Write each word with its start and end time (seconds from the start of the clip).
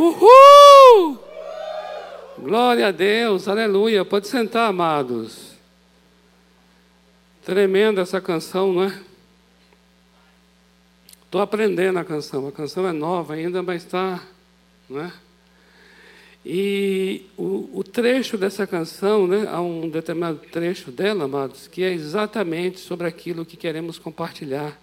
Uhul! 0.00 1.18
Glória 2.38 2.86
a 2.86 2.90
Deus, 2.90 3.46
aleluia. 3.46 4.02
Pode 4.02 4.28
sentar, 4.28 4.70
amados. 4.70 5.52
Tremenda 7.44 8.00
essa 8.00 8.18
canção, 8.18 8.72
não 8.72 8.84
é? 8.84 8.98
Estou 11.22 11.42
aprendendo 11.42 11.98
a 11.98 12.04
canção. 12.04 12.48
A 12.48 12.52
canção 12.52 12.88
é 12.88 12.92
nova 12.92 13.34
ainda, 13.34 13.62
mas 13.62 13.84
está, 13.84 14.22
não 14.88 15.02
é? 15.02 15.12
E 16.46 17.26
o, 17.36 17.68
o, 17.74 17.84
trecho 17.84 18.38
dessa 18.38 18.66
canção, 18.66 19.26
né, 19.26 19.46
há 19.50 19.60
um 19.60 19.86
determinado 19.90 20.38
trecho 20.50 20.90
dela, 20.90 21.24
amados, 21.24 21.68
que 21.68 21.82
é 21.82 21.92
exatamente 21.92 22.80
sobre 22.80 23.06
aquilo 23.06 23.44
que 23.44 23.54
queremos 23.54 23.98
compartilhar 23.98 24.80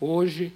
hoje, 0.00 0.52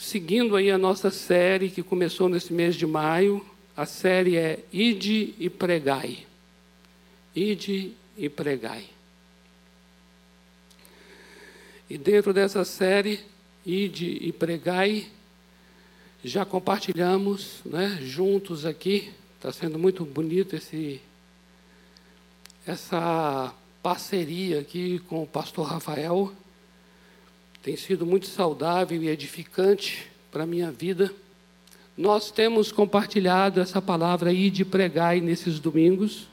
seguindo 0.00 0.56
aí 0.56 0.70
a 0.70 0.78
nossa 0.78 1.10
série 1.10 1.68
que 1.68 1.82
começou 1.82 2.26
nesse 2.26 2.54
mês 2.54 2.74
de 2.74 2.86
maio. 2.86 3.44
A 3.76 3.84
série 3.84 4.34
é 4.34 4.58
Ide 4.72 5.34
e 5.38 5.50
Pregai. 5.50 6.26
Ide 7.36 7.92
e 8.16 8.28
Pregai. 8.30 8.86
E 11.88 11.98
dentro 11.98 12.32
dessa 12.32 12.64
série, 12.64 13.20
Ide 13.64 14.06
e 14.22 14.32
Pregai, 14.32 15.06
já 16.24 16.46
compartilhamos 16.46 17.60
né, 17.64 17.98
juntos 18.00 18.64
aqui, 18.64 19.12
está 19.36 19.52
sendo 19.52 19.78
muito 19.78 20.04
bonito 20.04 20.56
esse, 20.56 21.00
essa 22.66 23.54
parceria 23.82 24.60
aqui 24.60 24.98
com 25.00 25.22
o 25.22 25.26
pastor 25.26 25.66
Rafael. 25.66 26.32
Tem 27.62 27.76
sido 27.76 28.06
muito 28.06 28.26
saudável 28.26 29.02
e 29.02 29.08
edificante 29.08 30.10
para 30.32 30.44
a 30.44 30.46
minha 30.46 30.70
vida. 30.70 31.12
Nós 31.94 32.30
temos 32.30 32.72
compartilhado 32.72 33.60
essa 33.60 33.82
palavra 33.82 34.30
aí 34.30 34.50
de 34.50 34.64
pregar 34.64 35.14
nesses 35.16 35.60
domingos, 35.60 36.26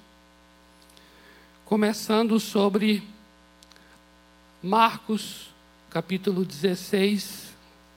começando 1.65 2.39
sobre 2.39 3.03
Marcos, 4.63 5.49
capítulo 5.89 6.45
16, 6.45 7.53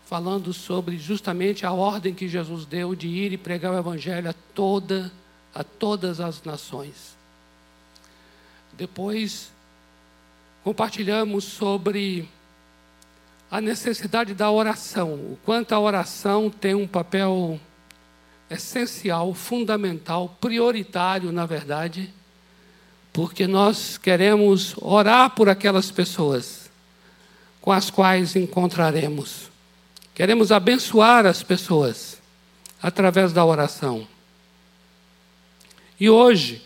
falando 0.06 0.52
sobre 0.52 0.98
justamente 0.98 1.64
a 1.64 1.70
ordem 1.70 2.12
que 2.12 2.26
Jesus 2.26 2.66
deu 2.66 2.96
de 2.96 3.06
ir 3.06 3.32
e 3.32 3.38
pregar 3.38 3.72
o 3.72 3.78
evangelho 3.78 4.28
a 4.28 4.34
toda 4.54 5.12
a 5.54 5.62
todas 5.62 6.20
as 6.20 6.42
nações. 6.42 7.16
Depois 8.72 9.52
compartilhamos 10.64 11.44
sobre 11.44 12.28
a 13.50 13.60
necessidade 13.60 14.32
da 14.32 14.50
oração, 14.50 15.14
o 15.14 15.38
quanto 15.44 15.72
a 15.72 15.80
oração 15.80 16.48
tem 16.48 16.74
um 16.74 16.86
papel 16.86 17.58
essencial, 18.48 19.34
fundamental, 19.34 20.36
prioritário, 20.40 21.32
na 21.32 21.46
verdade, 21.46 22.12
porque 23.12 23.48
nós 23.48 23.98
queremos 23.98 24.74
orar 24.80 25.30
por 25.30 25.48
aquelas 25.48 25.90
pessoas 25.90 26.70
com 27.60 27.72
as 27.72 27.90
quais 27.90 28.36
encontraremos. 28.36 29.50
Queremos 30.14 30.52
abençoar 30.52 31.26
as 31.26 31.42
pessoas 31.42 32.20
através 32.80 33.32
da 33.32 33.44
oração. 33.44 34.06
E 35.98 36.08
hoje, 36.08 36.64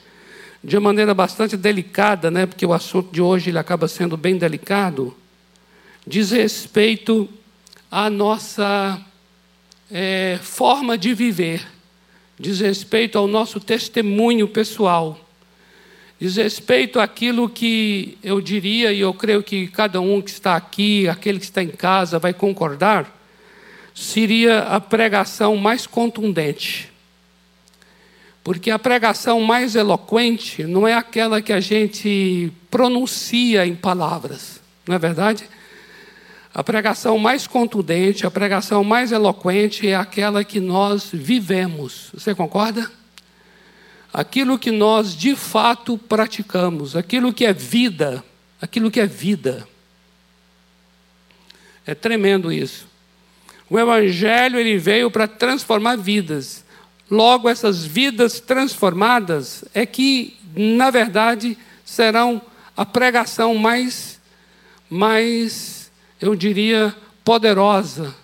de 0.62 0.78
maneira 0.78 1.14
bastante 1.14 1.56
delicada, 1.56 2.30
né, 2.30 2.46
porque 2.46 2.64
o 2.64 2.72
assunto 2.72 3.10
de 3.10 3.22
hoje 3.22 3.50
ele 3.50 3.58
acaba 3.58 3.88
sendo 3.88 4.16
bem 4.16 4.36
delicado, 4.36 5.16
diz 6.06 6.30
respeito 6.30 7.28
à 7.90 8.10
nossa 8.10 9.00
é, 9.90 10.38
forma 10.42 10.98
de 10.98 11.14
viver, 11.14 11.66
diz 12.38 12.60
respeito 12.60 13.16
ao 13.16 13.26
nosso 13.26 13.60
testemunho 13.60 14.46
pessoal, 14.48 15.18
diz 16.20 16.36
respeito 16.36 17.00
àquilo 17.00 17.48
que 17.48 18.18
eu 18.22 18.40
diria, 18.40 18.92
e 18.92 19.00
eu 19.00 19.14
creio 19.14 19.42
que 19.42 19.66
cada 19.68 20.00
um 20.00 20.20
que 20.20 20.30
está 20.30 20.56
aqui, 20.56 21.08
aquele 21.08 21.38
que 21.38 21.44
está 21.44 21.62
em 21.62 21.68
casa, 21.68 22.18
vai 22.18 22.34
concordar 22.34 23.12
seria 23.94 24.60
a 24.62 24.80
pregação 24.80 25.56
mais 25.56 25.86
contundente. 25.86 26.90
Porque 28.42 28.70
a 28.70 28.78
pregação 28.78 29.40
mais 29.40 29.74
eloquente 29.76 30.64
não 30.64 30.86
é 30.86 30.92
aquela 30.92 31.40
que 31.40 31.52
a 31.52 31.60
gente 31.60 32.52
pronuncia 32.70 33.64
em 33.64 33.74
palavras, 33.74 34.60
não 34.86 34.96
é 34.96 34.98
verdade? 34.98 35.48
A 36.54 36.62
pregação 36.62 37.18
mais 37.18 37.48
contundente, 37.48 38.24
a 38.24 38.30
pregação 38.30 38.84
mais 38.84 39.10
eloquente 39.10 39.88
é 39.88 39.96
aquela 39.96 40.44
que 40.44 40.60
nós 40.60 41.10
vivemos. 41.12 42.10
Você 42.14 42.32
concorda? 42.34 42.90
Aquilo 44.12 44.56
que 44.58 44.70
nós 44.70 45.16
de 45.16 45.34
fato 45.34 45.98
praticamos, 45.98 46.94
aquilo 46.94 47.32
que 47.32 47.44
é 47.44 47.52
vida, 47.52 48.22
aquilo 48.62 48.88
que 48.88 49.00
é 49.00 49.06
vida. 49.06 49.66
É 51.84 51.94
tremendo 51.94 52.52
isso. 52.52 52.86
O 53.68 53.78
evangelho 53.78 54.58
ele 54.58 54.78
veio 54.78 55.10
para 55.10 55.26
transformar 55.26 55.96
vidas. 55.96 56.64
Logo 57.10 57.48
essas 57.48 57.84
vidas 57.84 58.38
transformadas 58.38 59.64
é 59.74 59.84
que, 59.84 60.38
na 60.54 60.90
verdade, 60.90 61.58
serão 61.84 62.40
a 62.76 62.86
pregação 62.86 63.56
mais 63.56 64.14
mais, 64.88 65.83
eu 66.24 66.34
diria, 66.34 66.96
poderosa. 67.22 68.14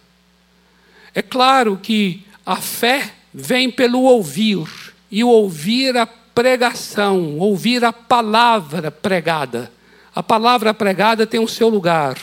É 1.15 1.21
claro 1.21 1.77
que 1.77 2.25
a 2.47 2.56
fé 2.56 3.12
vem 3.33 3.71
pelo 3.71 4.00
ouvir, 4.05 4.66
e 5.11 5.22
ouvir 5.22 5.94
a 5.99 6.06
pregação, 6.06 7.37
ouvir 7.38 7.84
a 7.84 7.93
palavra 7.93 8.91
pregada. 8.91 9.71
A 10.15 10.22
palavra 10.22 10.72
pregada 10.72 11.27
tem 11.27 11.41
o 11.41 11.49
seu 11.49 11.69
lugar. 11.69 12.16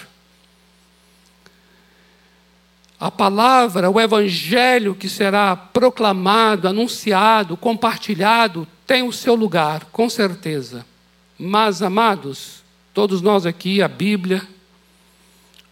A 2.99 3.11
palavra, 3.11 3.91
o 3.91 4.01
evangelho 4.01 4.95
que 4.95 5.07
será 5.07 5.55
proclamado, 5.55 6.67
anunciado, 6.67 7.55
compartilhado, 7.55 8.67
tem 8.87 9.03
o 9.03 9.13
seu 9.13 9.35
lugar, 9.35 9.85
com 9.91 10.09
certeza. 10.09 10.83
Mas, 11.37 11.83
amados, 11.83 12.63
todos 12.95 13.21
nós 13.21 13.45
aqui, 13.45 13.83
a 13.83 13.87
Bíblia, 13.87 14.41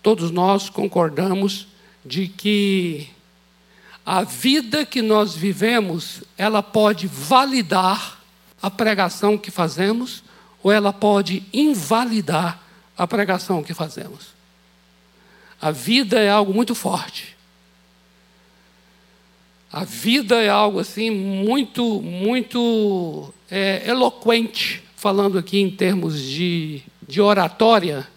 todos 0.06 0.30
nós 0.30 0.70
concordamos 0.70 1.66
de 2.06 2.28
que 2.28 3.10
a 4.06 4.22
vida 4.22 4.86
que 4.86 5.02
nós 5.02 5.34
vivemos, 5.34 6.22
ela 6.38 6.62
pode 6.62 7.08
validar 7.08 8.22
a 8.62 8.70
pregação 8.70 9.36
que 9.36 9.50
fazemos, 9.50 10.24
ou 10.62 10.72
ela 10.72 10.94
pode 10.94 11.42
invalidar 11.52 12.62
a 12.96 13.08
pregação 13.08 13.64
que 13.64 13.74
fazemos. 13.74 14.28
A 15.60 15.72
vida 15.72 16.20
é 16.20 16.30
algo 16.30 16.54
muito 16.54 16.76
forte. 16.76 17.36
A 19.72 19.84
vida 19.84 20.36
é 20.36 20.50
algo 20.50 20.78
assim 20.78 21.10
muito, 21.10 22.00
muito 22.00 23.34
é, 23.50 23.90
eloquente, 23.90 24.84
falando 24.96 25.40
aqui 25.40 25.60
em 25.60 25.72
termos 25.72 26.22
de, 26.22 26.84
de 27.08 27.20
oratória. 27.20 28.08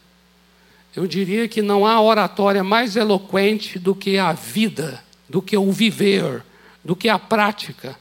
Eu 0.98 1.06
diria 1.06 1.47
que 1.47 1.62
não 1.62 1.86
há 1.86 2.00
oratória 2.00 2.64
mais 2.64 2.97
eloquente 2.97 3.78
do 3.78 3.94
que 3.94 4.19
a 4.19 4.32
vida, 4.32 5.00
do 5.28 5.41
que 5.41 5.56
o 5.56 5.70
viver, 5.70 6.42
do 6.84 6.97
que 6.97 7.09
a 7.09 7.16
prática. 7.16 7.97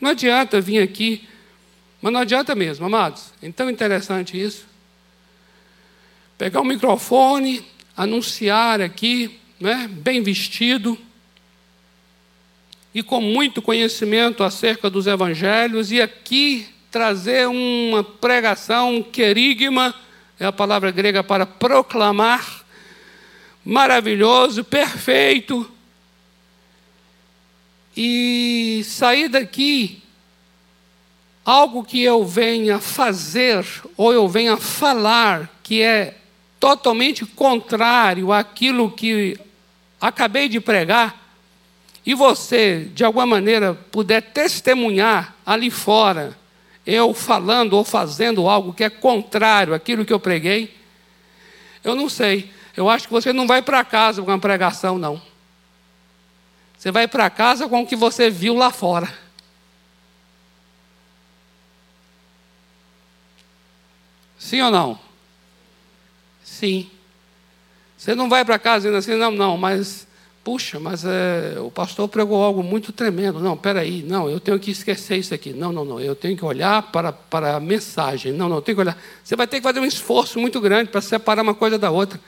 Não 0.00 0.10
adianta 0.10 0.60
vir 0.60 0.80
aqui, 0.80 1.26
mas 2.00 2.12
não 2.12 2.20
adianta 2.20 2.54
mesmo, 2.54 2.86
amados. 2.86 3.32
É 3.42 3.50
tão 3.50 3.68
interessante 3.68 4.40
isso. 4.40 4.68
Pegar 6.38 6.60
o 6.60 6.64
microfone, 6.64 7.66
anunciar 7.96 8.80
aqui, 8.80 9.40
né, 9.58 9.90
bem 9.90 10.22
vestido 10.22 10.96
e 12.94 13.02
com 13.02 13.20
muito 13.20 13.60
conhecimento 13.60 14.44
acerca 14.44 14.88
dos 14.88 15.08
evangelhos, 15.08 15.90
e 15.90 16.00
aqui 16.00 16.68
trazer 16.88 17.48
uma 17.48 18.04
pregação, 18.04 18.94
um 18.94 19.02
querigma, 19.02 19.92
é 20.38 20.46
a 20.46 20.52
palavra 20.52 20.90
grega 20.90 21.22
para 21.22 21.44
proclamar, 21.44 22.64
maravilhoso, 23.64 24.62
perfeito, 24.64 25.70
e 27.96 28.82
sair 28.84 29.28
daqui 29.28 30.02
algo 31.44 31.82
que 31.82 32.02
eu 32.02 32.24
venha 32.24 32.78
fazer 32.78 33.64
ou 33.96 34.12
eu 34.12 34.28
venha 34.28 34.56
falar 34.56 35.50
que 35.62 35.82
é 35.82 36.14
totalmente 36.60 37.24
contrário 37.24 38.32
àquilo 38.32 38.90
que 38.90 39.38
acabei 40.00 40.48
de 40.48 40.60
pregar, 40.60 41.26
e 42.04 42.14
você, 42.14 42.88
de 42.94 43.04
alguma 43.04 43.26
maneira, 43.26 43.74
puder 43.74 44.22
testemunhar 44.22 45.34
ali 45.44 45.70
fora, 45.70 46.36
eu 46.90 47.12
falando 47.12 47.74
ou 47.74 47.84
fazendo 47.84 48.48
algo 48.48 48.72
que 48.72 48.82
é 48.82 48.88
contrário 48.88 49.74
àquilo 49.74 50.06
que 50.06 50.12
eu 50.12 50.18
preguei, 50.18 50.74
eu 51.84 51.94
não 51.94 52.08
sei. 52.08 52.50
Eu 52.74 52.88
acho 52.88 53.06
que 53.06 53.12
você 53.12 53.30
não 53.30 53.46
vai 53.46 53.60
para 53.60 53.84
casa 53.84 54.22
com 54.22 54.30
uma 54.30 54.38
pregação, 54.38 54.96
não. 54.96 55.20
Você 56.78 56.90
vai 56.90 57.06
para 57.06 57.28
casa 57.28 57.68
com 57.68 57.82
o 57.82 57.86
que 57.86 57.94
você 57.94 58.30
viu 58.30 58.54
lá 58.54 58.70
fora. 58.70 59.12
Sim 64.38 64.62
ou 64.62 64.70
não? 64.70 64.98
Sim. 66.42 66.90
Você 67.98 68.14
não 68.14 68.30
vai 68.30 68.46
para 68.46 68.58
casa 68.58 68.88
dizendo 68.88 68.96
assim, 68.96 69.14
não, 69.14 69.30
não, 69.30 69.58
mas, 69.58 70.07
puxa, 70.48 70.80
mas 70.80 71.04
é, 71.04 71.56
o 71.60 71.70
pastor 71.70 72.08
pregou 72.08 72.42
algo 72.42 72.62
muito 72.62 72.90
tremendo. 72.90 73.38
Não, 73.38 73.54
peraí, 73.54 74.02
não, 74.02 74.30
eu 74.30 74.40
tenho 74.40 74.58
que 74.58 74.70
esquecer 74.70 75.18
isso 75.18 75.34
aqui. 75.34 75.52
Não, 75.52 75.70
não, 75.70 75.84
não, 75.84 76.00
eu 76.00 76.14
tenho 76.14 76.34
que 76.38 76.42
olhar 76.42 76.90
para, 76.90 77.12
para 77.12 77.56
a 77.56 77.60
mensagem. 77.60 78.32
Não, 78.32 78.48
não, 78.48 78.62
tenho 78.62 78.74
que 78.74 78.80
olhar. 78.80 78.96
Você 79.22 79.36
vai 79.36 79.46
ter 79.46 79.58
que 79.58 79.62
fazer 79.62 79.78
um 79.78 79.84
esforço 79.84 80.40
muito 80.40 80.58
grande 80.58 80.88
para 80.88 81.02
separar 81.02 81.42
uma 81.42 81.54
coisa 81.54 81.76
da 81.76 81.90
outra. 81.90 82.18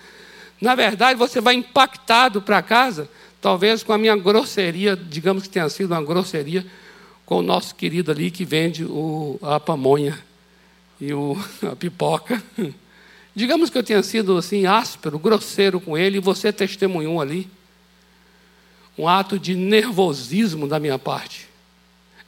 Na 0.61 0.75
verdade, 0.75 1.19
você 1.19 1.41
vai 1.41 1.55
impactado 1.55 2.43
para 2.43 2.61
casa, 2.61 3.09
talvez 3.41 3.83
com 3.83 3.95
a 3.95 3.97
minha 3.97 4.15
grosseria, 4.15 4.95
digamos 4.95 5.45
que 5.45 5.49
tenha 5.49 5.71
sido 5.71 5.93
uma 5.93 6.03
grosseria, 6.03 6.67
com 7.25 7.39
o 7.39 7.43
nosso 7.43 7.75
querido 7.75 8.11
ali 8.11 8.31
que 8.31 8.45
vende 8.45 8.85
o, 8.85 9.39
a 9.41 9.59
pamonha 9.59 10.19
e 11.01 11.15
o, 11.15 11.39
a 11.73 11.75
pipoca. 11.75 12.43
Digamos 13.35 13.71
que 13.71 13.79
eu 13.79 13.83
tenha 13.83 14.03
sido 14.03 14.37
assim 14.37 14.67
áspero, 14.67 15.19
grosseiro 15.19 15.81
com 15.81 15.97
ele, 15.97 16.19
e 16.19 16.21
você 16.21 16.53
testemunhou 16.53 17.19
ali 17.19 17.49
um 19.01 19.09
ato 19.09 19.39
de 19.39 19.55
nervosismo 19.55 20.69
da 20.69 20.79
minha 20.79 20.99
parte. 20.99 21.49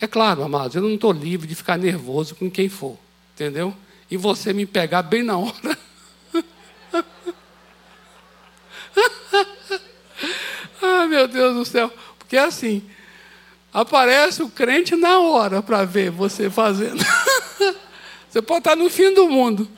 É 0.00 0.06
claro, 0.06 0.42
amados, 0.42 0.74
eu 0.74 0.80
não 0.80 0.94
estou 0.94 1.12
livre 1.12 1.46
de 1.46 1.54
ficar 1.54 1.76
nervoso 1.76 2.34
com 2.34 2.50
quem 2.50 2.70
for, 2.70 2.96
entendeu? 3.34 3.76
E 4.10 4.16
você 4.16 4.54
me 4.54 4.64
pegar 4.64 5.02
bem 5.02 5.22
na 5.22 5.36
hora. 5.36 5.78
ah, 10.82 11.06
meu 11.06 11.28
Deus 11.28 11.54
do 11.54 11.66
céu. 11.66 11.92
Porque 12.18 12.38
é 12.38 12.44
assim, 12.44 12.82
aparece 13.72 14.42
o 14.42 14.48
crente 14.48 14.96
na 14.96 15.20
hora 15.20 15.62
para 15.62 15.84
ver 15.84 16.10
você 16.10 16.48
fazendo. 16.48 17.04
você 18.30 18.40
pode 18.40 18.60
estar 18.60 18.76
no 18.76 18.88
fim 18.88 19.12
do 19.12 19.28
mundo. 19.28 19.68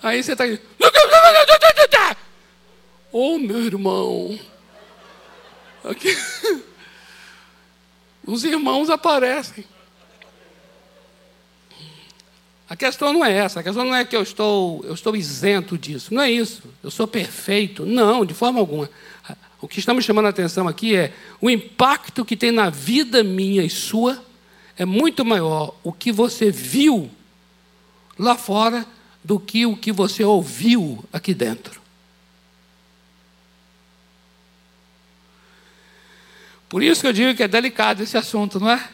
Aí 0.00 0.22
você 0.22 0.30
está 0.32 0.44
aí. 0.44 0.60
Ô 3.10 3.34
oh, 3.34 3.38
meu 3.38 3.60
irmão. 3.60 4.38
Aqui. 5.84 6.16
Os 8.26 8.42
irmãos 8.42 8.88
aparecem. 8.88 9.64
A 12.68 12.74
questão 12.74 13.12
não 13.12 13.24
é 13.24 13.32
essa, 13.32 13.60
a 13.60 13.62
questão 13.62 13.84
não 13.84 13.94
é 13.94 14.04
que 14.04 14.16
eu 14.16 14.22
estou, 14.22 14.82
eu 14.84 14.94
estou 14.94 15.14
isento 15.14 15.76
disso, 15.76 16.14
não 16.14 16.22
é 16.22 16.30
isso, 16.30 16.62
eu 16.82 16.90
sou 16.90 17.06
perfeito, 17.06 17.84
não, 17.84 18.24
de 18.24 18.32
forma 18.32 18.58
alguma. 18.58 18.88
O 19.60 19.68
que 19.68 19.78
estamos 19.78 20.04
chamando 20.04 20.26
a 20.26 20.30
atenção 20.30 20.66
aqui 20.66 20.96
é 20.96 21.12
o 21.40 21.50
impacto 21.50 22.24
que 22.24 22.36
tem 22.36 22.50
na 22.50 22.70
vida 22.70 23.22
minha 23.22 23.62
e 23.62 23.70
sua 23.70 24.22
é 24.76 24.84
muito 24.84 25.24
maior 25.24 25.74
o 25.82 25.92
que 25.92 26.10
você 26.10 26.50
viu 26.50 27.10
lá 28.18 28.36
fora 28.36 28.86
do 29.22 29.38
que 29.38 29.66
o 29.66 29.76
que 29.76 29.92
você 29.92 30.24
ouviu 30.24 31.04
aqui 31.12 31.34
dentro. 31.34 31.83
Por 36.74 36.82
isso 36.82 37.02
que 37.02 37.06
eu 37.06 37.12
digo 37.12 37.36
que 37.36 37.42
é 37.44 37.46
delicado 37.46 38.02
esse 38.02 38.18
assunto, 38.18 38.58
não 38.58 38.68
é? 38.68 38.84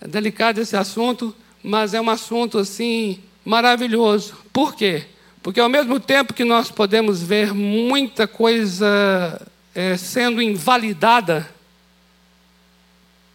É 0.00 0.08
delicado 0.08 0.60
esse 0.60 0.76
assunto, 0.76 1.32
mas 1.62 1.94
é 1.94 2.00
um 2.00 2.10
assunto 2.10 2.58
assim 2.58 3.20
maravilhoso. 3.44 4.34
Por 4.52 4.74
quê? 4.74 5.06
Porque 5.40 5.60
ao 5.60 5.68
mesmo 5.68 6.00
tempo 6.00 6.34
que 6.34 6.42
nós 6.42 6.68
podemos 6.68 7.22
ver 7.22 7.54
muita 7.54 8.26
coisa 8.26 9.40
é, 9.72 9.96
sendo 9.96 10.42
invalidada 10.42 11.48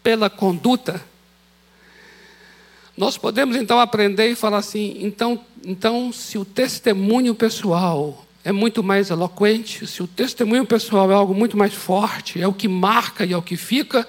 pela 0.03 0.29
conduta, 0.29 1.01
nós 2.97 3.17
podemos 3.17 3.55
então 3.55 3.79
aprender 3.79 4.31
e 4.31 4.35
falar 4.35 4.57
assim: 4.57 4.97
então, 4.99 5.45
então, 5.63 6.11
se 6.11 6.37
o 6.37 6.43
testemunho 6.43 7.33
pessoal 7.33 8.25
é 8.43 8.51
muito 8.51 8.83
mais 8.83 9.09
eloquente, 9.09 9.85
se 9.85 10.01
o 10.01 10.07
testemunho 10.07 10.65
pessoal 10.65 11.11
é 11.11 11.13
algo 11.13 11.33
muito 11.33 11.55
mais 11.55 11.73
forte, 11.73 12.41
é 12.41 12.47
o 12.47 12.53
que 12.53 12.67
marca 12.67 13.25
e 13.25 13.33
é 13.33 13.37
o 13.37 13.41
que 13.41 13.55
fica, 13.55 14.07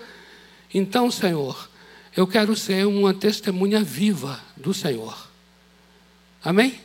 então, 0.72 1.10
Senhor, 1.10 1.68
eu 2.16 2.26
quero 2.26 2.56
ser 2.56 2.86
uma 2.86 3.12
testemunha 3.12 3.82
viva 3.82 4.40
do 4.56 4.72
Senhor. 4.72 5.28
Amém? 6.42 6.80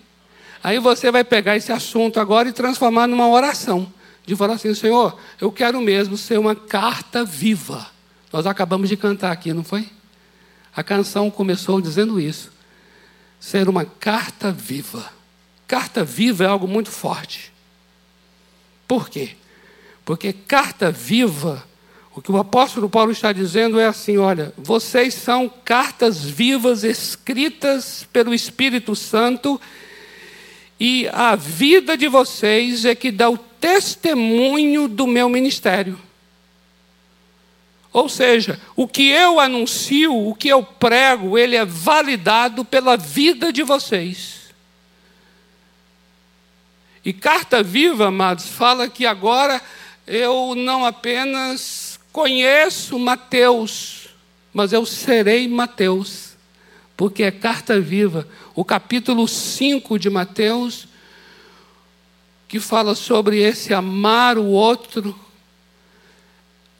Aí 0.64 0.80
você 0.80 1.12
vai 1.12 1.24
pegar 1.24 1.56
esse 1.56 1.72
assunto 1.72 2.20
agora 2.20 2.50
e 2.50 2.54
transformar 2.54 3.08
numa 3.08 3.30
oração. 3.30 3.92
De 4.26 4.36
falar 4.36 4.56
assim, 4.56 4.74
Senhor, 4.74 5.18
eu 5.40 5.50
quero 5.52 5.80
mesmo 5.80 6.18
ser 6.18 6.38
uma 6.38 6.54
carta 6.54 7.24
viva. 7.24 7.88
Nós 8.32 8.46
acabamos 8.46 8.90
de 8.90 8.98
cantar 8.98 9.32
aqui, 9.32 9.54
não 9.54 9.64
foi? 9.64 9.90
A 10.76 10.84
canção 10.84 11.32
começou 11.32 11.80
dizendo 11.80 12.20
isso. 12.20 12.52
Ser 13.40 13.70
uma 13.70 13.86
carta 13.86 14.52
viva. 14.52 15.17
Carta 15.68 16.04
viva 16.04 16.46
é 16.46 16.48
algo 16.48 16.68
muito 16.68 16.90
forte. 16.90 17.52
Por 18.88 19.10
quê? 19.10 19.32
Porque 20.06 20.32
carta 20.32 20.90
viva, 20.90 21.68
o 22.16 22.22
que 22.22 22.32
o 22.32 22.38
apóstolo 22.38 22.90
Paulo 22.90 23.12
está 23.12 23.34
dizendo 23.34 23.78
é 23.78 23.86
assim: 23.86 24.18
olha, 24.18 24.54
vocês 24.58 25.14
são 25.14 25.50
cartas 25.50 26.24
vivas 26.24 26.86
escritas 26.86 28.08
pelo 28.14 28.34
Espírito 28.34 28.96
Santo, 28.96 29.60
e 30.80 31.10
a 31.12 31.36
vida 31.36 31.98
de 31.98 32.08
vocês 32.08 32.86
é 32.86 32.96
que 32.96 33.12
dá 33.12 33.30
o 33.30 33.38
testemunho 33.38 34.88
do 34.88 35.06
meu 35.06 35.28
ministério. 35.28 36.00
Ou 37.92 38.08
seja, 38.08 38.62
o 38.76 38.88
que 38.88 39.10
eu 39.10 39.40
anuncio, 39.40 40.16
o 40.16 40.36
que 40.36 40.48
eu 40.48 40.64
prego, 40.64 41.38
ele 41.38 41.56
é 41.56 41.66
validado 41.66 42.64
pela 42.64 42.96
vida 42.96 43.52
de 43.52 43.64
vocês. 43.64 44.37
E 47.08 47.14
Carta 47.14 47.64
Viva, 47.64 48.08
amados, 48.10 48.50
fala 48.50 48.90
que 48.90 49.06
agora 49.06 49.62
eu 50.06 50.54
não 50.54 50.84
apenas 50.84 51.98
conheço 52.12 53.00
Mateus, 53.00 54.10
mas 54.54 54.74
eu 54.74 54.86
serei 54.86 55.48
Mateus, 55.48 56.36
porque 56.98 57.24
é 57.24 57.32
Carta 57.32 57.80
Viva, 57.80 58.28
o 58.54 58.66
capítulo 58.66 59.26
5 59.26 59.98
de 59.98 60.10
Mateus, 60.10 60.86
que 62.46 62.60
fala 62.60 62.94
sobre 62.94 63.40
esse 63.40 63.74
amar 63.74 64.38
o 64.38 64.48
outro 64.48 65.18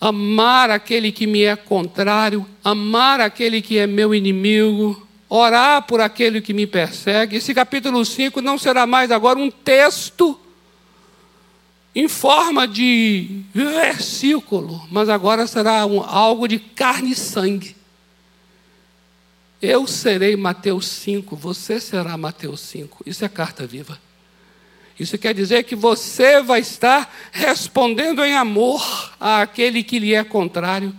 amar 0.02 0.70
aquele 0.70 1.10
que 1.10 1.26
me 1.26 1.44
é 1.44 1.56
contrário, 1.56 2.46
amar 2.62 3.22
aquele 3.22 3.62
que 3.62 3.78
é 3.78 3.88
meu 3.88 4.14
inimigo, 4.14 5.07
orar 5.30 5.84
por 5.84 6.00
aquele 6.00 6.42
que 6.42 6.54
me 6.54 6.66
persegue. 6.66 7.38
Esse 7.38 7.54
capítulo 7.54 8.04
5 8.06 8.42
não 8.42 8.58
será 8.58 8.86
mais 8.86 9.12
agora 9.12 9.40
um 9.40 9.52
texto 9.52 10.40
em 11.94 12.08
forma 12.08 12.68
de 12.68 13.42
versículo, 13.54 14.88
mas 14.92 15.10
agora 15.10 15.48
será 15.48 15.86
um, 15.86 16.00
algo 16.00 16.48
de 16.48 16.60
carne 16.60 17.12
e 17.12 17.16
sangue. 17.16 17.76
Eu 19.60 19.88
serei 19.88 20.36
Mateus 20.36 20.88
5, 20.88 21.36
você 21.36 21.80
será 21.80 22.16
Mateus 22.16 22.60
5. 22.62 23.04
Isso 23.06 23.26
é 23.26 23.30
carta 23.30 23.66
viva. 23.66 24.00
Isso 25.00 25.18
quer 25.18 25.34
dizer 25.34 25.64
que 25.64 25.76
você 25.76 26.42
vai 26.42 26.60
estar 26.60 27.12
respondendo 27.32 28.24
em 28.24 28.36
amor 28.36 29.14
àquele 29.20 29.84
que 29.84 29.98
lhe 29.98 30.14
é 30.14 30.24
contrário. 30.24 30.94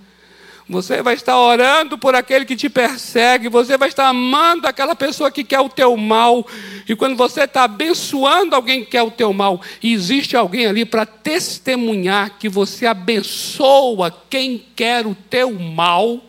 Você 0.68 1.02
vai 1.02 1.14
estar 1.14 1.38
orando 1.38 1.96
por 1.96 2.14
aquele 2.14 2.44
que 2.44 2.54
te 2.54 2.68
persegue, 2.68 3.48
você 3.48 3.78
vai 3.78 3.88
estar 3.88 4.06
amando 4.06 4.66
aquela 4.66 4.94
pessoa 4.94 5.30
que 5.30 5.42
quer 5.42 5.60
o 5.60 5.68
teu 5.70 5.96
mal. 5.96 6.46
E 6.86 6.94
quando 6.94 7.16
você 7.16 7.44
está 7.44 7.64
abençoando 7.64 8.54
alguém 8.54 8.84
que 8.84 8.90
quer 8.90 9.02
o 9.02 9.10
teu 9.10 9.32
mal, 9.32 9.62
existe 9.82 10.36
alguém 10.36 10.66
ali 10.66 10.84
para 10.84 11.06
testemunhar 11.06 12.38
que 12.38 12.50
você 12.50 12.84
abençoa 12.84 14.14
quem 14.28 14.62
quer 14.76 15.06
o 15.06 15.14
teu 15.14 15.52
mal, 15.52 16.22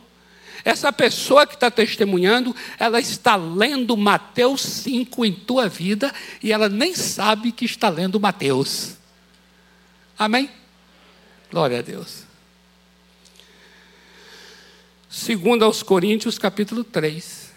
essa 0.63 0.93
pessoa 0.93 1.45
que 1.45 1.55
está 1.55 1.69
testemunhando, 1.69 2.55
ela 2.77 2.99
está 2.99 3.35
lendo 3.35 3.97
Mateus 3.97 4.61
5 4.61 5.25
em 5.25 5.33
tua 5.33 5.67
vida 5.67 6.13
e 6.41 6.53
ela 6.53 6.69
nem 6.69 6.95
sabe 6.95 7.51
que 7.51 7.65
está 7.65 7.89
lendo 7.89 8.19
Mateus. 8.19 8.95
Amém? 10.17 10.49
Glória 11.51 11.79
a 11.79 11.81
Deus. 11.81 12.28
Segundo 15.09 15.65
aos 15.65 15.81
Coríntios, 15.81 16.37
capítulo 16.37 16.83
3. 16.83 17.49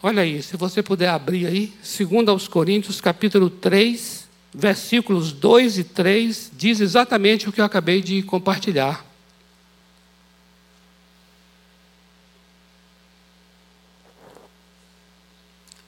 Olha 0.00 0.22
aí, 0.22 0.40
se 0.40 0.56
você 0.56 0.84
puder 0.84 1.08
abrir 1.08 1.44
aí, 1.44 1.72
segundo 1.82 2.30
aos 2.30 2.46
Coríntios, 2.46 3.00
capítulo 3.00 3.50
3, 3.50 4.28
versículos 4.54 5.32
2 5.32 5.78
e 5.78 5.84
3, 5.84 6.52
diz 6.56 6.78
exatamente 6.78 7.48
o 7.48 7.52
que 7.52 7.60
eu 7.60 7.64
acabei 7.64 8.00
de 8.00 8.22
compartilhar. 8.22 9.04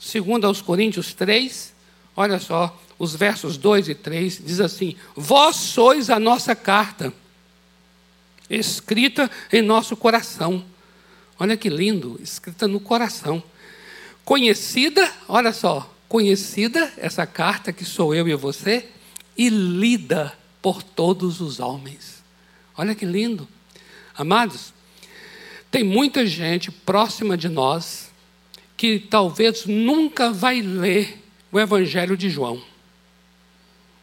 Segundo 0.00 0.49
aos 0.49 0.61
Coríntios 0.61 1.14
3, 1.14 1.75
olha 2.17 2.40
só, 2.40 2.76
os 2.99 3.14
versos 3.14 3.57
2 3.57 3.90
e 3.90 3.95
3, 3.95 4.43
diz 4.45 4.59
assim: 4.59 4.97
Vós 5.14 5.55
sois 5.55 6.11
a 6.11 6.19
nossa 6.19 6.57
carta, 6.57 7.14
escrita 8.50 9.31
em 9.52 9.62
nosso 9.62 9.97
coração. 9.97 10.64
Olha 11.38 11.57
que 11.57 11.68
lindo, 11.68 12.18
escrita 12.23 12.66
no 12.66 12.80
coração. 12.80 13.42
Conhecida, 14.25 15.11
olha 15.28 15.52
só, 15.52 15.95
conhecida 16.09 16.92
essa 16.97 17.26
carta 17.26 17.73
que 17.73 17.85
sou 17.85 18.14
eu 18.14 18.26
e 18.28 18.35
você, 18.35 18.88
e 19.37 19.49
lida 19.49 20.37
por 20.61 20.83
todos 20.83 21.40
os 21.40 21.61
homens. 21.61 22.23
Olha 22.76 22.95
que 22.95 23.07
lindo. 23.07 23.49
Amados, 24.16 24.75
tem 25.71 25.85
muita 25.85 26.26
gente 26.26 26.71
próxima 26.71 27.37
de 27.37 27.49
nós 27.49 28.11
que 28.76 28.99
talvez 28.99 29.64
nunca 29.66 30.33
vai 30.33 30.61
ler 30.61 31.23
o 31.52 31.59
Evangelho 31.59 32.16
de 32.16 32.28
João, 32.28 32.62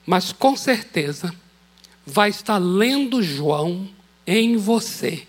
mas 0.06 0.32
com 0.32 0.56
certeza 0.56 1.34
vai 2.06 2.30
estar 2.30 2.58
lendo 2.58 3.22
João 3.22 3.90
em 4.26 4.58
você. 4.58 5.28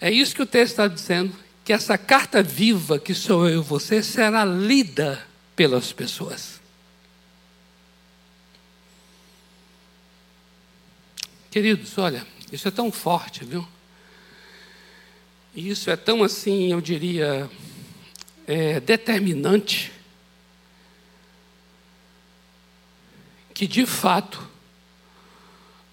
É 0.00 0.10
isso 0.10 0.34
que 0.34 0.42
o 0.42 0.46
texto 0.46 0.72
está 0.72 0.88
dizendo, 0.88 1.34
que 1.64 1.72
essa 1.72 1.96
carta 1.96 2.42
viva 2.42 2.98
que 2.98 3.14
sou 3.14 3.48
eu 3.48 3.60
e 3.60 3.64
você 3.64 4.02
será 4.02 4.44
lida 4.44 5.26
pelas 5.54 5.92
pessoas. 5.92 6.60
Queridos, 11.50 11.96
olha, 11.96 12.26
isso 12.52 12.68
é 12.68 12.70
tão 12.70 12.92
forte, 12.92 13.44
viu? 13.44 13.66
Isso 15.54 15.90
é 15.90 15.96
tão 15.96 16.22
assim, 16.22 16.70
eu 16.70 16.82
diria, 16.82 17.50
é, 18.46 18.78
determinante, 18.78 19.90
que 23.54 23.66
de 23.66 23.86
fato 23.86 24.46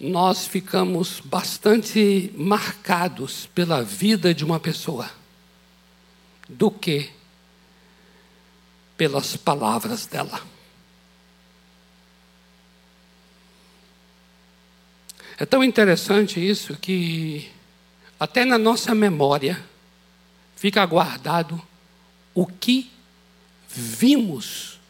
nós 0.04 0.46
ficamos 0.46 1.22
bastante 1.22 2.30
marcados 2.36 3.46
pela 3.56 3.82
vida 3.82 4.34
de 4.34 4.44
uma 4.44 4.60
pessoa, 4.60 5.10
do 6.50 6.70
que 6.70 7.10
pelas 8.98 9.38
palavras 9.38 10.06
dela. 10.06 10.42
É 15.38 15.46
tão 15.46 15.64
interessante 15.64 16.38
isso 16.38 16.76
que 16.76 17.50
até 18.20 18.44
na 18.44 18.58
nossa 18.58 18.94
memória 18.94 19.64
fica 20.58 20.86
guardado 20.86 21.62
o 22.36 22.46
que 22.46 22.92
vimos 23.70 24.82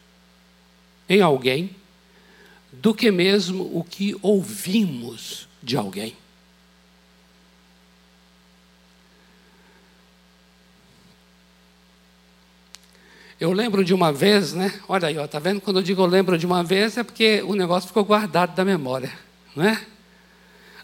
em 1.08 1.20
alguém 1.20 1.83
do 2.84 2.94
que 2.94 3.10
mesmo 3.10 3.64
o 3.72 3.82
que 3.82 4.14
ouvimos 4.20 5.48
de 5.62 5.74
alguém. 5.74 6.14
Eu 13.40 13.52
lembro 13.52 13.82
de 13.82 13.94
uma 13.94 14.12
vez, 14.12 14.52
né? 14.52 14.78
Olha 14.86 15.08
aí, 15.08 15.16
ó, 15.16 15.26
tá 15.26 15.38
vendo? 15.38 15.62
Quando 15.62 15.78
eu 15.78 15.82
digo 15.82 16.02
eu 16.02 16.06
lembro 16.06 16.36
de 16.36 16.44
uma 16.44 16.62
vez, 16.62 16.98
é 16.98 17.02
porque 17.02 17.40
o 17.44 17.54
negócio 17.54 17.88
ficou 17.88 18.04
guardado 18.04 18.54
da 18.54 18.66
memória, 18.66 19.10
não 19.56 19.64
é? 19.64 19.86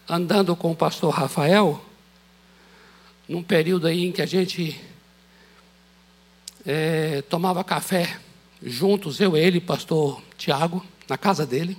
andando 0.09 0.55
com 0.55 0.71
o 0.71 0.75
pastor 0.75 1.13
Rafael, 1.13 1.79
num 3.29 3.43
período 3.43 3.85
aí 3.85 4.05
em 4.05 4.11
que 4.11 4.23
a 4.23 4.25
gente 4.25 4.81
é, 6.65 7.21
tomava 7.29 7.63
café 7.63 8.19
juntos, 8.59 9.19
eu, 9.19 9.37
ele, 9.37 9.61
pastor 9.61 10.19
Tiago, 10.35 10.83
na 11.07 11.15
casa 11.15 11.45
dele. 11.45 11.77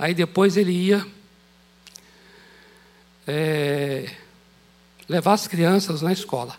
Aí 0.00 0.14
depois 0.14 0.56
ele 0.56 0.72
ia 0.72 1.06
é, 3.26 4.10
levar 5.06 5.34
as 5.34 5.46
crianças 5.46 6.00
na 6.00 6.10
escola. 6.10 6.56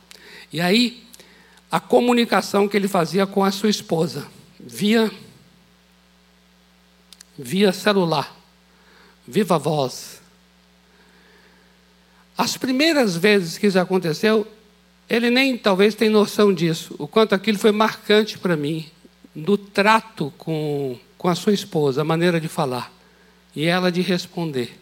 E 0.53 0.61
aí, 0.61 1.03
a 1.71 1.79
comunicação 1.79 2.67
que 2.67 2.77
ele 2.77 2.87
fazia 2.87 3.25
com 3.25 3.43
a 3.43 3.49
sua 3.49 3.71
esposa, 3.71 4.27
via, 4.59 5.09
via 7.35 7.73
celular, 7.73 8.31
viva 9.27 9.57
voz, 9.57 10.21
as 12.37 12.55
primeiras 12.57 13.17
vezes 13.17 13.57
que 13.57 13.65
isso 13.65 13.79
aconteceu, 13.79 14.45
ele 15.09 15.31
nem 15.31 15.57
talvez 15.57 15.95
tenha 15.95 16.11
noção 16.11 16.53
disso, 16.53 16.95
o 16.99 17.07
quanto 17.07 17.33
aquilo 17.33 17.57
foi 17.57 17.71
marcante 17.71 18.37
para 18.37 18.55
mim, 18.55 18.85
do 19.35 19.57
trato 19.57 20.31
com, 20.37 20.95
com 21.17 21.27
a 21.27 21.33
sua 21.33 21.53
esposa, 21.53 22.01
a 22.01 22.05
maneira 22.05 22.39
de 22.39 22.47
falar 22.47 23.00
e 23.55 23.65
ela 23.65 23.91
de 23.91 24.01
responder. 24.01 24.79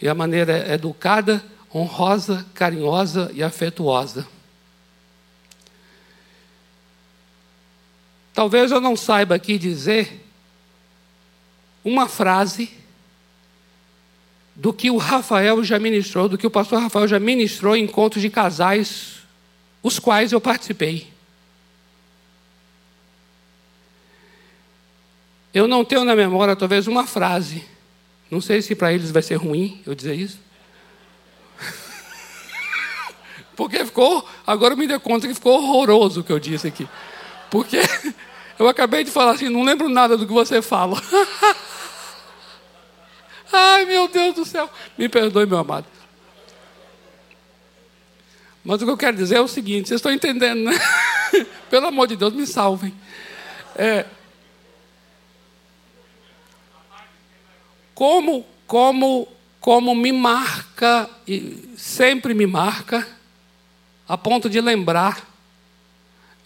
E 0.00 0.08
a 0.08 0.14
maneira 0.14 0.72
educada, 0.72 1.44
honrosa, 1.74 2.46
carinhosa 2.54 3.30
e 3.34 3.42
afetuosa. 3.42 4.26
Talvez 8.34 8.70
eu 8.70 8.80
não 8.80 8.96
saiba 8.96 9.34
aqui 9.34 9.56
dizer 9.56 10.22
uma 11.82 12.06
frase 12.08 12.70
do 14.54 14.72
que 14.72 14.90
o 14.90 14.96
Rafael 14.96 15.62
já 15.62 15.78
ministrou, 15.78 16.28
do 16.28 16.36
que 16.36 16.46
o 16.46 16.50
pastor 16.50 16.80
Rafael 16.80 17.06
já 17.06 17.20
ministrou 17.20 17.76
em 17.76 17.84
encontros 17.84 18.22
de 18.22 18.28
casais, 18.28 19.18
os 19.82 19.98
quais 19.98 20.32
eu 20.32 20.40
participei. 20.40 21.15
Eu 25.56 25.66
não 25.66 25.82
tenho 25.86 26.04
na 26.04 26.14
memória 26.14 26.54
talvez 26.54 26.86
uma 26.86 27.06
frase, 27.06 27.64
não 28.30 28.42
sei 28.42 28.60
se 28.60 28.74
para 28.74 28.92
eles 28.92 29.10
vai 29.10 29.22
ser 29.22 29.36
ruim 29.36 29.80
eu 29.86 29.94
dizer 29.94 30.14
isso. 30.14 30.38
Porque 33.56 33.82
ficou, 33.86 34.28
agora 34.46 34.74
eu 34.74 34.76
me 34.76 34.86
dei 34.86 34.98
conta 34.98 35.26
que 35.26 35.32
ficou 35.32 35.54
horroroso 35.54 36.20
o 36.20 36.22
que 36.24 36.30
eu 36.30 36.38
disse 36.38 36.66
aqui. 36.68 36.86
Porque 37.50 37.78
eu 38.60 38.68
acabei 38.68 39.02
de 39.02 39.10
falar 39.10 39.30
assim, 39.30 39.48
não 39.48 39.62
lembro 39.62 39.88
nada 39.88 40.14
do 40.14 40.26
que 40.26 40.32
você 40.34 40.60
fala. 40.60 41.02
Ai, 43.50 43.86
meu 43.86 44.08
Deus 44.08 44.34
do 44.34 44.44
céu. 44.44 44.68
Me 44.98 45.08
perdoe, 45.08 45.46
meu 45.46 45.56
amado. 45.56 45.86
Mas 48.62 48.82
o 48.82 48.84
que 48.84 48.90
eu 48.90 48.98
quero 48.98 49.16
dizer 49.16 49.36
é 49.36 49.40
o 49.40 49.48
seguinte: 49.48 49.88
vocês 49.88 50.00
estão 50.00 50.12
entendendo, 50.12 50.64
né? 50.64 50.78
Pelo 51.70 51.86
amor 51.86 52.08
de 52.08 52.16
Deus, 52.16 52.34
me 52.34 52.46
salvem. 52.46 52.92
É, 53.74 54.04
como, 57.96 58.44
como, 58.66 59.26
como 59.58 59.94
me 59.94 60.12
marca, 60.12 61.08
e 61.26 61.66
sempre 61.78 62.34
me 62.34 62.46
marca, 62.46 63.08
a 64.06 64.18
ponto 64.18 64.50
de 64.50 64.60
lembrar, 64.60 65.26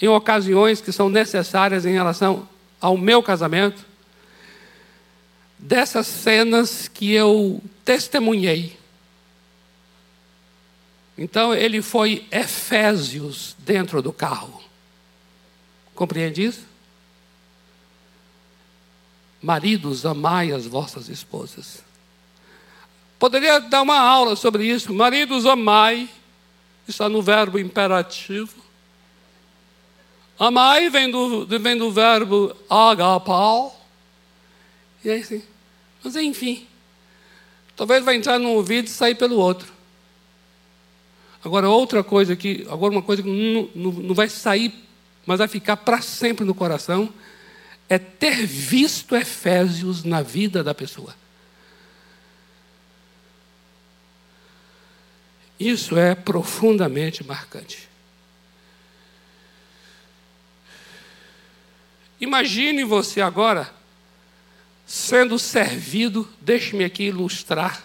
em 0.01 0.07
ocasiões 0.07 0.81
que 0.81 0.93
são 0.93 1.11
necessárias 1.11 1.85
em 1.85 1.93
relação 1.93 2.49
ao 2.81 2.97
meu 2.97 3.21
casamento, 3.21 3.85
dessas 5.59 6.07
cenas 6.07 6.87
que 6.87 7.13
eu 7.13 7.61
testemunhei. 7.85 8.79
Então 11.19 11.53
ele 11.53 11.83
foi 11.83 12.29
Efésios 12.31 13.57
dentro 13.59 14.01
do 14.01 14.13
carro. 14.13 14.63
Compreende 15.97 16.45
isso? 16.45 16.70
Maridos, 19.43 20.05
amai 20.05 20.53
as 20.53 20.67
vossas 20.67 21.09
esposas. 21.09 21.83
Poderia 23.19 23.61
dar 23.61 23.83
uma 23.83 23.99
aula 23.99 24.37
sobre 24.37 24.65
isso. 24.65 24.93
Maridos, 24.93 25.47
amai. 25.47 26.09
Está 26.87 27.09
no 27.09 27.23
verbo 27.23 27.59
imperativo. 27.59 28.55
Amai 30.39 30.89
vem 30.89 31.11
do, 31.11 31.47
vem 31.47 31.77
do 31.77 31.91
verbo 31.91 32.57
agapau. 32.69 33.79
E 35.05 35.11
aí 35.11 35.23
sim. 35.23 35.43
Mas 36.03 36.17
enfim. 36.17 36.67
Talvez 37.77 38.05
vai 38.05 38.17
entrar 38.17 38.39
num 38.39 38.55
ouvido 38.55 38.87
e 38.87 38.91
sair 38.91 39.15
pelo 39.15 39.37
outro. 39.37 39.73
Agora, 41.43 41.69
outra 41.69 42.05
coisa 42.05 42.37
que, 42.37 42.67
agora 42.71 42.93
uma 42.93 43.03
coisa 43.03 43.23
que 43.23 43.29
não, 43.29 43.69
não, 43.75 43.93
não 43.93 44.15
vai 44.15 44.29
sair, 44.29 44.75
mas 45.25 45.39
vai 45.39 45.49
ficar 45.49 45.77
para 45.79 46.03
sempre 46.03 46.45
no 46.45 46.55
coração, 46.55 47.09
é 47.91 47.99
ter 47.99 48.47
visto 48.47 49.17
Efésios 49.17 50.05
na 50.05 50.23
vida 50.23 50.63
da 50.63 50.73
pessoa. 50.73 51.13
Isso 55.59 55.99
é 55.99 56.15
profundamente 56.15 57.25
marcante. 57.25 57.89
Imagine 62.21 62.85
você 62.85 63.21
agora 63.21 63.75
sendo 64.87 65.37
servido, 65.37 66.29
deixe-me 66.41 66.85
aqui 66.85 67.05
ilustrar. 67.05 67.83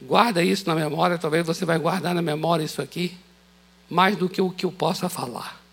Guarda 0.00 0.42
isso 0.42 0.66
na 0.68 0.74
memória, 0.74 1.18
talvez 1.18 1.44
você 1.44 1.64
vai 1.64 1.78
guardar 1.78 2.14
na 2.14 2.22
memória 2.22 2.62
isso 2.62 2.80
aqui, 2.80 3.16
mais 3.90 4.16
do 4.16 4.28
que 4.28 4.40
o 4.40 4.50
que 4.50 4.64
eu 4.64 4.70
possa 4.70 5.08
falar. 5.08 5.65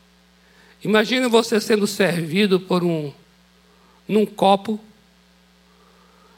Imagine 0.83 1.27
você 1.27 1.59
sendo 1.61 1.87
servido 1.87 2.59
por 2.59 2.83
um 2.83 3.11
num 4.07 4.25
copo 4.25 4.79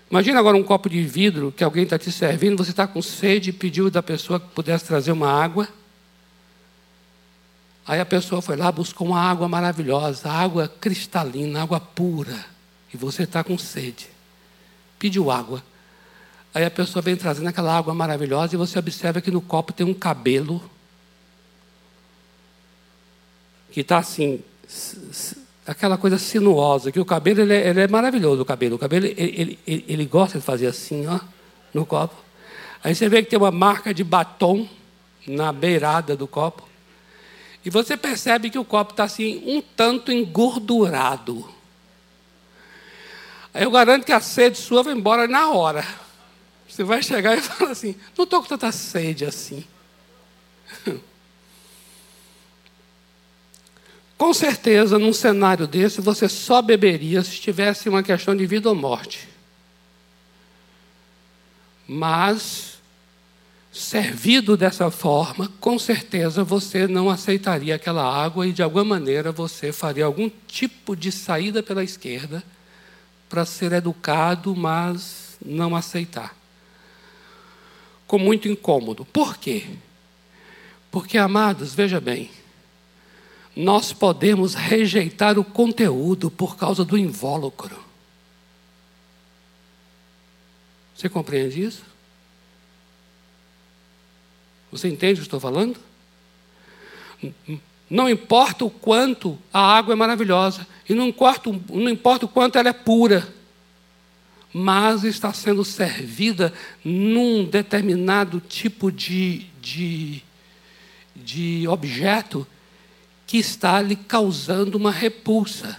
Imagina 0.09 0.39
agora 0.39 0.55
um 0.55 0.63
copo 0.63 0.87
de 0.87 1.01
vidro 1.01 1.51
que 1.51 1.63
alguém 1.63 1.83
está 1.83 1.97
te 1.97 2.11
servindo, 2.11 2.63
você 2.63 2.71
está 2.71 2.87
com 2.87 3.01
sede 3.01 3.49
e 3.49 3.53
pediu 3.53 3.89
da 3.89 4.03
pessoa 4.03 4.39
que 4.39 4.47
pudesse 4.49 4.85
trazer 4.85 5.11
uma 5.11 5.29
água. 5.29 5.67
Aí 7.87 7.99
a 7.99 8.05
pessoa 8.05 8.41
foi 8.41 8.55
lá, 8.55 8.71
buscou 8.71 9.07
uma 9.07 9.19
água 9.19 9.47
maravilhosa, 9.49 10.29
água 10.29 10.67
cristalina, 10.67 11.61
água 11.63 11.79
pura. 11.79 12.45
E 12.93 12.97
você 12.97 13.23
está 13.23 13.43
com 13.43 13.57
sede. 13.57 14.07
Pediu 14.97 15.29
água. 15.29 15.63
Aí 16.53 16.63
a 16.63 16.71
pessoa 16.71 17.01
vem 17.01 17.15
trazendo 17.15 17.49
aquela 17.49 17.75
água 17.75 17.93
maravilhosa 17.93 18.55
e 18.55 18.57
você 18.57 18.79
observa 18.79 19.19
que 19.19 19.31
no 19.31 19.41
copo 19.41 19.73
tem 19.73 19.85
um 19.85 19.93
cabelo 19.93 20.63
que 23.75 23.82
está 23.82 23.98
assim, 23.98 24.41
aquela 25.67 25.98
coisa 25.98 26.17
sinuosa, 26.17 26.94
que 26.94 27.00
o 27.00 27.03
cabelo 27.03 27.41
ele 27.41 27.53
é, 27.53 27.67
ele 27.67 27.82
é 27.82 27.88
maravilhoso, 27.89 28.41
o 28.41 28.46
cabelo. 28.46 28.77
O 28.77 28.79
cabelo 28.79 29.05
ele, 29.05 29.60
ele, 29.67 29.84
ele, 29.86 30.05
gosta 30.05 30.39
de 30.39 30.46
fazer 30.46 30.67
assim, 30.67 31.05
ó, 31.08 31.20
no 31.74 31.86
copo. 31.86 32.15
Aí 32.82 32.96
você 32.96 33.10
vê 33.10 33.22
que 33.22 33.29
tem 33.29 33.38
uma 33.38 33.51
marca 33.51 33.94
de 33.94 34.01
batom 34.01 34.65
na 35.27 35.51
beirada 35.51 36.15
do 36.15 36.25
copo. 36.25 36.65
E 37.65 37.70
você 37.70 37.98
percebe 37.98 38.50
que 38.50 38.58
o 38.58 38.63
copo 38.63 38.94
está 38.94 39.03
assim, 39.03 39.44
um 39.46 39.62
tanto 39.62 40.10
engordurado. 40.10 41.46
Aí 43.53 43.63
eu 43.63 43.72
garanto 43.72 44.05
que 44.05 44.13
a 44.13 44.22
sede 44.22 44.58
sua 44.58 44.84
vai 44.84 44.94
embora 44.94 45.27
na 45.27 45.51
hora. 45.51 45.86
Você 46.65 46.82
vai 46.82 47.03
chegar 47.03 47.38
e 47.38 47.41
falar 47.44 47.72
assim: 47.72 47.94
não 48.17 48.24
estou 48.24 48.41
com 48.41 48.48
tanta 48.48 48.72
sede 48.72 49.25
assim. 49.25 49.65
Com 54.17 54.34
certeza, 54.34 54.98
num 54.98 55.12
cenário 55.12 55.67
desse, 55.67 56.00
você 56.00 56.29
só 56.29 56.62
beberia 56.62 57.22
se 57.22 57.39
tivesse 57.39 57.89
uma 57.89 58.01
questão 58.01 58.36
de 58.36 58.45
vida 58.45 58.69
ou 58.69 58.75
morte. 58.75 59.27
Mas, 61.86 62.77
servido 63.72 64.55
dessa 64.55 64.89
forma, 64.89 65.51
com 65.60 65.77
certeza 65.77 66.43
você 66.45 66.88
não 66.88 67.10
aceitaria 67.10 67.75
aquela 67.75 68.03
água 68.03 68.48
e, 68.48 68.53
de 68.53 68.63
alguma 68.63 68.86
maneira, 68.86 69.34
você 69.34 69.74
faria 69.74 70.05
algum 70.05 70.31
tipo 70.48 70.95
de 70.95 71.12
saída 71.12 71.62
pela 71.62 71.84
esquerda 71.84 72.41
para 73.27 73.45
ser 73.45 73.74
educado, 73.74 74.55
mas 74.55 75.38
não 75.45 75.75
aceitar. 75.75 76.34
Com 78.07 78.17
muito 78.17 78.48
incômodo. 78.48 79.03
Por 79.03 79.36
quê? 79.36 79.65
Porque, 80.89 81.17
amados, 81.17 81.75
veja 81.75 82.00
bem 82.00 82.29
nós 83.55 83.93
podemos 83.93 84.53
rejeitar 84.53 85.39
o 85.39 85.43
conteúdo 85.43 86.29
por 86.29 86.57
causa 86.57 86.83
do 86.83 86.97
invólucro. 86.97 87.79
Você 90.95 91.07
compreende 91.07 91.62
isso? 91.62 91.83
Você 94.71 94.89
entende 94.89 95.13
o 95.13 95.24
que 95.24 95.27
estou 95.27 95.39
falando? 95.39 95.77
Não 97.89 98.09
importa 98.09 98.65
o 98.65 98.69
quanto 98.69 99.38
a 99.53 99.59
água 99.59 99.93
é 99.93 99.95
maravilhosa, 99.95 100.67
e 100.88 100.93
não 100.93 101.07
importa, 101.07 101.50
não 101.69 101.89
importa 101.89 102.25
o 102.25 102.29
quanto 102.29 102.57
ela 102.57 102.69
é 102.69 102.74
pura, 102.74 103.27
mas 104.53 105.03
está 105.03 105.31
sendo 105.33 105.63
servida 105.63 106.53
num 106.83 107.45
determinado 107.45 108.39
tipo 108.39 108.91
de, 108.91 109.45
de, 109.62 110.24
de 111.15 111.67
objeto 111.67 112.47
que 113.25 113.38
está 113.38 113.82
lhe 113.82 113.96
causando 113.96 114.77
uma 114.77 114.91
repulsa. 114.91 115.77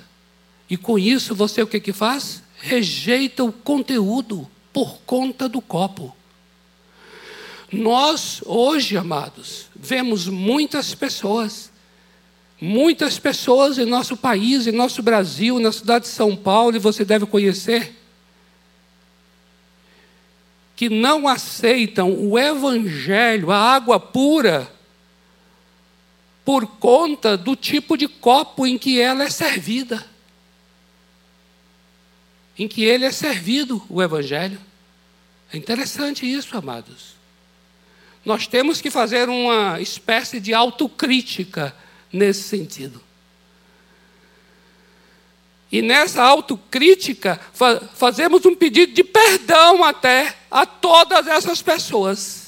E 0.68 0.76
com 0.76 0.98
isso 0.98 1.34
você 1.34 1.62
o 1.62 1.66
que, 1.66 1.80
que 1.80 1.92
faz? 1.92 2.42
Rejeita 2.58 3.44
o 3.44 3.52
conteúdo 3.52 4.48
por 4.72 4.98
conta 5.06 5.48
do 5.48 5.60
copo. 5.60 6.14
Nós, 7.72 8.42
hoje, 8.44 8.96
amados, 8.96 9.66
vemos 9.74 10.28
muitas 10.28 10.94
pessoas, 10.94 11.70
muitas 12.60 13.18
pessoas 13.18 13.78
em 13.78 13.84
nosso 13.84 14.16
país, 14.16 14.66
em 14.66 14.72
nosso 14.72 15.02
Brasil, 15.02 15.58
na 15.58 15.72
cidade 15.72 16.04
de 16.04 16.10
São 16.10 16.36
Paulo, 16.36 16.76
e 16.76 16.80
você 16.80 17.04
deve 17.04 17.26
conhecer, 17.26 17.94
que 20.76 20.88
não 20.88 21.26
aceitam 21.26 22.12
o 22.12 22.38
Evangelho, 22.38 23.50
a 23.50 23.58
água 23.58 23.98
pura, 23.98 24.70
por 26.46 26.64
conta 26.64 27.36
do 27.36 27.56
tipo 27.56 27.96
de 27.96 28.06
copo 28.06 28.68
em 28.68 28.78
que 28.78 29.00
ela 29.00 29.24
é 29.24 29.30
servida. 29.30 30.06
Em 32.56 32.68
que 32.68 32.84
ele 32.84 33.04
é 33.04 33.10
servido, 33.10 33.84
o 33.88 34.00
Evangelho. 34.00 34.60
É 35.52 35.56
interessante 35.56 36.24
isso, 36.24 36.56
amados. 36.56 37.16
Nós 38.24 38.46
temos 38.46 38.80
que 38.80 38.92
fazer 38.92 39.28
uma 39.28 39.80
espécie 39.80 40.38
de 40.38 40.54
autocrítica 40.54 41.74
nesse 42.12 42.44
sentido. 42.44 43.02
E 45.70 45.82
nessa 45.82 46.22
autocrítica, 46.22 47.40
fa 47.52 47.80
fazemos 47.96 48.46
um 48.46 48.54
pedido 48.54 48.92
de 48.92 49.02
perdão 49.02 49.82
até 49.82 50.36
a 50.48 50.64
todas 50.64 51.26
essas 51.26 51.60
pessoas 51.60 52.46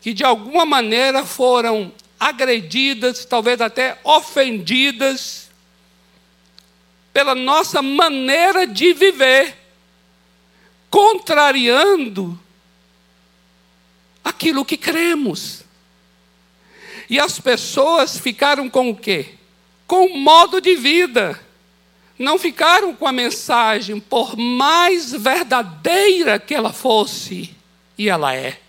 que 0.00 0.14
de 0.14 0.24
alguma 0.24 0.64
maneira 0.64 1.24
foram 1.24 1.92
agredidas, 2.20 3.24
talvez 3.24 3.62
até 3.62 3.98
ofendidas, 4.04 5.48
pela 7.14 7.34
nossa 7.34 7.80
maneira 7.80 8.66
de 8.66 8.92
viver, 8.92 9.56
contrariando 10.90 12.38
aquilo 14.22 14.64
que 14.64 14.76
cremos. 14.76 15.64
E 17.08 17.18
as 17.18 17.40
pessoas 17.40 18.18
ficaram 18.18 18.68
com 18.68 18.90
o 18.90 18.96
quê? 18.96 19.34
Com 19.86 20.06
o 20.06 20.18
modo 20.18 20.60
de 20.60 20.76
vida. 20.76 21.40
Não 22.18 22.38
ficaram 22.38 22.94
com 22.94 23.06
a 23.06 23.12
mensagem, 23.12 23.98
por 23.98 24.36
mais 24.36 25.10
verdadeira 25.10 26.38
que 26.38 26.54
ela 26.54 26.72
fosse, 26.72 27.56
e 27.96 28.10
ela 28.10 28.34
é. 28.34 28.60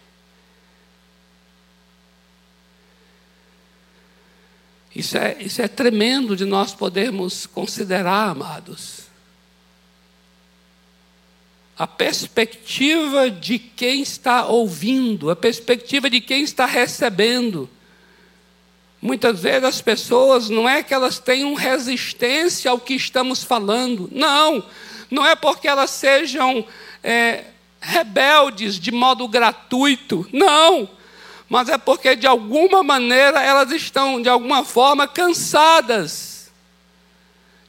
Isso 4.95 5.17
é, 5.17 5.37
isso 5.39 5.61
é 5.61 5.67
tremendo 5.67 6.35
de 6.35 6.45
nós 6.45 6.73
podermos 6.73 7.45
considerar, 7.45 8.29
amados. 8.29 9.01
A 11.77 11.87
perspectiva 11.87 13.31
de 13.31 13.57
quem 13.57 14.01
está 14.01 14.45
ouvindo, 14.45 15.29
a 15.29 15.35
perspectiva 15.35 16.09
de 16.09 16.19
quem 16.19 16.43
está 16.43 16.65
recebendo. 16.65 17.69
Muitas 19.01 19.41
vezes 19.41 19.63
as 19.63 19.81
pessoas 19.81 20.49
não 20.49 20.67
é 20.67 20.83
que 20.83 20.93
elas 20.93 21.17
tenham 21.17 21.53
resistência 21.55 22.69
ao 22.69 22.79
que 22.79 22.93
estamos 22.93 23.43
falando, 23.43 24.09
não, 24.11 24.63
não 25.09 25.25
é 25.25 25.35
porque 25.35 25.67
elas 25.67 25.89
sejam 25.89 26.63
é, 27.01 27.45
rebeldes 27.79 28.77
de 28.77 28.91
modo 28.91 29.27
gratuito, 29.27 30.27
não 30.31 30.87
mas 31.51 31.67
é 31.67 31.77
porque 31.77 32.15
de 32.15 32.25
alguma 32.25 32.81
maneira 32.81 33.43
elas 33.43 33.73
estão, 33.73 34.21
de 34.21 34.29
alguma 34.29 34.63
forma, 34.63 35.05
cansadas. 35.05 36.49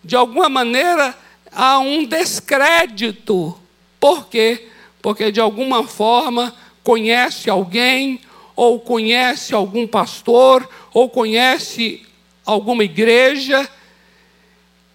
De 0.04 0.14
alguma 0.14 0.48
maneira 0.48 1.18
há 1.50 1.80
um 1.80 2.04
descrédito. 2.04 3.58
Por 3.98 4.28
quê? 4.28 4.68
Porque 5.02 5.32
de 5.32 5.40
alguma 5.40 5.84
forma 5.84 6.54
conhece 6.84 7.50
alguém, 7.50 8.20
ou 8.54 8.78
conhece 8.78 9.52
algum 9.52 9.84
pastor, 9.84 10.68
ou 10.94 11.10
conhece 11.10 12.06
alguma 12.46 12.84
igreja 12.84 13.68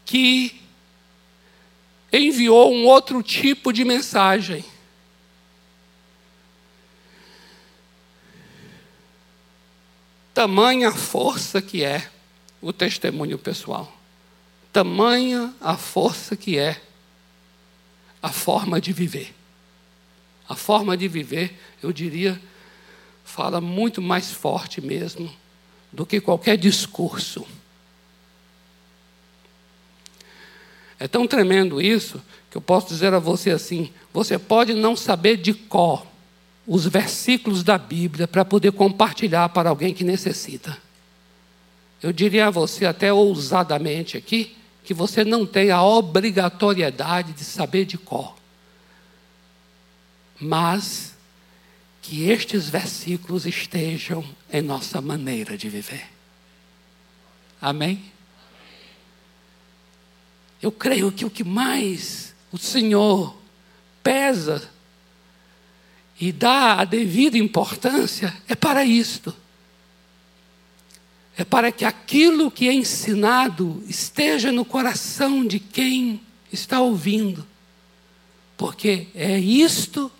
que 0.05 0.61
enviou 2.13 2.71
um 2.71 2.85
outro 2.85 3.21
tipo 3.21 3.73
de 3.73 3.83
mensagem. 3.83 4.63
Tamanha 10.37 10.91
força 10.91 11.59
que 11.59 11.83
é 11.83 12.11
o 12.61 12.71
testemunho 12.71 13.39
pessoal. 13.39 13.91
Tamanha 14.71 15.51
a 15.59 15.75
força 15.75 16.35
que 16.37 16.59
é 16.59 16.79
a 18.21 18.29
forma 18.29 18.79
de 18.79 18.93
viver. 18.93 19.33
A 20.47 20.53
forma 20.53 20.95
de 20.95 21.07
viver, 21.07 21.59
eu 21.81 21.91
diria, 21.91 22.39
fala 23.25 23.59
muito 23.59 23.99
mais 23.99 24.31
forte 24.31 24.79
mesmo 24.79 25.27
do 25.91 26.05
que 26.05 26.21
qualquer 26.21 26.55
discurso. 26.55 27.43
É 30.99 31.07
tão 31.07 31.25
tremendo 31.25 31.81
isso 31.81 32.21
que 32.51 32.57
eu 32.57 32.61
posso 32.61 32.89
dizer 32.89 33.11
a 33.11 33.17
você 33.17 33.49
assim: 33.49 33.91
você 34.13 34.37
pode 34.37 34.75
não 34.75 34.95
saber 34.95 35.37
de 35.37 35.55
cor 35.55 36.05
os 36.67 36.85
versículos 36.85 37.63
da 37.63 37.77
Bíblia 37.77 38.27
para 38.27 38.43
poder 38.43 38.73
compartilhar 38.73 39.47
para 39.49 39.69
alguém 39.69 39.93
que 39.93 40.03
necessita. 40.03 40.77
Eu 42.03 42.11
diria 42.11 42.47
a 42.47 42.51
você, 42.51 42.85
até 42.85 43.11
ousadamente 43.11 44.17
aqui, 44.17 44.55
que 44.83 44.93
você 44.93 45.23
não 45.23 45.45
tem 45.45 45.71
a 45.71 45.81
obrigatoriedade 45.81 47.31
de 47.33 47.43
saber 47.43 47.85
de 47.85 47.97
cor. 47.97 48.35
mas 50.39 51.15
que 51.99 52.29
estes 52.29 52.69
versículos 52.69 53.45
estejam 53.45 54.23
em 54.53 54.61
nossa 54.61 55.01
maneira 55.01 55.57
de 55.57 55.67
viver. 55.67 56.07
Amém? 57.59 58.11
Eu 60.61 60.71
creio 60.71 61.11
que 61.11 61.25
o 61.25 61.29
que 61.29 61.43
mais 61.43 62.33
o 62.51 62.57
Senhor 62.57 63.35
pesa 64.01 64.69
e 66.19 66.31
dá 66.31 66.79
a 66.79 66.85
devida 66.85 67.37
importância 67.37 68.35
é 68.47 68.55
para 68.55 68.83
isto. 68.83 69.33
É 71.37 71.43
para 71.43 71.71
que 71.71 71.85
aquilo 71.85 72.49
que 72.49 72.67
é 72.67 72.73
ensinado 72.73 73.83
esteja 73.87 74.51
no 74.51 74.65
coração 74.65 75.45
de 75.45 75.59
quem 75.59 76.19
está 76.51 76.81
ouvindo. 76.81 77.45
Porque 78.57 79.07
é 79.13 79.37
isto 79.37 80.11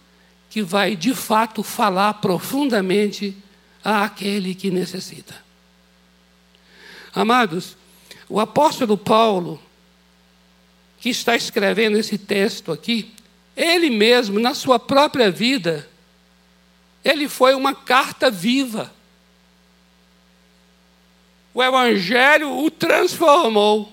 que 0.50 0.62
vai 0.62 0.96
de 0.96 1.16
fato 1.16 1.64
falar 1.64 2.14
profundamente 2.16 3.36
àquele 3.84 4.54
que 4.54 4.70
necessita. 4.70 5.36
Amados, 7.14 7.76
o 8.30 8.40
apóstolo 8.40 8.96
Paulo, 8.96 9.60
que 11.00 11.10
está 11.10 11.36
escrevendo 11.36 11.98
esse 11.98 12.16
texto 12.18 12.72
aqui, 12.72 13.12
ele 13.58 13.90
mesmo, 13.90 14.40
na 14.40 14.54
sua 14.54 14.78
própria 14.78 15.32
vida, 15.32 15.90
ele 17.04 17.28
foi 17.28 17.56
uma 17.56 17.74
carta 17.74 18.30
viva. 18.30 18.94
O 21.56 21.64
Evangelho 21.64 22.52
o 22.64 22.70
transformou. 22.70 23.92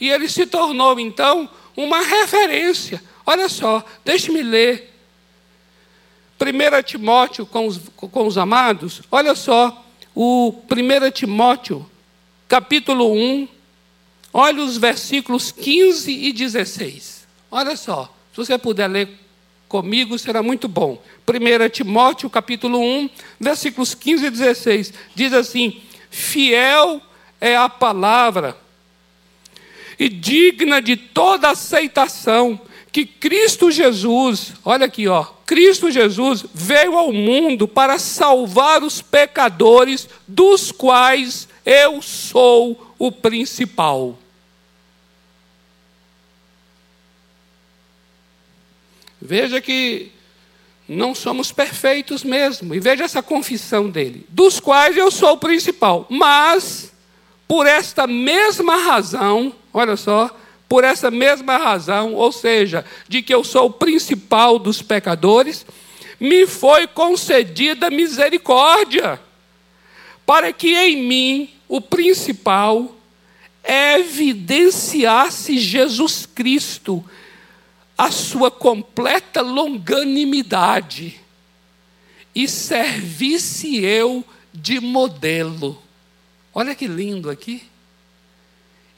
E 0.00 0.08
ele 0.08 0.26
se 0.26 0.46
tornou, 0.46 0.98
então, 0.98 1.48
uma 1.76 2.00
referência. 2.00 3.02
Olha 3.26 3.48
só, 3.48 3.84
deixe-me 4.02 4.42
ler. 4.42 4.90
1 6.40 6.82
Timóteo 6.82 7.44
com 7.44 7.66
os, 7.66 7.80
com 7.96 8.26
os 8.26 8.38
amados, 8.38 9.02
olha 9.10 9.34
só, 9.34 9.84
o 10.14 10.52
1 10.70 11.10
Timóteo, 11.10 11.88
capítulo 12.48 13.12
1, 13.14 13.48
olha 14.32 14.62
os 14.62 14.76
versículos 14.76 15.52
15 15.52 16.10
e 16.10 16.32
16. 16.32 17.26
Olha 17.50 17.76
só. 17.76 18.14
Se 18.34 18.38
você 18.38 18.58
puder 18.58 18.88
ler 18.88 19.08
comigo, 19.68 20.18
será 20.18 20.42
muito 20.42 20.66
bom. 20.66 21.00
1 21.24 21.68
Timóteo, 21.70 22.28
capítulo 22.28 22.80
1, 22.80 23.08
versículos 23.38 23.94
15 23.94 24.26
e 24.26 24.30
16. 24.30 24.92
Diz 25.14 25.32
assim: 25.32 25.80
Fiel 26.10 27.00
é 27.40 27.56
a 27.56 27.68
palavra, 27.68 28.56
e 29.96 30.08
digna 30.08 30.82
de 30.82 30.96
toda 30.96 31.50
aceitação, 31.50 32.60
que 32.90 33.06
Cristo 33.06 33.70
Jesus, 33.70 34.54
olha 34.64 34.86
aqui, 34.86 35.06
ó, 35.06 35.22
Cristo 35.46 35.88
Jesus 35.88 36.44
veio 36.52 36.98
ao 36.98 37.12
mundo 37.12 37.68
para 37.68 38.00
salvar 38.00 38.82
os 38.82 39.00
pecadores, 39.00 40.08
dos 40.26 40.72
quais 40.72 41.48
eu 41.64 42.02
sou 42.02 42.92
o 42.98 43.12
principal. 43.12 44.18
Veja 49.24 49.58
que 49.58 50.12
não 50.86 51.14
somos 51.14 51.50
perfeitos 51.50 52.22
mesmo. 52.22 52.74
E 52.74 52.80
veja 52.80 53.04
essa 53.04 53.22
confissão 53.22 53.88
dele: 53.88 54.26
dos 54.28 54.60
quais 54.60 54.94
eu 54.98 55.10
sou 55.10 55.32
o 55.32 55.38
principal. 55.38 56.06
Mas, 56.10 56.92
por 57.48 57.66
esta 57.66 58.06
mesma 58.06 58.76
razão, 58.76 59.54
olha 59.72 59.96
só, 59.96 60.30
por 60.68 60.84
essa 60.84 61.10
mesma 61.10 61.56
razão, 61.56 62.12
ou 62.12 62.30
seja, 62.30 62.84
de 63.08 63.22
que 63.22 63.34
eu 63.34 63.42
sou 63.42 63.68
o 63.68 63.72
principal 63.72 64.58
dos 64.58 64.82
pecadores, 64.82 65.64
me 66.20 66.46
foi 66.46 66.86
concedida 66.86 67.90
misericórdia, 67.90 69.18
para 70.26 70.52
que 70.52 70.76
em 70.76 71.02
mim, 71.02 71.50
o 71.66 71.80
principal, 71.80 72.94
evidenciasse 73.64 75.58
Jesus 75.58 76.26
Cristo 76.26 77.02
a 77.96 78.10
sua 78.10 78.50
completa 78.50 79.40
longanimidade 79.40 81.20
e 82.34 82.48
servisse 82.48 83.84
eu 83.84 84.24
de 84.52 84.80
modelo. 84.80 85.80
Olha 86.52 86.74
que 86.74 86.86
lindo 86.86 87.30
aqui. 87.30 87.62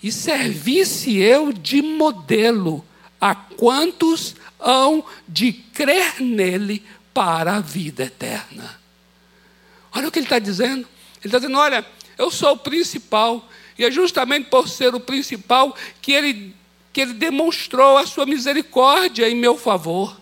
E 0.02 0.10
servisse 0.10 1.16
eu 1.16 1.52
de 1.52 1.82
modelo 1.82 2.84
a 3.20 3.34
quantos 3.34 4.34
hão 4.58 5.04
de 5.26 5.52
crer 5.52 6.20
nele 6.20 6.84
para 7.12 7.56
a 7.56 7.60
vida 7.60 8.04
eterna. 8.04 8.78
Olha 9.92 10.08
o 10.08 10.12
que 10.12 10.18
ele 10.18 10.26
está 10.26 10.38
dizendo. 10.38 10.86
Ele 11.20 11.26
está 11.26 11.38
dizendo: 11.38 11.58
olha, 11.58 11.84
eu 12.18 12.30
sou 12.30 12.52
o 12.52 12.58
principal, 12.58 13.46
e 13.78 13.84
é 13.84 13.90
justamente 13.90 14.48
por 14.48 14.68
ser 14.68 14.94
o 14.94 15.00
principal 15.00 15.74
que 16.00 16.12
ele 16.12 16.54
que 16.96 17.02
ele 17.02 17.12
demonstrou 17.12 17.98
a 17.98 18.06
sua 18.06 18.24
misericórdia 18.24 19.28
em 19.28 19.36
meu 19.36 19.58
favor. 19.58 20.18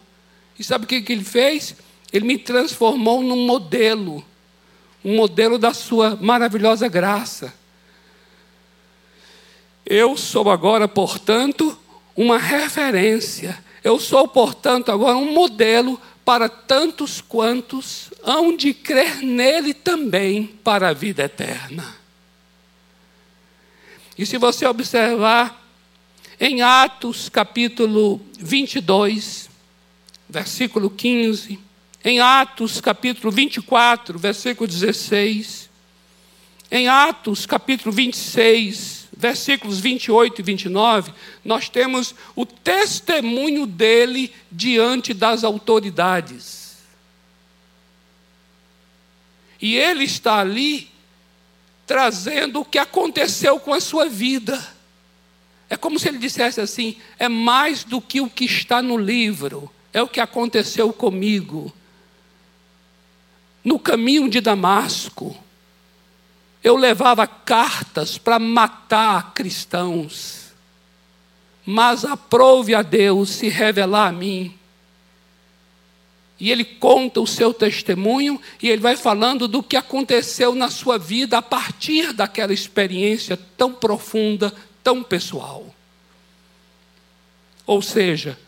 E 0.59 0.65
sabe 0.65 0.85
o 0.85 0.89
que, 0.89 1.03
que 1.03 1.13
ele 1.13 1.23
fez? 1.23 1.77
Ele 2.13 2.27
me 2.27 2.37
transformou 2.37 3.23
num 3.23 3.47
modelo, 3.47 4.25
um 5.05 5.15
modelo 5.15 5.57
da 5.57 5.73
sua 5.73 6.19
maravilhosa 6.21 6.89
graça. 6.89 7.55
Eu 9.87 10.17
sou 10.17 10.51
agora, 10.51 10.89
portanto, 10.89 11.79
uma 12.17 12.39
referência. 12.39 13.57
Eu 13.85 14.01
sou, 14.01 14.27
portanto, 14.27 14.91
agora 14.91 15.17
um 15.17 15.33
modelo 15.33 16.01
para 16.25 16.49
tantos 16.49 17.21
quantos 17.21 18.11
hão 18.25 18.57
de 18.57 18.75
crer 18.75 19.19
nele 19.23 19.73
também 19.73 20.59
para 20.65 20.89
a 20.89 20.93
vida 20.93 21.23
eterna. 21.23 21.95
E 24.19 24.27
se 24.27 24.39
você 24.39 24.67
observar 24.67 25.64
em 26.39 26.63
Atos 26.63 27.29
capítulo 27.29 28.21
22, 28.39 29.49
versículo 30.29 30.91
15, 30.91 31.59
em 32.05 32.21
Atos 32.21 32.81
capítulo 32.81 33.33
24, 33.33 34.19
versículo 34.19 34.69
16, 34.69 35.71
em 36.71 36.89
Atos 36.89 37.47
capítulo 37.47 37.93
26, 37.93 39.09
versículos 39.17 39.79
28 39.79 40.41
e 40.41 40.45
29, 40.45 41.13
nós 41.45 41.69
temos 41.69 42.15
o 42.35 42.45
testemunho 42.45 43.65
dele 43.65 44.33
diante 44.51 45.15
das 45.15 45.45
autoridades. 45.45 46.79
E 49.61 49.77
ele 49.77 50.05
está 50.05 50.41
ali 50.41 50.91
trazendo 51.87 52.61
o 52.61 52.65
que 52.65 52.79
aconteceu 52.79 53.59
com 53.61 53.73
a 53.73 53.81
sua 53.81 54.09
vida. 54.09 54.75
É 55.69 55.77
como 55.77 55.99
se 55.99 56.09
ele 56.09 56.19
dissesse 56.19 56.61
assim: 56.61 56.97
é 57.19 57.29
mais 57.29 57.85
do 57.85 58.01
que 58.01 58.21
o 58.21 58.29
que 58.29 58.45
está 58.45 58.83
no 58.83 58.97
livro, 58.97 59.71
é 59.93 60.03
o 60.03 60.09
que 60.09 60.21
aconteceu 60.21 60.93
comigo. 60.93 61.73
No 63.65 63.79
caminho 63.79 64.29
de 64.29 64.41
Damasco, 64.41 65.37
eu 66.63 66.77
levava 66.77 67.27
cartas 67.27 68.19
para 68.19 68.39
matar 68.39 69.33
cristãos, 69.33 70.53
mas 71.65 72.05
aprove 72.05 72.75
a 72.75 72.83
Deus 72.83 73.31
se 73.31 73.49
revelar 73.49 74.09
a 74.09 74.13
mim. 74.13 74.55
E 76.39 76.51
ele 76.51 76.65
conta 76.65 77.21
o 77.21 77.27
seu 77.27 77.55
testemunho 77.55 78.41
e 78.63 78.69
ele 78.69 78.83
vai 78.83 78.97
falando 78.97 79.47
do 79.47 79.63
que 79.63 79.77
aconteceu 79.77 80.55
na 80.55 80.69
sua 80.69 80.99
vida 80.99 81.39
a 81.39 81.43
partir 81.43 82.13
daquela 82.13 82.53
experiência 82.53 83.39
tão 83.57 83.73
profunda, 83.73 84.53
tão 84.85 85.03
pessoal. 85.03 85.75
Ou 87.67 87.81
seja, 87.81 88.39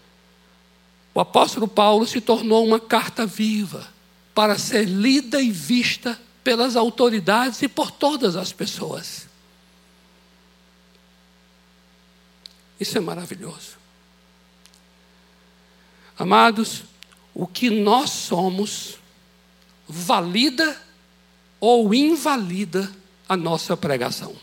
o 1.14 1.20
apóstolo 1.20 1.66
Paulo 1.66 2.06
se 2.06 2.20
tornou 2.20 2.64
uma 2.64 2.78
carta 2.78 3.24
viva 3.24 3.88
para 4.34 4.58
ser 4.58 4.84
lida 4.84 5.40
e 5.40 5.50
vista 5.50 6.20
pelas 6.44 6.76
autoridades 6.76 7.62
e 7.62 7.68
por 7.68 7.90
todas 7.90 8.36
as 8.36 8.52
pessoas. 8.52 9.26
Isso 12.78 12.98
é 12.98 13.00
maravilhoso. 13.00 13.78
Amados, 16.18 16.84
o 17.34 17.46
que 17.46 17.70
nós 17.70 18.10
somos 18.10 18.98
valida 19.88 20.80
ou 21.58 21.94
invalida 21.94 22.92
a 23.28 23.36
nossa 23.36 23.76
pregação. 23.76 24.36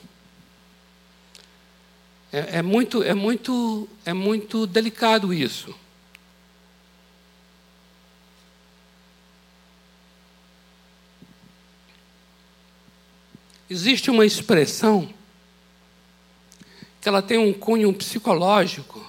É, 2.34 2.58
é, 2.58 2.62
muito, 2.64 3.04
é, 3.04 3.14
muito, 3.14 3.88
é 4.04 4.12
muito 4.12 4.66
delicado 4.66 5.32
isso. 5.32 5.72
Existe 13.70 14.10
uma 14.10 14.26
expressão 14.26 15.14
que 17.00 17.08
ela 17.08 17.22
tem 17.22 17.38
um 17.38 17.54
cunho 17.54 17.94
psicológico. 17.94 19.06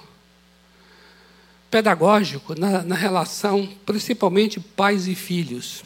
pedagógico 1.71 2.53
na, 2.53 2.83
na 2.83 2.95
relação, 2.95 3.67
principalmente 3.87 4.59
pais 4.59 5.07
e 5.07 5.15
filhos. 5.15 5.83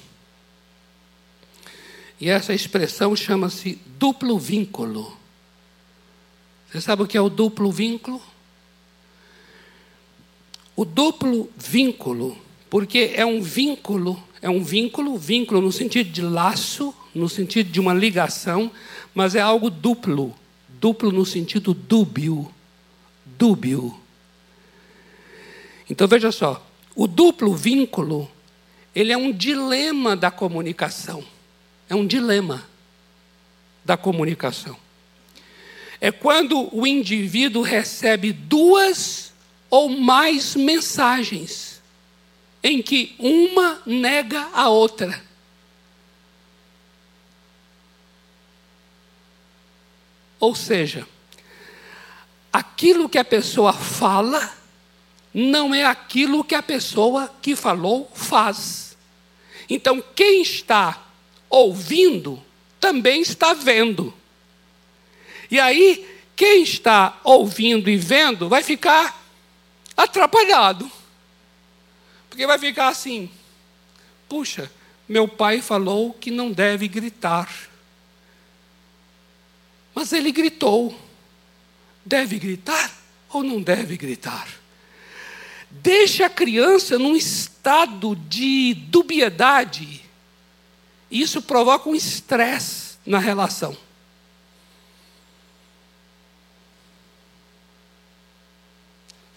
E 2.19 2.29
essa 2.29 2.53
expressão 2.53 3.15
chama-se 3.15 3.79
duplo 3.97 4.37
vínculo. 4.37 5.18
Você 6.69 6.81
sabe 6.81 7.01
o 7.01 7.07
que 7.07 7.17
é 7.17 7.21
o 7.21 7.29
duplo 7.29 7.71
vínculo? 7.71 8.21
O 10.75 10.85
duplo 10.85 11.49
vínculo, 11.57 12.37
porque 12.69 13.11
é 13.15 13.25
um 13.25 13.41
vínculo, 13.41 14.21
é 14.41 14.49
um 14.49 14.63
vínculo, 14.63 15.17
vínculo 15.17 15.61
no 15.61 15.71
sentido 15.71 16.11
de 16.11 16.21
laço, 16.21 16.93
no 17.13 17.27
sentido 17.27 17.71
de 17.71 17.79
uma 17.79 17.93
ligação, 17.93 18.71
mas 19.15 19.33
é 19.33 19.41
algo 19.41 19.69
duplo, 19.69 20.33
duplo 20.79 21.11
no 21.11 21.25
sentido 21.25 21.73
dúbio, 21.73 22.49
dúbio. 23.25 23.99
Então 25.89 26.07
veja 26.07 26.31
só, 26.31 26.65
o 26.95 27.07
duplo 27.07 27.55
vínculo, 27.55 28.29
ele 28.93 29.11
é 29.11 29.17
um 29.17 29.31
dilema 29.31 30.15
da 30.15 30.29
comunicação. 30.29 31.23
É 31.89 31.95
um 31.95 32.05
dilema 32.05 32.63
da 33.83 33.97
comunicação. 33.97 34.77
É 36.01 36.11
quando 36.11 36.69
o 36.75 36.87
indivíduo 36.87 37.61
recebe 37.61 38.31
duas 38.31 39.33
ou 39.69 39.89
mais 39.89 40.55
mensagens, 40.55 41.81
em 42.63 42.81
que 42.81 43.15
uma 43.19 43.81
nega 43.85 44.49
a 44.53 44.69
outra. 44.69 45.21
Ou 50.39 50.55
seja, 50.55 51.07
aquilo 52.51 53.09
que 53.09 53.17
a 53.17 53.25
pessoa 53.25 53.73
fala 53.73 54.57
não 55.33 55.75
é 55.75 55.85
aquilo 55.85 56.43
que 56.43 56.55
a 56.55 56.63
pessoa 56.63 57.33
que 57.41 57.55
falou 57.55 58.09
faz. 58.13 58.97
Então, 59.69 60.03
quem 60.15 60.41
está 60.41 61.05
ouvindo 61.49 62.41
também 62.79 63.21
está 63.21 63.53
vendo. 63.53 64.13
E 65.49 65.59
aí, 65.59 66.07
quem 66.35 66.63
está 66.63 67.19
ouvindo 67.23 67.89
e 67.89 67.97
vendo 67.97 68.47
vai 68.47 68.63
ficar 68.63 69.21
atrapalhado. 69.97 70.89
Porque 72.29 72.47
vai 72.47 72.57
ficar 72.57 72.87
assim: 72.87 73.29
puxa, 74.27 74.71
meu 75.07 75.27
pai 75.27 75.61
falou 75.61 76.13
que 76.13 76.31
não 76.31 76.51
deve 76.51 76.87
gritar. 76.87 77.49
Mas 79.93 80.13
ele 80.13 80.31
gritou. 80.31 80.97
Deve 82.05 82.39
gritar 82.39 82.91
ou 83.29 83.43
não 83.43 83.61
deve 83.61 83.97
gritar? 83.97 84.47
Deixa 85.69 86.25
a 86.25 86.29
criança 86.29 86.97
num 86.97 87.15
estado 87.15 88.15
de 88.15 88.73
dubiedade. 88.73 90.03
Isso 91.11 91.41
provoca 91.41 91.89
um 91.89 91.95
estresse 91.95 92.97
na 93.05 93.19
relação. 93.19 93.75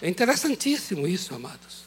É 0.02 0.08
interessantíssimo 0.08 1.06
isso, 1.06 1.32
amados. 1.34 1.82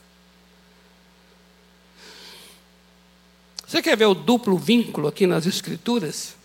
Você 3.67 3.81
quer 3.81 3.97
ver 3.97 4.05
o 4.05 4.13
duplo 4.13 4.57
vínculo 4.57 5.07
aqui 5.07 5.27
nas 5.27 5.45
Escrituras? 5.45 6.35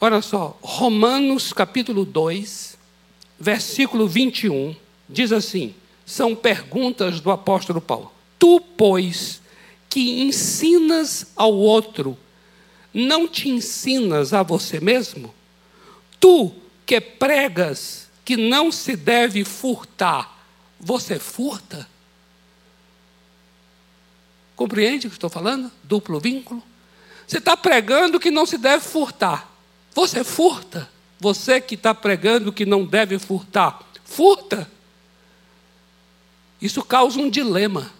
Olha 0.00 0.22
só, 0.22 0.56
Romanos 0.62 1.52
capítulo 1.52 2.04
2, 2.04 2.78
versículo 3.40 4.06
21, 4.06 4.76
diz 5.08 5.32
assim: 5.32 5.74
são 6.06 6.36
perguntas 6.36 7.20
do 7.20 7.30
apóstolo 7.30 7.80
Paulo. 7.80 8.12
Tu, 8.38 8.60
pois, 8.76 9.42
que 9.90 10.22
ensinas 10.22 11.26
ao 11.34 11.52
outro, 11.52 12.16
não 12.94 13.26
te 13.26 13.48
ensinas 13.48 14.32
a 14.32 14.44
você 14.44 14.78
mesmo? 14.78 15.34
Tu 16.20 16.52
que 16.86 17.00
pregas 17.00 18.08
que 18.24 18.36
não 18.36 18.70
se 18.70 18.94
deve 18.94 19.44
furtar, 19.44 20.37
você 20.78 21.18
furta? 21.18 21.88
Compreende 24.54 25.06
o 25.06 25.10
que 25.10 25.16
estou 25.16 25.30
falando? 25.30 25.70
Duplo 25.84 26.18
vínculo. 26.18 26.62
Você 27.26 27.38
está 27.38 27.56
pregando 27.56 28.18
que 28.18 28.30
não 28.30 28.46
se 28.46 28.58
deve 28.58 28.84
furtar. 28.84 29.50
Você 29.94 30.24
furta. 30.24 30.88
Você 31.20 31.60
que 31.60 31.74
está 31.74 31.94
pregando 31.94 32.52
que 32.52 32.64
não 32.64 32.84
deve 32.84 33.18
furtar, 33.18 33.80
furta. 34.04 34.70
Isso 36.60 36.82
causa 36.84 37.18
um 37.18 37.28
dilema. 37.28 37.92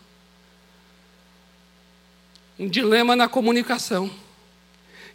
Um 2.59 2.69
dilema 2.69 3.17
na 3.17 3.29
comunicação. 3.29 4.11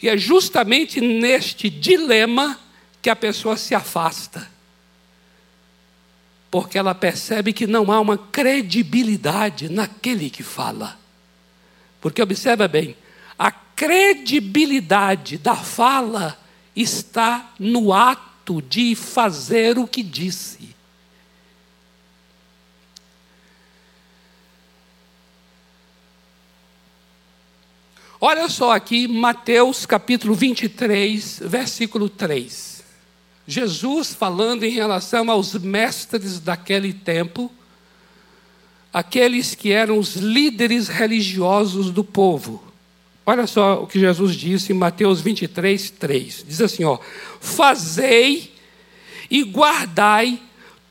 E 0.01 0.09
é 0.09 0.17
justamente 0.17 0.99
neste 0.99 1.69
dilema 1.69 2.59
que 3.01 3.09
a 3.09 3.15
pessoa 3.15 3.55
se 3.55 3.73
afasta. 3.73 4.52
Porque 6.53 6.77
ela 6.77 6.93
percebe 6.93 7.51
que 7.51 7.65
não 7.65 7.91
há 7.91 7.99
uma 7.99 8.15
credibilidade 8.15 9.69
naquele 9.69 10.29
que 10.29 10.43
fala. 10.43 10.99
Porque 11.99 12.21
observa 12.21 12.67
bem, 12.67 12.95
a 13.39 13.49
credibilidade 13.49 15.39
da 15.39 15.55
fala 15.55 16.39
está 16.75 17.53
no 17.57 17.91
ato 17.91 18.61
de 18.61 18.93
fazer 18.93 19.79
o 19.79 19.87
que 19.87 20.03
disse. 20.03 20.75
Olha 28.21 28.47
só 28.47 28.73
aqui, 28.73 29.07
Mateus 29.07 29.87
capítulo 29.87 30.35
23, 30.35 31.41
versículo 31.45 32.07
3. 32.07 32.72
Jesus 33.47 34.13
falando 34.13 34.63
em 34.63 34.71
relação 34.71 35.29
aos 35.29 35.53
mestres 35.55 36.39
daquele 36.39 36.93
tempo, 36.93 37.51
aqueles 38.91 39.53
que 39.53 39.71
eram 39.71 39.97
os 39.97 40.15
líderes 40.15 40.87
religiosos 40.87 41.91
do 41.91 42.03
povo. 42.03 42.63
Olha 43.25 43.47
só 43.47 43.83
o 43.83 43.87
que 43.87 43.99
Jesus 43.99 44.35
disse 44.35 44.71
em 44.71 44.75
Mateus 44.75 45.21
23, 45.21 45.89
3. 45.91 46.45
Diz 46.47 46.61
assim: 46.61 46.83
ó, 46.83 46.97
Fazei 47.39 48.53
e 49.29 49.43
guardai 49.43 50.39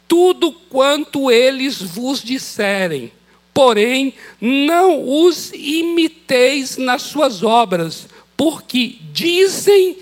tudo 0.08 0.52
quanto 0.52 1.30
eles 1.30 1.80
vos 1.80 2.22
disserem, 2.22 3.12
porém 3.54 4.14
não 4.40 5.24
os 5.24 5.52
imiteis 5.52 6.76
nas 6.76 7.02
suas 7.02 7.42
obras, 7.42 8.06
porque 8.36 8.96
dizem 9.12 9.96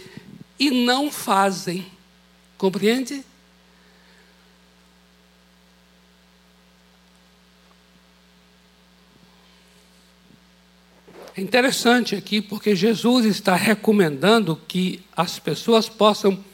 e 0.59 0.71
não 0.71 1.11
fazem. 1.11 1.87
Compreende? 2.61 3.25
É 11.35 11.40
interessante 11.40 12.14
aqui 12.14 12.42
porque 12.42 12.77
Jesus 12.77 13.25
está 13.25 13.55
recomendando 13.55 14.61
que 14.68 15.01
as 15.16 15.38
pessoas 15.38 15.88
possam 15.88 16.44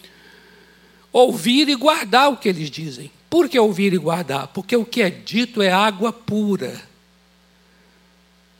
ouvir 1.13 1.69
e 1.69 1.75
guardar 1.75 2.31
o 2.31 2.37
que 2.37 2.51
eles 2.51 2.71
dizem. 2.71 3.11
Por 3.29 3.49
que 3.49 3.59
ouvir 3.59 3.93
e 3.93 3.99
guardar? 3.99 4.47
Porque 4.47 4.77
o 4.77 4.85
que 4.85 5.03
é 5.03 5.11
dito 5.11 5.61
é 5.61 5.73
água 5.73 6.13
pura. 6.13 6.81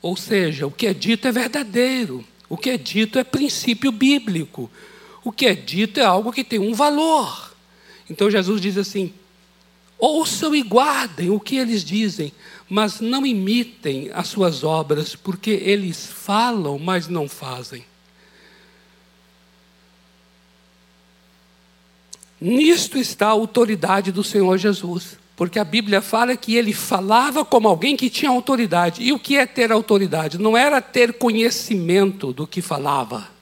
Ou 0.03 0.17
seja, 0.17 0.67
o 0.67 0.71
que 0.73 0.89
é 0.89 0.93
dito 0.93 1.29
é 1.29 1.31
verdadeiro. 1.31 2.25
O 2.49 2.57
que 2.57 2.71
é 2.71 2.77
dito 2.77 3.21
é 3.21 3.23
princípio 3.23 3.93
bíblico. 3.93 4.69
O 5.27 5.33
que 5.33 5.47
é 5.47 5.55
dito 5.55 5.99
é 5.99 6.05
algo 6.05 6.33
que 6.33 6.45
tem 6.45 6.61
um 6.61 6.73
valor. 6.73 7.53
Então 8.09 8.31
Jesus 8.31 8.61
diz 8.61 8.79
assim: 8.79 9.13
ouçam 9.99 10.55
e 10.55 10.63
guardem 10.63 11.31
o 11.31 11.41
que 11.41 11.57
eles 11.57 11.83
dizem, 11.83 12.33
mas 12.71 13.01
não 13.01 13.27
imitem 13.27 14.09
as 14.15 14.29
suas 14.29 14.63
obras, 14.63 15.17
porque 15.17 15.51
eles 15.51 16.07
falam, 16.07 16.79
mas 16.79 17.09
não 17.09 17.29
fazem. 17.29 17.85
Nisto 22.41 22.97
está 22.97 23.27
a 23.27 23.31
autoridade 23.31 24.13
do 24.13 24.23
Senhor 24.23 24.57
Jesus, 24.59 25.19
porque 25.35 25.59
a 25.59 25.65
Bíblia 25.65 26.01
fala 26.01 26.37
que 26.37 26.55
ele 26.55 26.73
falava 26.73 27.45
como 27.45 27.67
alguém 27.67 27.97
que 27.97 28.09
tinha 28.09 28.31
autoridade. 28.31 29.03
E 29.03 29.13
o 29.13 29.19
que 29.19 29.37
é 29.37 29.45
ter 29.45 29.73
autoridade? 29.73 30.39
Não 30.39 30.57
era 30.57 30.81
ter 30.81 31.15
conhecimento 31.15 32.33
do 32.33 32.47
que 32.47 32.63
falava. 32.63 33.35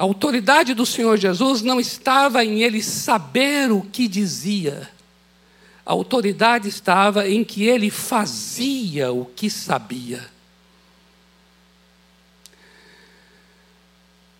A 0.00 0.02
autoridade 0.02 0.72
do 0.72 0.86
Senhor 0.86 1.18
Jesus 1.18 1.60
não 1.60 1.78
estava 1.78 2.42
em 2.42 2.62
ele 2.62 2.82
saber 2.82 3.70
o 3.70 3.82
que 3.82 4.08
dizia, 4.08 4.88
a 5.84 5.92
autoridade 5.92 6.68
estava 6.68 7.28
em 7.28 7.44
que 7.44 7.64
ele 7.64 7.90
fazia 7.90 9.12
o 9.12 9.26
que 9.26 9.50
sabia. 9.50 10.26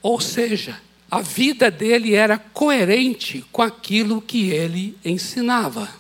Ou 0.01 0.19
seja, 0.19 0.81
a 1.11 1.21
vida 1.21 1.71
dele 1.71 2.15
era 2.15 2.39
coerente 2.39 3.45
com 3.53 3.61
aquilo 3.61 4.23
que 4.23 4.49
ele 4.49 4.97
ensinava. 5.05 5.91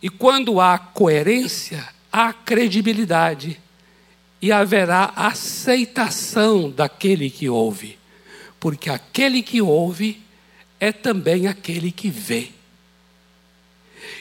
E 0.00 0.08
quando 0.08 0.62
há 0.62 0.78
coerência, 0.78 1.86
há 2.10 2.32
credibilidade 2.32 3.60
e 4.42 4.50
haverá 4.50 5.12
aceitação 5.14 6.68
daquele 6.68 7.30
que 7.30 7.48
ouve, 7.48 7.96
porque 8.58 8.90
aquele 8.90 9.40
que 9.40 9.62
ouve 9.62 10.20
é 10.80 10.90
também 10.90 11.46
aquele 11.46 11.92
que 11.92 12.10
vê. 12.10 12.50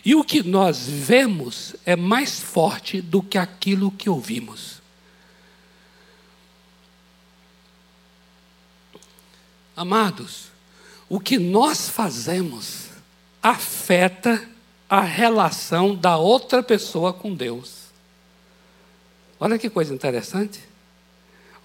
E 0.06 0.14
o 0.14 0.24
que 0.24 0.44
nós 0.44 0.88
vemos 0.88 1.76
é 1.88 1.96
mais 1.96 2.40
forte 2.40 3.02
do 3.02 3.24
que 3.24 3.36
aquilo 3.36 3.90
que 3.90 4.08
ouvimos. 4.08 4.80
Amados, 9.76 10.52
o 11.10 11.20
que 11.20 11.40
nós 11.40 11.90
fazemos 11.90 12.90
afeta 13.42 14.48
a 14.88 15.02
relação 15.02 15.96
da 15.96 16.16
outra 16.18 16.62
pessoa 16.62 17.12
com 17.12 17.34
Deus. 17.34 17.81
Olha 19.44 19.58
que 19.58 19.72
coisa 19.72 19.92
interessante. 19.92 20.60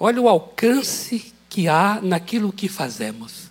Olha 0.01 0.19
o 0.23 0.31
alcance 0.31 1.35
que 1.47 1.69
há 1.69 2.01
naquilo 2.03 2.51
que 2.51 2.71
fazemos. 2.71 3.51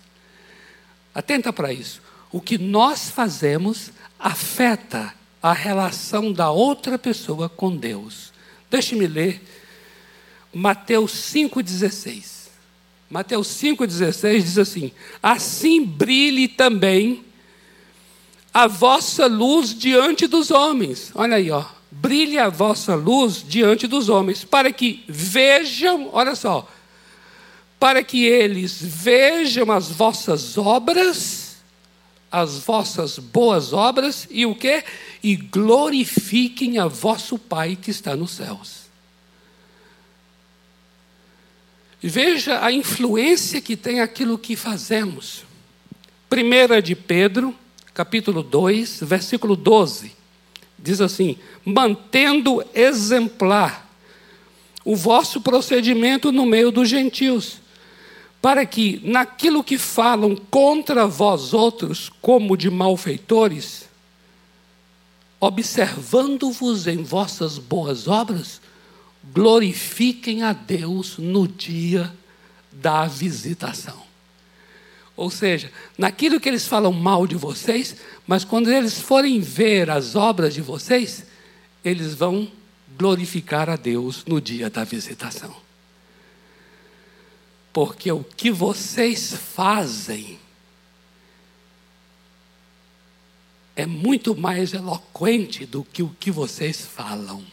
Atenta 1.13 1.53
para 1.53 1.71
isso. 1.71 2.01
O 2.31 2.41
que 2.41 2.57
nós 2.57 3.07
fazemos 3.11 3.91
afeta 4.17 5.13
a 5.43 5.53
relação 5.53 6.33
da 6.33 6.49
outra 6.49 6.97
pessoa 6.97 7.47
com 7.47 7.77
Deus. 7.77 8.33
Deixe-me 8.67 9.05
ler 9.05 9.43
Mateus 10.51 11.11
5,16. 11.31 12.47
Mateus 13.07 13.47
5,16 13.49 14.41
diz 14.41 14.57
assim: 14.57 14.91
Assim 15.21 15.85
brilhe 15.85 16.47
também 16.47 17.23
a 18.51 18.65
vossa 18.65 19.27
luz 19.27 19.77
diante 19.77 20.25
dos 20.25 20.49
homens. 20.49 21.11
Olha 21.13 21.35
aí, 21.35 21.51
ó. 21.51 21.74
Brilhe 21.97 22.37
a 22.37 22.49
vossa 22.49 22.93
luz 22.93 23.43
diante 23.47 23.87
dos 23.87 24.09
homens, 24.09 24.43
para 24.43 24.71
que 24.71 25.03
vejam, 25.07 26.09
olha 26.11 26.35
só, 26.35 26.69
para 27.79 28.03
que 28.03 28.25
eles 28.25 28.79
vejam 28.81 29.71
as 29.71 29.89
vossas 29.89 30.57
obras, 30.57 31.57
as 32.29 32.59
vossas 32.59 33.17
boas 33.17 33.71
obras, 33.71 34.27
e 34.29 34.45
o 34.45 34.53
que? 34.53 34.83
E 35.23 35.37
glorifiquem 35.37 36.77
a 36.77 36.85
vosso 36.85 37.39
Pai 37.39 37.77
que 37.77 37.91
está 37.91 38.13
nos 38.15 38.31
céus. 38.31 38.85
Veja 42.03 42.63
a 42.63 42.71
influência 42.73 43.61
que 43.61 43.77
tem 43.77 44.01
aquilo 44.01 44.37
que 44.37 44.57
fazemos. 44.57 45.43
Primeira 46.29 46.81
de 46.81 46.93
Pedro, 46.93 47.55
capítulo 47.93 48.43
2, 48.43 48.99
versículo 49.01 49.55
12. 49.55 50.24
Diz 50.77 51.01
assim: 51.01 51.37
mantendo 51.65 52.63
exemplar 52.73 53.89
o 54.83 54.95
vosso 54.95 55.41
procedimento 55.41 56.31
no 56.31 56.45
meio 56.45 56.71
dos 56.71 56.87
gentios, 56.87 57.59
para 58.41 58.65
que 58.65 59.01
naquilo 59.03 59.63
que 59.63 59.77
falam 59.77 60.35
contra 60.35 61.07
vós 61.07 61.53
outros, 61.53 62.11
como 62.21 62.55
de 62.55 62.69
malfeitores, 62.69 63.89
observando-vos 65.39 66.85
em 66.85 67.01
vossas 67.03 67.57
boas 67.57 68.07
obras, 68.07 68.61
glorifiquem 69.33 70.43
a 70.43 70.53
Deus 70.53 71.17
no 71.17 71.47
dia 71.47 72.13
da 72.71 73.07
visitação. 73.07 74.04
Ou 75.15 75.29
seja, 75.29 75.71
naquilo 75.97 76.39
que 76.39 76.49
eles 76.49 76.67
falam 76.67 76.91
mal 76.91 77.25
de 77.25 77.35
vocês, 77.35 77.95
mas 78.27 78.43
quando 78.43 78.71
eles 78.71 78.99
forem 78.99 79.39
ver 79.39 79.89
as 79.89 80.15
obras 80.15 80.53
de 80.53 80.61
vocês, 80.61 81.25
eles 81.83 82.13
vão 82.13 82.51
glorificar 82.97 83.69
a 83.69 83.75
Deus 83.75 84.25
no 84.25 84.41
dia 84.41 84.69
da 84.69 84.83
visitação. 84.83 85.55
Porque 87.71 88.11
o 88.11 88.23
que 88.23 88.51
vocês 88.51 89.33
fazem 89.33 90.39
é 93.75 93.85
muito 93.85 94.35
mais 94.35 94.73
eloquente 94.73 95.65
do 95.65 95.83
que 95.83 96.01
o 96.01 96.09
que 96.19 96.31
vocês 96.31 96.81
falam. 96.81 97.45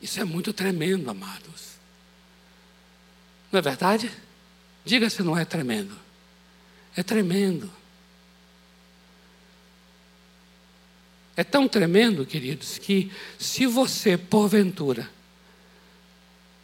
Isso 0.00 0.18
é 0.18 0.24
muito 0.24 0.52
tremendo, 0.52 1.10
amados. 1.10 1.69
Não 3.50 3.58
é 3.58 3.62
verdade? 3.62 4.10
Diga 4.84 5.10
se 5.10 5.22
não 5.22 5.36
é 5.36 5.44
tremendo. 5.44 5.96
É 6.96 7.02
tremendo. 7.02 7.70
É 11.36 11.44
tão 11.44 11.66
tremendo, 11.66 12.26
queridos, 12.26 12.78
que 12.78 13.10
se 13.38 13.66
você, 13.66 14.16
porventura, 14.18 15.08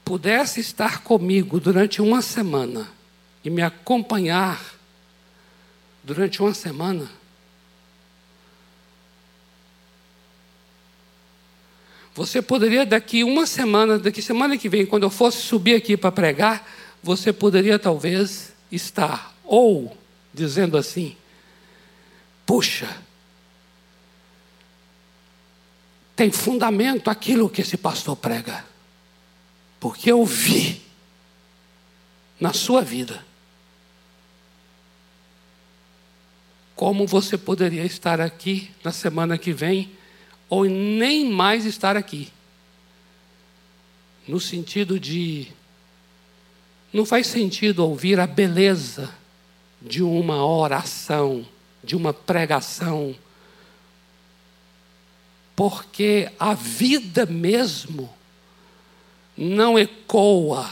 pudesse 0.04 0.60
estar 0.60 1.02
comigo 1.02 1.58
durante 1.58 2.02
uma 2.02 2.20
semana 2.20 2.88
e 3.44 3.50
me 3.50 3.62
acompanhar 3.62 4.60
durante 6.04 6.40
uma 6.40 6.54
semana, 6.54 7.10
Você 12.16 12.40
poderia, 12.40 12.86
daqui 12.86 13.22
uma 13.22 13.46
semana, 13.46 13.98
daqui 13.98 14.22
semana 14.22 14.56
que 14.56 14.70
vem, 14.70 14.86
quando 14.86 15.02
eu 15.02 15.10
fosse 15.10 15.36
subir 15.36 15.74
aqui 15.74 15.98
para 15.98 16.10
pregar, 16.10 16.66
você 17.02 17.30
poderia 17.30 17.78
talvez 17.78 18.54
estar 18.72 19.36
ou 19.44 19.94
dizendo 20.32 20.78
assim: 20.78 21.14
puxa, 22.46 22.88
tem 26.16 26.32
fundamento 26.32 27.10
aquilo 27.10 27.50
que 27.50 27.60
esse 27.60 27.76
pastor 27.76 28.16
prega, 28.16 28.64
porque 29.78 30.10
eu 30.10 30.24
vi 30.24 30.80
na 32.40 32.54
sua 32.54 32.80
vida 32.80 33.22
como 36.74 37.06
você 37.06 37.36
poderia 37.36 37.84
estar 37.84 38.22
aqui 38.22 38.70
na 38.82 38.90
semana 38.90 39.36
que 39.36 39.52
vem 39.52 39.95
ou 40.48 40.64
nem 40.64 41.28
mais 41.30 41.64
estar 41.64 41.96
aqui. 41.96 42.28
No 44.26 44.40
sentido 44.40 44.98
de. 44.98 45.48
Não 46.92 47.04
faz 47.04 47.26
sentido 47.26 47.80
ouvir 47.80 48.18
a 48.18 48.26
beleza 48.26 49.12
de 49.80 50.02
uma 50.02 50.44
oração, 50.44 51.46
de 51.82 51.94
uma 51.94 52.12
pregação, 52.12 53.14
porque 55.54 56.30
a 56.38 56.54
vida 56.54 57.26
mesmo 57.26 58.12
não 59.36 59.78
ecoa, 59.78 60.68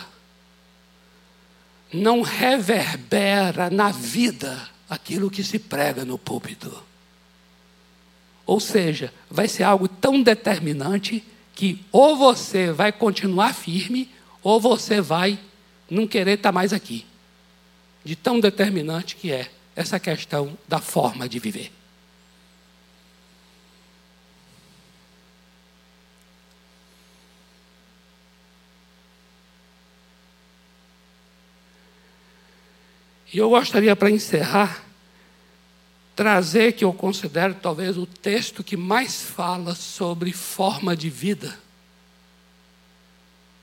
não 1.92 2.22
reverbera 2.22 3.70
na 3.70 3.90
vida 3.90 4.68
aquilo 4.88 5.30
que 5.30 5.44
se 5.44 5.58
prega 5.58 6.04
no 6.04 6.18
púlpito. 6.18 6.82
Ou 8.46 8.60
seja, 8.60 9.12
vai 9.30 9.48
ser 9.48 9.62
algo 9.62 9.88
tão 9.88 10.22
determinante 10.22 11.24
que 11.54 11.84
ou 11.90 12.16
você 12.16 12.72
vai 12.72 12.92
continuar 12.92 13.54
firme, 13.54 14.10
ou 14.42 14.60
você 14.60 15.00
vai 15.00 15.38
não 15.88 16.06
querer 16.06 16.34
estar 16.34 16.52
mais 16.52 16.72
aqui. 16.72 17.06
De 18.04 18.14
tão 18.14 18.40
determinante 18.40 19.16
que 19.16 19.32
é 19.32 19.50
essa 19.74 19.98
questão 19.98 20.58
da 20.68 20.78
forma 20.78 21.28
de 21.28 21.38
viver. 21.38 21.72
E 33.32 33.38
eu 33.38 33.50
gostaria, 33.50 33.96
para 33.96 34.10
encerrar, 34.10 34.84
trazer 36.14 36.72
que 36.72 36.84
eu 36.84 36.92
considero 36.92 37.54
talvez 37.54 37.96
o 37.96 38.06
texto 38.06 38.62
que 38.62 38.76
mais 38.76 39.22
fala 39.22 39.74
sobre 39.74 40.32
forma 40.32 40.96
de 40.96 41.10
vida, 41.10 41.58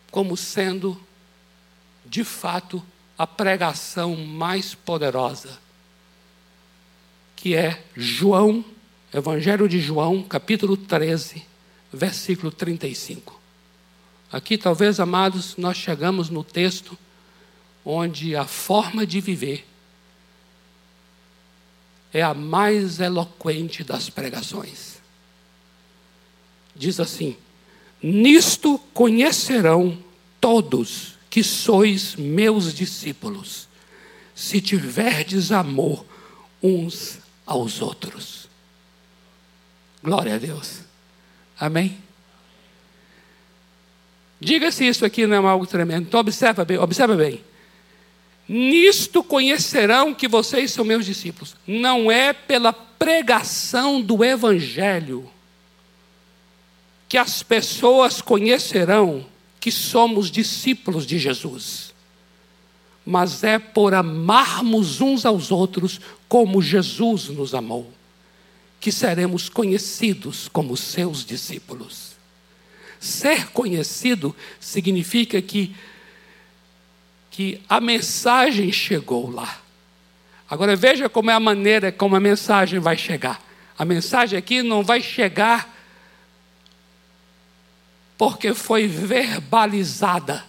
como 0.10 0.36
sendo, 0.36 1.02
de 2.06 2.24
fato, 2.24 2.84
a 3.18 3.26
pregação 3.26 4.16
mais 4.16 4.76
poderosa, 4.76 5.60
que 7.36 7.56
é 7.56 7.84
João, 7.96 8.64
Evangelho 9.14 9.68
de 9.68 9.80
João, 9.80 10.22
capítulo 10.24 10.76
13, 10.76 11.46
versículo 11.92 12.52
35. 12.52 13.40
Aqui, 14.32 14.58
talvez, 14.58 15.00
amados, 15.00 15.56
nós 15.58 15.78
chegamos 15.78 16.30
no 16.30 16.44
texto 16.44 16.98
onde 17.84 18.36
a 18.36 18.46
forma 18.46 19.06
de 19.06 19.20
viver 19.20 19.66
é 22.14 22.22
a 22.22 22.34
mais 22.34 23.00
eloquente 23.00 23.84
das 23.84 24.10
pregações. 24.10 25.02
Diz 26.76 27.00
assim: 27.00 27.38
Nisto 28.02 28.78
conhecerão 28.94 29.98
todos 30.40 31.16
que 31.30 31.44
sois 31.44 32.16
meus 32.16 32.74
discípulos, 32.74 33.68
se 34.36 34.60
tiverdes 34.60 35.52
amor 35.52 36.06
uns 36.62 37.20
aos 37.46 37.82
outros. 37.82 38.50
Glória 40.04 40.36
a 40.36 40.38
Deus. 40.38 40.80
Amém? 41.60 41.98
Diga 44.40 44.72
se 44.72 44.88
isso 44.88 45.06
aqui 45.06 45.28
não 45.28 45.48
é 45.48 45.52
algo 45.52 45.68
tremendo. 45.68 46.08
Então 46.08 46.20
observa 46.20 46.66
bem, 46.66 46.78
observa 46.78 47.16
bem. 47.16 47.44
Nisto 48.48 49.24
conhecerão 49.24 50.14
que 50.14 50.28
vocês 50.28 50.72
são 50.72 50.84
meus 50.84 51.06
discípulos. 51.06 51.56
Não 51.66 52.12
é 52.12 52.34
pela 52.34 52.74
pregação 52.74 54.02
do 54.02 54.24
Evangelho 54.24 55.30
que 57.12 57.18
as 57.18 57.44
pessoas 57.44 58.22
conhecerão 58.22 59.26
que 59.60 59.70
somos 59.70 60.32
discípulos 60.32 61.06
de 61.06 61.20
Jesus, 61.20 61.94
mas 63.06 63.44
é 63.44 63.60
por 63.60 63.94
amarmos 63.94 65.02
uns 65.02 65.26
aos 65.26 65.52
outros 65.52 66.00
como 66.30 66.62
Jesus 66.62 67.28
nos 67.28 67.54
amou, 67.54 67.92
que 68.80 68.94
seremos 68.94 69.50
conhecidos 69.50 70.48
como 70.48 70.78
seus 70.78 71.26
discípulos. 71.26 72.12
Ser 72.98 73.48
conhecido 73.48 74.34
significa 74.60 75.42
que 75.42 75.76
que 77.32 77.62
a 77.68 77.80
mensagem 77.80 78.72
chegou 78.72 79.32
lá. 79.32 79.60
Agora 80.50 80.76
veja 80.76 81.08
como 81.08 81.32
é 81.32 81.34
a 81.34 81.40
maneira 81.40 81.92
como 81.92 82.16
a 82.16 82.20
mensagem 82.20 82.78
vai 82.78 82.98
chegar. 82.98 83.42
A 83.78 83.86
mensagem 83.86 84.38
aqui 84.38 84.62
não 84.62 84.84
vai 84.84 85.02
chegar 85.02 85.74
porque 88.18 88.54
foi 88.54 88.86
verbalizada 88.86 90.46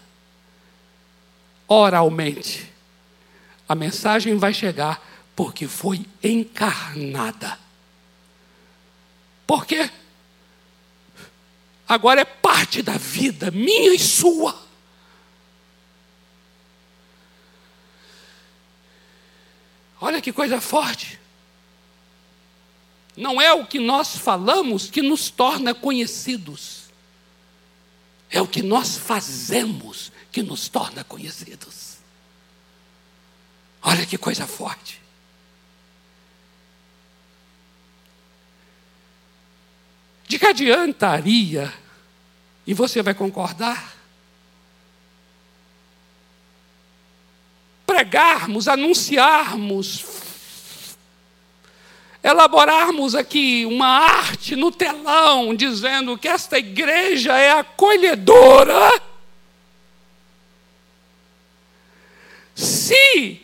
oralmente. 1.66 2.70
A 3.66 3.74
mensagem 3.74 4.36
vai 4.36 4.52
chegar 4.52 5.00
porque 5.34 5.66
foi 5.66 6.04
encarnada. 6.22 7.58
Por 9.46 9.64
quê? 9.64 9.88
Agora 11.88 12.20
é 12.20 12.24
parte 12.24 12.82
da 12.82 12.96
vida 12.98 13.50
minha 13.50 13.94
e 13.94 13.98
sua. 13.98 14.61
Olha 20.02 20.20
que 20.20 20.32
coisa 20.32 20.60
forte. 20.60 21.16
Não 23.16 23.40
é 23.40 23.52
o 23.52 23.64
que 23.64 23.78
nós 23.78 24.18
falamos 24.18 24.90
que 24.90 25.00
nos 25.00 25.30
torna 25.30 25.72
conhecidos. 25.72 26.86
É 28.28 28.42
o 28.42 28.48
que 28.48 28.64
nós 28.64 28.96
fazemos 28.96 30.10
que 30.32 30.42
nos 30.42 30.68
torna 30.68 31.04
conhecidos. 31.04 31.98
Olha 33.80 34.04
que 34.04 34.18
coisa 34.18 34.44
forte. 34.44 35.00
De 40.26 40.36
que 40.36 40.46
adiantaria, 40.46 41.72
e 42.66 42.74
você 42.74 43.02
vai 43.02 43.14
concordar, 43.14 43.94
pregarmos, 48.12 48.68
anunciarmos, 48.68 50.04
elaborarmos 52.22 53.14
aqui 53.14 53.64
uma 53.64 53.86
arte 53.86 54.54
no 54.54 54.70
telão, 54.70 55.54
dizendo 55.54 56.18
que 56.18 56.28
esta 56.28 56.58
igreja 56.58 57.34
é 57.38 57.52
acolhedora, 57.52 59.00
se 62.54 63.40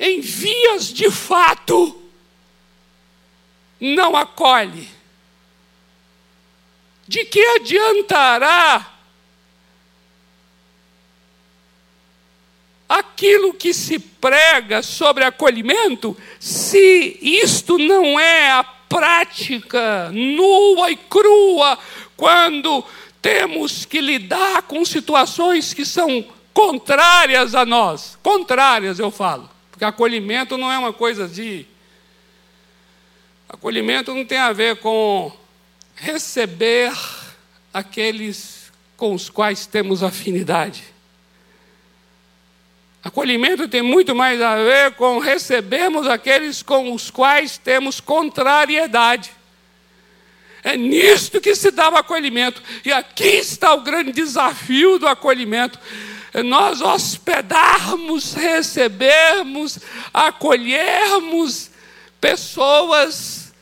em 0.00 0.22
vias 0.22 0.86
de 0.86 1.10
fato 1.10 2.10
não 3.78 4.16
acolhe, 4.16 4.88
de 7.06 7.22
que 7.26 7.46
adiantará 7.48 8.95
aquilo 12.88 13.54
que 13.54 13.74
se 13.74 13.98
prega 13.98 14.82
sobre 14.82 15.24
acolhimento, 15.24 16.16
se 16.38 17.18
isto 17.20 17.78
não 17.78 18.18
é 18.18 18.52
a 18.52 18.64
prática 18.64 20.10
nua 20.12 20.90
e 20.90 20.96
crua, 20.96 21.78
quando 22.16 22.84
temos 23.20 23.84
que 23.84 24.00
lidar 24.00 24.62
com 24.62 24.84
situações 24.84 25.74
que 25.74 25.84
são 25.84 26.24
contrárias 26.54 27.54
a 27.54 27.66
nós, 27.66 28.16
contrárias 28.22 28.98
eu 28.98 29.10
falo, 29.10 29.50
porque 29.70 29.84
acolhimento 29.84 30.56
não 30.56 30.70
é 30.70 30.78
uma 30.78 30.92
coisa 30.92 31.28
de. 31.28 31.66
Acolhimento 33.48 34.14
não 34.14 34.24
tem 34.24 34.38
a 34.38 34.52
ver 34.52 34.76
com 34.76 35.32
receber 35.94 36.92
aqueles 37.72 38.72
com 38.96 39.14
os 39.14 39.28
quais 39.28 39.66
temos 39.66 40.02
afinidade. 40.02 40.95
Acolhimento 43.06 43.68
tem 43.68 43.82
muito 43.82 44.16
mais 44.16 44.42
a 44.42 44.56
ver 44.56 44.90
com 44.94 45.20
recebermos 45.20 46.08
aqueles 46.08 46.60
com 46.60 46.92
os 46.92 47.08
quais 47.08 47.56
temos 47.56 48.00
contrariedade. 48.00 49.30
É 50.64 50.76
nisto 50.76 51.40
que 51.40 51.54
se 51.54 51.70
dá 51.70 51.88
o 51.88 51.96
acolhimento. 51.96 52.60
E 52.84 52.92
aqui 52.92 53.28
está 53.28 53.72
o 53.74 53.82
grande 53.82 54.10
desafio 54.10 54.98
do 54.98 55.06
acolhimento. 55.06 55.78
É 56.34 56.42
nós 56.42 56.80
hospedarmos, 56.80 58.34
recebermos, 58.34 59.78
acolhermos 60.12 61.70
pessoas 62.20 63.54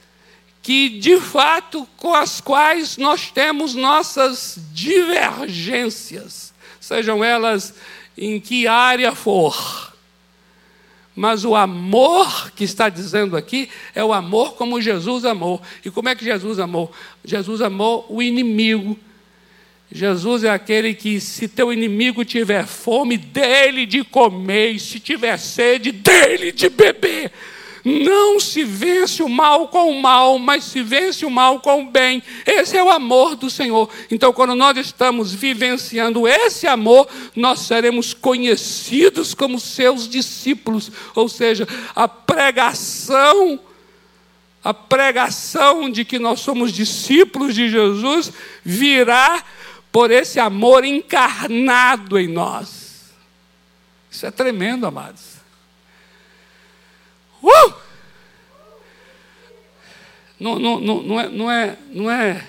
que 0.62 0.88
de 0.88 1.20
fato 1.20 1.86
com 1.98 2.14
as 2.14 2.40
quais 2.40 2.96
nós 2.96 3.30
temos 3.30 3.74
nossas 3.74 4.56
divergências, 4.72 6.54
sejam 6.80 7.22
elas 7.22 7.74
em 8.16 8.40
que 8.40 8.66
área 8.66 9.14
for. 9.14 9.92
Mas 11.16 11.44
o 11.44 11.54
amor 11.54 12.50
que 12.52 12.64
está 12.64 12.88
dizendo 12.88 13.36
aqui 13.36 13.68
é 13.94 14.02
o 14.02 14.12
amor 14.12 14.54
como 14.54 14.80
Jesus 14.80 15.24
amou. 15.24 15.62
E 15.84 15.90
como 15.90 16.08
é 16.08 16.14
que 16.14 16.24
Jesus 16.24 16.58
amou? 16.58 16.92
Jesus 17.24 17.60
amou 17.60 18.04
o 18.08 18.20
inimigo. 18.20 18.98
Jesus 19.92 20.42
é 20.42 20.50
aquele 20.50 20.92
que, 20.92 21.20
se 21.20 21.46
teu 21.46 21.72
inimigo 21.72 22.24
tiver 22.24 22.66
fome, 22.66 23.16
dele 23.16 23.86
de 23.86 24.02
comer, 24.02 24.72
e 24.72 24.80
se 24.80 24.98
tiver 24.98 25.36
sede, 25.38 25.92
dele 25.92 26.50
de 26.50 26.68
beber. 26.68 27.30
Não 27.84 28.40
se 28.40 28.64
vence 28.64 29.22
o 29.22 29.28
mal 29.28 29.68
com 29.68 29.90
o 29.90 30.00
mal, 30.00 30.38
mas 30.38 30.64
se 30.64 30.82
vence 30.82 31.26
o 31.26 31.30
mal 31.30 31.60
com 31.60 31.82
o 31.82 31.90
bem. 31.90 32.22
Esse 32.46 32.78
é 32.78 32.82
o 32.82 32.90
amor 32.90 33.36
do 33.36 33.50
Senhor. 33.50 33.90
Então, 34.10 34.32
quando 34.32 34.54
nós 34.54 34.78
estamos 34.78 35.34
vivenciando 35.34 36.26
esse 36.26 36.66
amor, 36.66 37.06
nós 37.36 37.60
seremos 37.60 38.14
conhecidos 38.14 39.34
como 39.34 39.60
seus 39.60 40.08
discípulos. 40.08 40.90
Ou 41.14 41.28
seja, 41.28 41.68
a 41.94 42.08
pregação, 42.08 43.60
a 44.62 44.72
pregação 44.72 45.90
de 45.90 46.06
que 46.06 46.18
nós 46.18 46.40
somos 46.40 46.72
discípulos 46.72 47.54
de 47.54 47.68
Jesus 47.68 48.32
virá 48.64 49.44
por 49.92 50.10
esse 50.10 50.40
amor 50.40 50.86
encarnado 50.86 52.18
em 52.18 52.28
nós. 52.28 53.12
Isso 54.10 54.24
é 54.24 54.30
tremendo, 54.30 54.86
amados. 54.86 55.33
Uh! 57.44 57.74
Não, 60.40 60.58
não, 60.58 60.80
não, 60.80 61.20
é, 61.20 61.28
não, 61.28 61.50
é, 61.50 61.78
não, 61.90 62.10
é, 62.10 62.48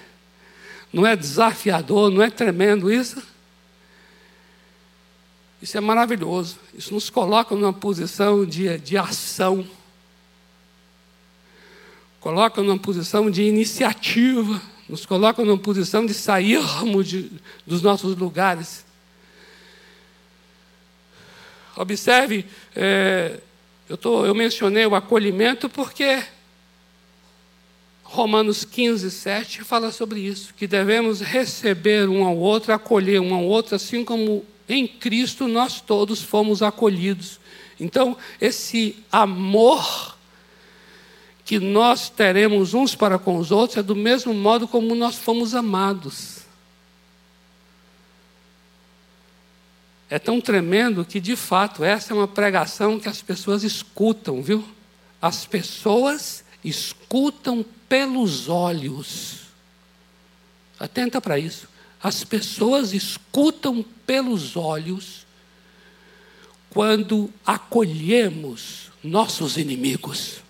não 0.91 1.07
é 1.07 1.15
desafiador, 1.15 2.09
não 2.09 2.21
é 2.21 2.29
tremendo 2.29 2.91
isso? 2.91 3.21
Isso 5.61 5.77
é 5.77 5.81
maravilhoso. 5.81 6.57
Isso 6.73 6.93
nos 6.93 7.09
coloca 7.09 7.55
numa 7.55 7.73
posição 7.73 8.45
de, 8.45 8.77
de 8.79 8.97
ação. 8.97 9.65
Coloca 12.19 12.61
numa 12.61 12.77
posição 12.77 13.29
de 13.29 13.43
iniciativa. 13.43 14.61
Nos 14.87 15.05
coloca 15.05 15.43
numa 15.43 15.57
posição 15.57 16.05
de 16.05 16.13
sairmos 16.13 17.07
de, 17.07 17.31
dos 17.65 17.81
nossos 17.81 18.15
lugares. 18.15 18.85
Observe, 21.75 22.45
é, 22.75 23.39
eu, 23.87 23.97
tô, 23.97 24.25
eu 24.25 24.33
mencionei 24.33 24.85
o 24.85 24.95
acolhimento 24.95 25.69
porque 25.69 26.23
Romanos 28.03 28.63
15, 28.63 29.11
7 29.11 29.63
fala 29.63 29.91
sobre 29.91 30.19
isso, 30.21 30.53
que 30.53 30.67
devemos 30.67 31.21
receber 31.21 32.07
um 32.07 32.23
ao 32.23 32.37
outro, 32.37 32.71
acolher 32.71 33.19
um 33.19 33.33
ao 33.33 33.43
outro, 33.43 33.75
assim 33.75 34.05
como 34.05 34.45
em 34.69 34.87
Cristo 34.87 35.47
nós 35.47 35.81
todos 35.81 36.21
fomos 36.21 36.61
acolhidos. 36.61 37.39
Então, 37.79 38.15
esse 38.39 38.95
amor 39.11 40.15
que 41.43 41.59
nós 41.59 42.09
teremos 42.09 42.73
uns 42.73 42.95
para 42.95 43.19
com 43.19 43.37
os 43.37 43.51
outros 43.51 43.77
é 43.77 43.83
do 43.83 43.95
mesmo 43.95 44.33
modo 44.33 44.67
como 44.67 44.95
nós 44.95 45.15
fomos 45.15 45.53
amados. 45.53 46.44
É 50.15 50.19
tão 50.19 50.39
tremendo 50.39 51.03
que, 51.03 51.19
de 51.19 51.35
fato, 51.35 51.83
essa 51.83 52.13
é 52.13 52.15
uma 52.15 52.27
pregação 52.27 52.99
que 52.99 53.09
as 53.09 53.21
pessoas 53.21 53.63
escutam, 53.63 54.41
viu? 54.41 54.63
as 55.25 55.43
pessoas 55.43 56.45
escutam 56.63 57.65
pelos 57.89 58.47
olhos. 58.47 59.39
Atenta 60.79 61.19
para 61.19 61.39
isso. 61.39 61.67
As 61.99 62.23
pessoas 62.23 62.93
escutam 62.93 63.83
pelos 64.05 64.55
olhos 64.55 65.25
quando 66.69 67.33
acolhemos 67.43 68.91
nossos 69.03 69.57
inimigos. 69.57 70.43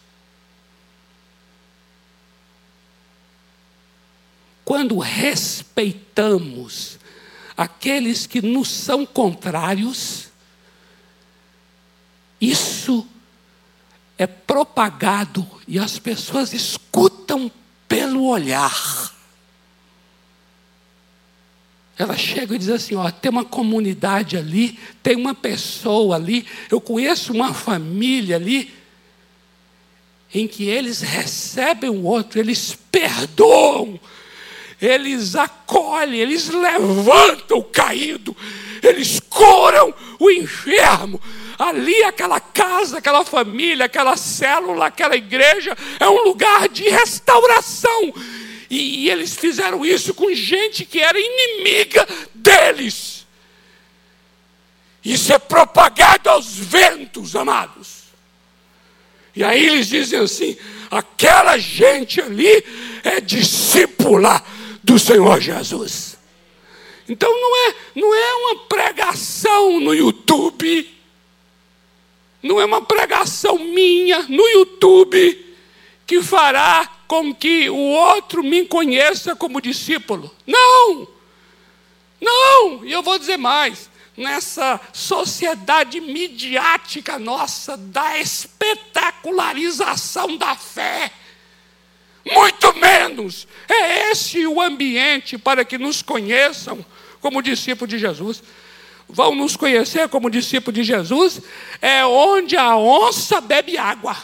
Quando 4.66 4.97
respeitamos 4.97 6.99
aqueles 7.56 8.26
que 8.26 8.41
nos 8.41 8.70
são 8.70 9.06
contrários, 9.06 10.28
isso 12.39 13.08
é 14.18 14.28
propagado 14.28 15.45
e 15.68 15.80
as 15.80 15.99
pessoas 15.99 16.53
escutam 16.53 17.51
pelo 17.88 18.26
olhar. 18.26 19.14
Ela 21.97 22.18
chega 22.18 22.56
e 22.56 22.60
diz 22.60 22.70
assim: 22.70 22.95
ó, 22.95 23.10
tem 23.10 23.32
uma 23.32 23.45
comunidade 23.45 24.38
ali, 24.38 24.78
tem 25.01 25.16
uma 25.16 25.34
pessoa 25.34 26.16
ali, 26.16 26.45
eu 26.70 26.82
conheço 26.82 27.32
uma 27.32 27.53
família 27.53 28.36
ali, 28.36 28.74
em 30.34 30.47
que 30.47 30.66
eles 30.66 30.99
recebem 30.99 31.89
o 31.89 32.03
outro, 32.03 32.39
eles 32.39 32.78
perdoam, 32.91 33.97
eles 34.86 35.36
acolhem, 35.36 36.20
eles 36.20 36.50
levantam 36.50 37.58
o 37.58 37.64
caído, 37.64 38.36
eles 38.84 39.20
curam 39.20 39.94
o 40.20 40.30
enfermo. 40.30 41.20
Ali, 41.58 42.04
aquela 42.04 42.40
casa, 42.40 42.98
aquela 42.98 43.24
família, 43.24 43.86
aquela 43.86 44.18
célula, 44.18 44.88
aquela 44.88 45.16
igreja, 45.16 45.76
é 46.00 46.08
um 46.08 46.24
lugar 46.24 46.68
de 46.68 46.84
restauração. 46.84 48.14
E, 48.70 49.10
eles 49.10 49.36
fizeram 49.36 49.86
isso 49.86 50.14
com 50.14 50.34
gente 50.34 50.86
que 50.86 51.00
era 51.00 51.18
inimiga 51.18 52.06
deles. 52.34 53.26
Isso 55.04 55.32
é 55.32 55.40
propagado 55.40 56.30
aos 56.30 56.56
ventos, 56.56 57.36
amados. 57.36 58.06
E 59.36 59.44
aí 59.44 59.66
eles 59.66 59.88
dizem 59.88 60.20
assim: 60.20 60.58
aquela 60.90 61.58
gente 61.58 62.20
ali 62.20 62.64
é 63.04 63.22
discípula 63.22 64.44
do 64.86 65.00
Senhor 65.00 65.42
Jesus. 65.42 66.16
Então 67.10 67.30
não 67.30 67.68
é, 67.68 67.76
não 67.96 68.14
é 68.14 68.36
uma 68.36 68.56
pregação 68.66 69.80
no 69.80 69.94
YouTube, 69.94 70.94
não 72.42 72.62
é 72.62 72.66
uma 72.66 72.82
pregação 72.82 73.58
minha 73.58 74.24
no 74.24 74.48
YouTube 74.48 75.44
que 76.06 76.22
fará 76.22 76.88
com 77.08 77.34
que 77.34 77.70
o 77.70 77.76
outro 77.76 78.44
me 78.44 78.66
conheça 78.66 79.36
como 79.36 79.60
discípulo. 79.60 80.32
Não! 80.46 81.08
Não! 82.22 82.86
E 82.86 82.92
eu 82.92 83.02
vou 83.02 83.18
dizer 83.18 83.38
mais. 83.38 83.90
Nessa 84.16 84.80
sociedade 84.94 86.00
midiática 86.00 87.20
nossa, 87.20 87.76
da 87.76 88.18
espetacularização 88.18 90.38
da 90.38 90.56
fé, 90.56 91.12
muito 92.26 92.74
menos 92.76 93.48
é 93.68 94.12
esse 94.12 94.46
o 94.48 94.62
ambiente 94.62 95.38
para 95.38 95.64
que 95.64 95.78
nos 95.78 96.02
conheçam 96.02 96.84
como 97.22 97.42
discípulos 97.42 97.90
de 97.90 98.00
Jesus. 98.00 98.44
Vão 99.08 99.36
nos 99.36 99.56
conhecer 99.56 100.10
como 100.10 100.30
discípulos 100.30 100.74
de 100.74 100.84
Jesus, 100.84 101.42
é 101.82 102.04
onde 102.06 102.58
a 102.58 102.76
onça 102.76 103.40
bebe 103.40 103.78
água. 103.78 104.18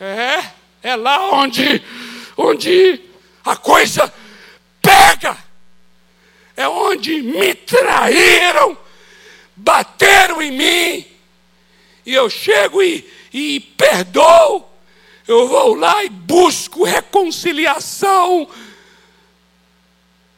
É, 0.00 0.50
é 0.82 0.96
lá 0.96 1.30
onde, 1.30 1.82
onde 2.36 3.02
a 3.44 3.54
coisa 3.56 4.12
pega. 4.80 5.36
É 6.56 6.66
onde 6.68 7.22
me 7.22 7.54
traíram, 7.54 8.76
bateram 9.56 10.42
em 10.42 10.50
mim, 10.50 11.06
e 12.04 12.14
eu 12.14 12.28
chego 12.28 12.82
e, 12.82 13.08
e 13.32 13.60
perdoo. 13.60 14.69
Eu 15.30 15.46
vou 15.46 15.76
lá 15.76 16.02
e 16.02 16.08
busco 16.08 16.82
reconciliação. 16.82 18.48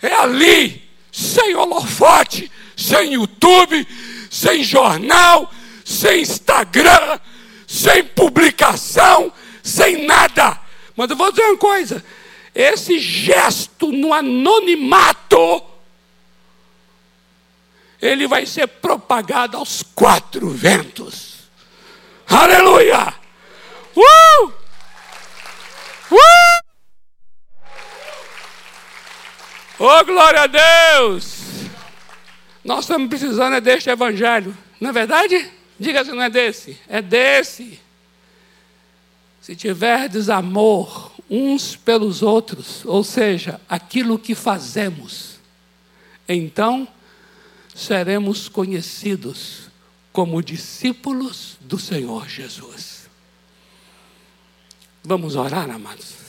É 0.03 0.12
ali, 0.12 0.86
sem 1.11 1.55
holofote, 1.55 2.53
sem 2.76 3.14
YouTube, 3.14 3.88
sem 4.30 4.62
jornal, 4.62 5.51
sem 5.82 6.20
Instagram, 6.20 7.18
sem 7.66 8.05
publicação, 8.05 9.32
sem 9.62 10.05
nada. 10.05 10.61
Mas 10.95 11.09
eu 11.09 11.16
vou 11.16 11.30
dizer 11.30 11.47
uma 11.47 11.57
coisa: 11.57 12.05
esse 12.55 12.99
gesto 12.99 13.90
no 13.90 14.12
anonimato, 14.12 15.64
ele 17.99 18.26
vai 18.26 18.45
ser 18.45 18.66
propagado 18.66 19.57
aos 19.57 19.82
quatro 19.95 20.51
ventos. 20.51 21.49
Aleluia! 22.28 23.14
Uh! 23.97 24.61
Uh! 26.12 26.62
Oh, 29.78 30.04
glória 30.04 30.42
a 30.42 30.46
Deus! 30.46 31.42
Nós 32.64 32.84
estamos 32.84 33.08
precisando 33.08 33.56
é 33.56 33.60
deste 33.60 33.90
evangelho, 33.90 34.56
não 34.80 34.90
é 34.90 34.92
verdade? 34.92 35.50
Diga 35.80 36.04
se 36.04 36.12
não 36.12 36.22
é 36.22 36.30
desse, 36.30 36.78
é 36.86 37.02
desse. 37.02 37.80
Se 39.40 39.56
tiverdes 39.56 40.28
amor 40.28 41.10
uns 41.28 41.74
pelos 41.74 42.22
outros, 42.22 42.84
ou 42.84 43.02
seja, 43.02 43.60
aquilo 43.68 44.18
que 44.18 44.34
fazemos, 44.34 45.40
então 46.28 46.86
seremos 47.74 48.48
conhecidos 48.48 49.68
como 50.12 50.42
discípulos 50.42 51.56
do 51.60 51.78
Senhor 51.78 52.28
Jesus. 52.28 52.91
Vamos 55.05 55.34
orar, 55.34 55.68
amados. 55.70 56.22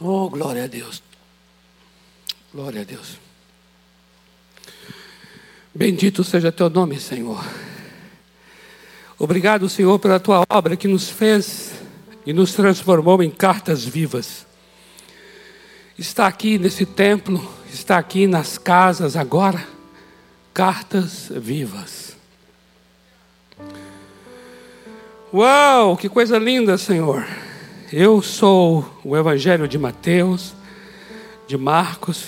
Oh, 0.00 0.28
glória 0.28 0.64
a 0.64 0.66
Deus. 0.66 1.02
Glória 2.52 2.82
a 2.82 2.84
Deus. 2.84 3.18
Bendito 5.74 6.24
seja 6.24 6.52
teu 6.52 6.70
nome, 6.70 6.98
Senhor. 7.00 7.44
Obrigado, 9.18 9.68
Senhor, 9.68 9.98
pela 9.98 10.20
tua 10.20 10.44
obra 10.48 10.76
que 10.76 10.88
nos 10.88 11.08
fez 11.08 11.72
e 12.24 12.32
nos 12.32 12.54
transformou 12.54 13.22
em 13.22 13.30
cartas 13.30 13.84
vivas. 13.84 14.45
Está 15.98 16.26
aqui 16.26 16.58
nesse 16.58 16.84
templo, 16.84 17.42
está 17.72 17.96
aqui 17.96 18.26
nas 18.26 18.58
casas 18.58 19.16
agora, 19.16 19.66
cartas 20.52 21.28
vivas. 21.30 22.14
Uau, 25.32 25.96
que 25.96 26.10
coisa 26.10 26.36
linda, 26.36 26.76
Senhor. 26.76 27.26
Eu 27.90 28.20
sou 28.20 28.84
o 29.02 29.16
Evangelho 29.16 29.66
de 29.66 29.78
Mateus, 29.78 30.52
de 31.46 31.56
Marcos, 31.56 32.26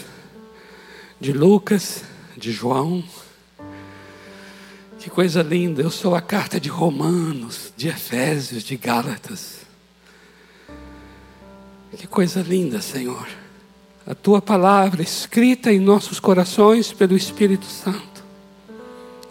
de 1.20 1.34
Lucas, 1.34 2.04
de 2.38 2.50
João. 2.50 3.04
Que 4.98 5.10
coisa 5.10 5.42
linda, 5.42 5.82
eu 5.82 5.90
sou 5.90 6.14
a 6.14 6.22
carta 6.22 6.58
de 6.58 6.70
Romanos, 6.70 7.70
de 7.76 7.88
Efésios, 7.88 8.62
de 8.62 8.78
Gálatas. 8.78 9.58
Que 11.98 12.06
coisa 12.06 12.40
linda, 12.40 12.80
Senhor. 12.80 13.28
A 14.08 14.14
tua 14.14 14.40
palavra 14.40 15.02
escrita 15.02 15.70
em 15.70 15.78
nossos 15.78 16.18
corações 16.18 16.92
pelo 16.92 17.14
Espírito 17.14 17.66
Santo 17.66 18.24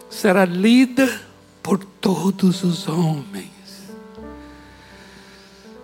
será 0.07 0.45
lida 0.45 1.19
por 1.63 1.83
todos 1.83 2.63
os 2.63 2.87
homens. 2.87 3.49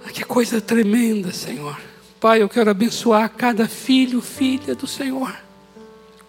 Ah, 0.05 0.11
que 0.11 0.23
coisa 0.23 0.61
tremenda, 0.61 1.33
Senhor. 1.33 1.79
Pai, 2.19 2.41
eu 2.43 2.47
quero 2.47 2.69
abençoar 2.69 3.29
cada 3.29 3.67
filho, 3.67 4.21
filha 4.21 4.75
do 4.75 4.85
Senhor 4.85 5.33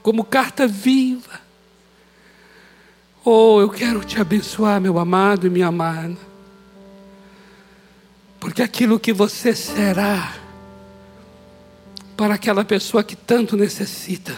como 0.05 0.23
carta 0.23 0.67
viva. 0.67 1.41
Oh, 3.25 3.59
eu 3.63 3.71
quero 3.71 4.05
te 4.05 4.21
abençoar, 4.21 4.79
meu 4.79 4.99
amado 4.99 5.47
e 5.47 5.51
minha 5.51 5.69
amada. 5.69 6.19
Porque 8.39 8.63
aquilo 8.63 9.01
que 9.01 9.15
você 9.15 9.55
será 9.55 10.44
para 12.17 12.35
aquela 12.35 12.65
pessoa 12.65 13.03
que 13.03 13.17
tanto 13.17 13.57
necessita, 13.57 14.37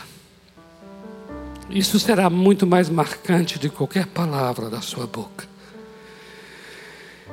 isso 1.68 1.98
será 1.98 2.30
muito 2.30 2.66
mais 2.66 2.88
marcante 2.88 3.58
de 3.58 3.68
qualquer 3.68 4.06
palavra 4.06 4.70
da 4.70 4.80
sua 4.80 5.06
boca. 5.06 5.46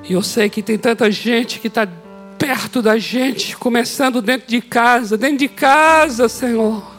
E 0.03 0.13
eu 0.13 0.21
sei 0.21 0.49
que 0.49 0.61
tem 0.61 0.77
tanta 0.77 1.09
gente 1.09 1.59
que 1.59 1.67
está 1.67 1.87
perto 2.37 2.81
da 2.81 2.97
gente, 2.97 3.55
começando 3.55 4.21
dentro 4.21 4.49
de 4.49 4.59
casa, 4.59 5.17
dentro 5.17 5.37
de 5.37 5.47
casa, 5.47 6.27
Senhor. 6.27 6.91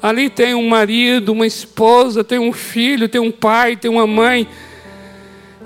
Ali 0.00 0.30
tem 0.30 0.54
um 0.54 0.68
marido, 0.68 1.32
uma 1.32 1.46
esposa, 1.46 2.22
tem 2.22 2.38
um 2.38 2.52
filho, 2.52 3.08
tem 3.08 3.20
um 3.20 3.32
pai, 3.32 3.76
tem 3.76 3.90
uma 3.90 4.06
mãe 4.06 4.46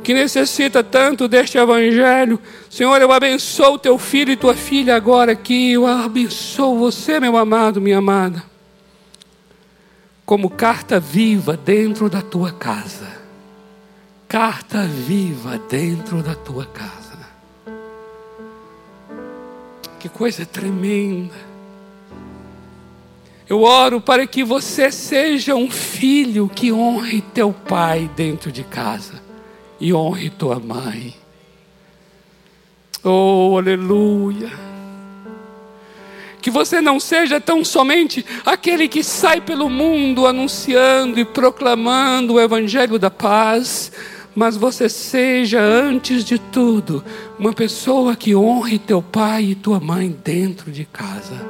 que 0.05 0.13
necessita 0.13 0.85
tanto 0.85 1.27
deste 1.27 1.57
evangelho. 1.57 2.39
Senhor, 2.69 3.01
eu 3.01 3.11
abençoo 3.11 3.79
teu 3.79 3.99
filho 3.99 4.31
e 4.31 4.37
tua 4.37 4.55
filha 4.55 4.95
agora 4.95 5.33
aqui. 5.33 5.73
Eu 5.73 5.87
abençoo 5.87 6.79
você, 6.79 7.19
meu 7.19 7.37
amado, 7.39 7.81
minha 7.81 7.99
amada. 7.99 8.45
Como 10.27 10.51
carta 10.51 11.01
viva 11.01 11.57
dentro 11.57 12.11
da 12.11 12.21
tua 12.21 12.53
casa. 12.53 13.25
Carta 14.29 14.83
viva 14.83 15.59
dentro 15.71 16.23
da 16.23 16.35
tua 16.35 16.67
casa. 16.67 17.19
Que 19.99 20.09
coisa 20.09 20.45
tremenda. 20.45 21.55
Eu 23.49 23.63
oro 23.63 24.03
para 24.03 24.27
que 24.27 24.45
você 24.45 24.91
seja 24.91 25.55
um 25.55 25.71
filho 25.71 26.47
que 26.47 26.71
honre 26.71 27.23
teu 27.23 27.55
pai 27.55 28.11
dentro 28.15 28.53
de 28.53 28.65
casa 28.65 29.24
e 29.85 29.93
honre 29.93 30.31
tua 30.31 30.59
mãe. 30.59 31.15
Oh, 33.05 33.59
aleluia. 33.59 34.51
Que 36.41 36.51
você 36.51 36.81
não 36.81 36.99
seja 36.99 37.39
tão 37.39 37.63
somente 37.63 38.25
aquele 38.47 38.89
que 38.89 39.05
sai 39.05 39.43
pelo 39.43 39.69
mundo 39.69 40.27
anunciando 40.27 41.21
e 41.21 41.25
proclamando 41.27 42.33
o 42.33 42.41
evangelho 42.41 42.99
da 42.99 43.11
paz, 43.11 43.93
mas 44.35 44.57
você 44.57 44.89
seja, 44.89 45.61
antes 45.61 46.25
de 46.25 46.39
tudo, 46.39 47.05
uma 47.39 47.53
pessoa 47.53 48.17
que 48.17 48.35
honre 48.35 48.79
teu 48.79 49.03
pai 49.03 49.51
e 49.51 49.55
tua 49.55 49.81
mãe 49.81 50.17
dentro 50.25 50.73
de 50.73 50.87
casa. 50.87 51.47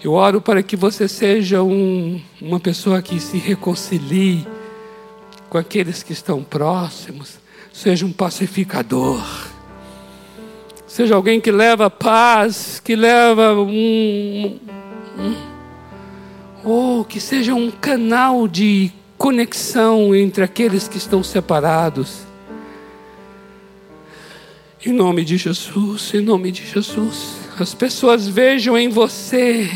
Eu 0.00 0.12
oro 0.12 0.40
para 0.40 0.62
que 0.62 0.76
você 0.76 1.08
seja 1.08 1.60
um, 1.60 2.20
uma 2.40 2.60
pessoa 2.60 3.02
que 3.02 3.18
se 3.18 3.36
reconcilie 3.36 4.46
com 5.52 5.58
aqueles 5.58 6.02
que 6.02 6.14
estão 6.14 6.42
próximos, 6.42 7.38
seja 7.74 8.06
um 8.06 8.10
pacificador, 8.10 9.22
seja 10.86 11.14
alguém 11.14 11.42
que 11.42 11.52
leva 11.52 11.90
paz, 11.90 12.80
que 12.82 12.96
leva 12.96 13.52
um, 13.60 14.58
um 15.18 15.36
ou 16.64 17.04
que 17.04 17.20
seja 17.20 17.54
um 17.54 17.70
canal 17.70 18.48
de 18.48 18.90
conexão 19.18 20.14
entre 20.14 20.42
aqueles 20.42 20.88
que 20.88 20.96
estão 20.96 21.22
separados. 21.22 22.20
Em 24.86 24.92
nome 24.94 25.22
de 25.22 25.36
Jesus, 25.36 26.14
em 26.14 26.22
nome 26.22 26.50
de 26.50 26.64
Jesus, 26.64 27.36
as 27.60 27.74
pessoas 27.74 28.26
vejam 28.26 28.78
em 28.78 28.88
você 28.88 29.70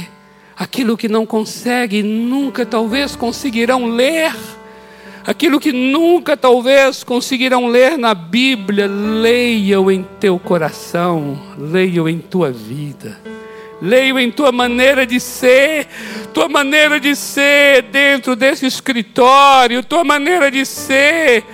aquilo 0.56 0.96
que 0.96 1.06
não 1.06 1.26
conseguem, 1.26 2.02
nunca 2.02 2.64
talvez 2.64 3.14
conseguirão 3.14 3.84
ler, 3.84 4.32
aquilo 5.26 5.58
que 5.58 5.72
nunca 5.72 6.36
talvez 6.36 7.02
conseguirão 7.02 7.66
ler 7.66 7.98
na 7.98 8.14
Bíblia, 8.14 8.86
leiam 8.86 9.90
em 9.90 10.06
teu 10.20 10.38
coração, 10.38 11.36
leiam 11.58 12.08
em 12.08 12.18
tua 12.18 12.52
vida. 12.52 13.18
Leio 13.82 14.18
em 14.18 14.30
tua 14.30 14.50
maneira 14.50 15.04
de 15.04 15.20
ser, 15.20 15.86
tua 16.32 16.48
maneira 16.48 16.98
de 16.98 17.14
ser 17.14 17.82
dentro 17.82 18.34
desse 18.34 18.64
escritório, 18.64 19.82
tua 19.82 20.02
maneira 20.02 20.50
de 20.50 20.64
ser 20.64 21.44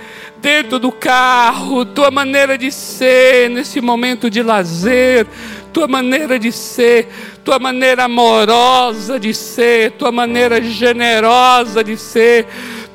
dentro 0.41 0.79
do 0.79 0.89
carro, 0.89 1.83
tua 1.83 2.09
maneira 2.09 2.57
de 2.57 2.71
ser 2.71 3.49
nesse 3.49 3.81
momento 3.81 4.29
de 4.29 4.41
lazer, 4.41 5.27
tua 5.73 5.87
maneira 5.87 6.37
de 6.37 6.51
ser, 6.51 7.07
tua 7.43 7.59
maneira 7.59 8.05
amorosa 8.05 9.19
de 9.19 9.33
ser, 9.33 9.91
tua 9.91 10.11
maneira 10.11 10.61
generosa 10.61 11.83
de 11.83 11.97
ser, 11.97 12.45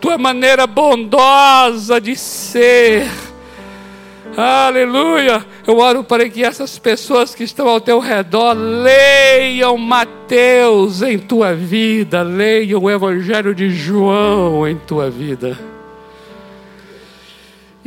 tua 0.01 0.18
maneira 0.18 0.66
bondosa 0.66 2.01
de 2.01 2.16
ser. 2.16 3.09
Aleluia! 4.36 5.44
Eu 5.66 5.78
oro 5.78 6.05
para 6.05 6.28
que 6.28 6.44
essas 6.44 6.78
pessoas 6.78 7.34
que 7.34 7.44
estão 7.44 7.68
ao 7.68 7.80
teu 7.80 7.99
redor 7.99 8.55
leiam 8.55 9.76
Mateus 9.76 11.03
em 11.03 11.18
tua 11.18 11.55
vida, 11.55 12.22
leiam 12.22 12.82
o 12.82 12.90
Evangelho 12.90 13.55
de 13.55 13.70
João 13.70 14.66
em 14.68 14.76
tua 14.76 15.11
vida 15.11 15.59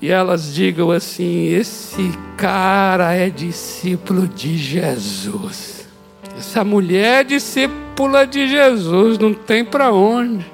e 0.02 0.10
elas 0.10 0.54
digam 0.54 0.90
assim: 0.90 1.46
esse 1.54 2.12
cara 2.36 3.14
é 3.14 3.30
discípulo 3.30 4.28
de 4.28 4.58
Jesus. 4.58 5.88
Essa 6.36 6.64
mulher 6.64 7.22
é 7.22 7.24
discípula 7.24 8.26
de 8.26 8.48
Jesus, 8.48 9.20
não 9.20 9.34
tem 9.34 9.64
para 9.64 9.94
onde. 9.94 10.51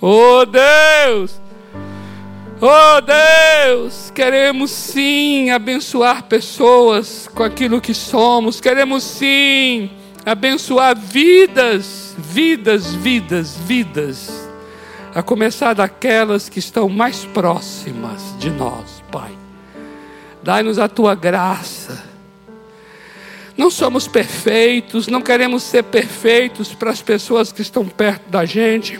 Oh 0.00 0.46
Deus! 0.46 1.40
Oh 2.62 3.00
Deus, 3.00 4.10
queremos 4.14 4.70
sim 4.70 5.50
abençoar 5.50 6.24
pessoas 6.24 7.28
com 7.34 7.42
aquilo 7.42 7.80
que 7.80 7.94
somos, 7.94 8.60
queremos 8.60 9.02
sim 9.02 9.90
abençoar 10.26 10.94
vidas, 10.94 12.14
vidas, 12.18 12.94
vidas, 12.94 13.56
vidas 13.56 14.50
a 15.14 15.22
começar 15.22 15.74
daquelas 15.74 16.48
que 16.48 16.58
estão 16.58 16.88
mais 16.88 17.24
próximas 17.24 18.38
de 18.38 18.50
nós, 18.50 19.02
Pai. 19.10 19.32
Dai-nos 20.42 20.78
a 20.78 20.88
tua 20.88 21.14
graça. 21.14 22.04
Não 23.56 23.70
somos 23.70 24.06
perfeitos, 24.06 25.08
não 25.08 25.20
queremos 25.20 25.62
ser 25.62 25.82
perfeitos 25.84 26.74
para 26.74 26.90
as 26.90 27.02
pessoas 27.02 27.52
que 27.52 27.60
estão 27.60 27.86
perto 27.86 28.28
da 28.30 28.44
gente, 28.44 28.98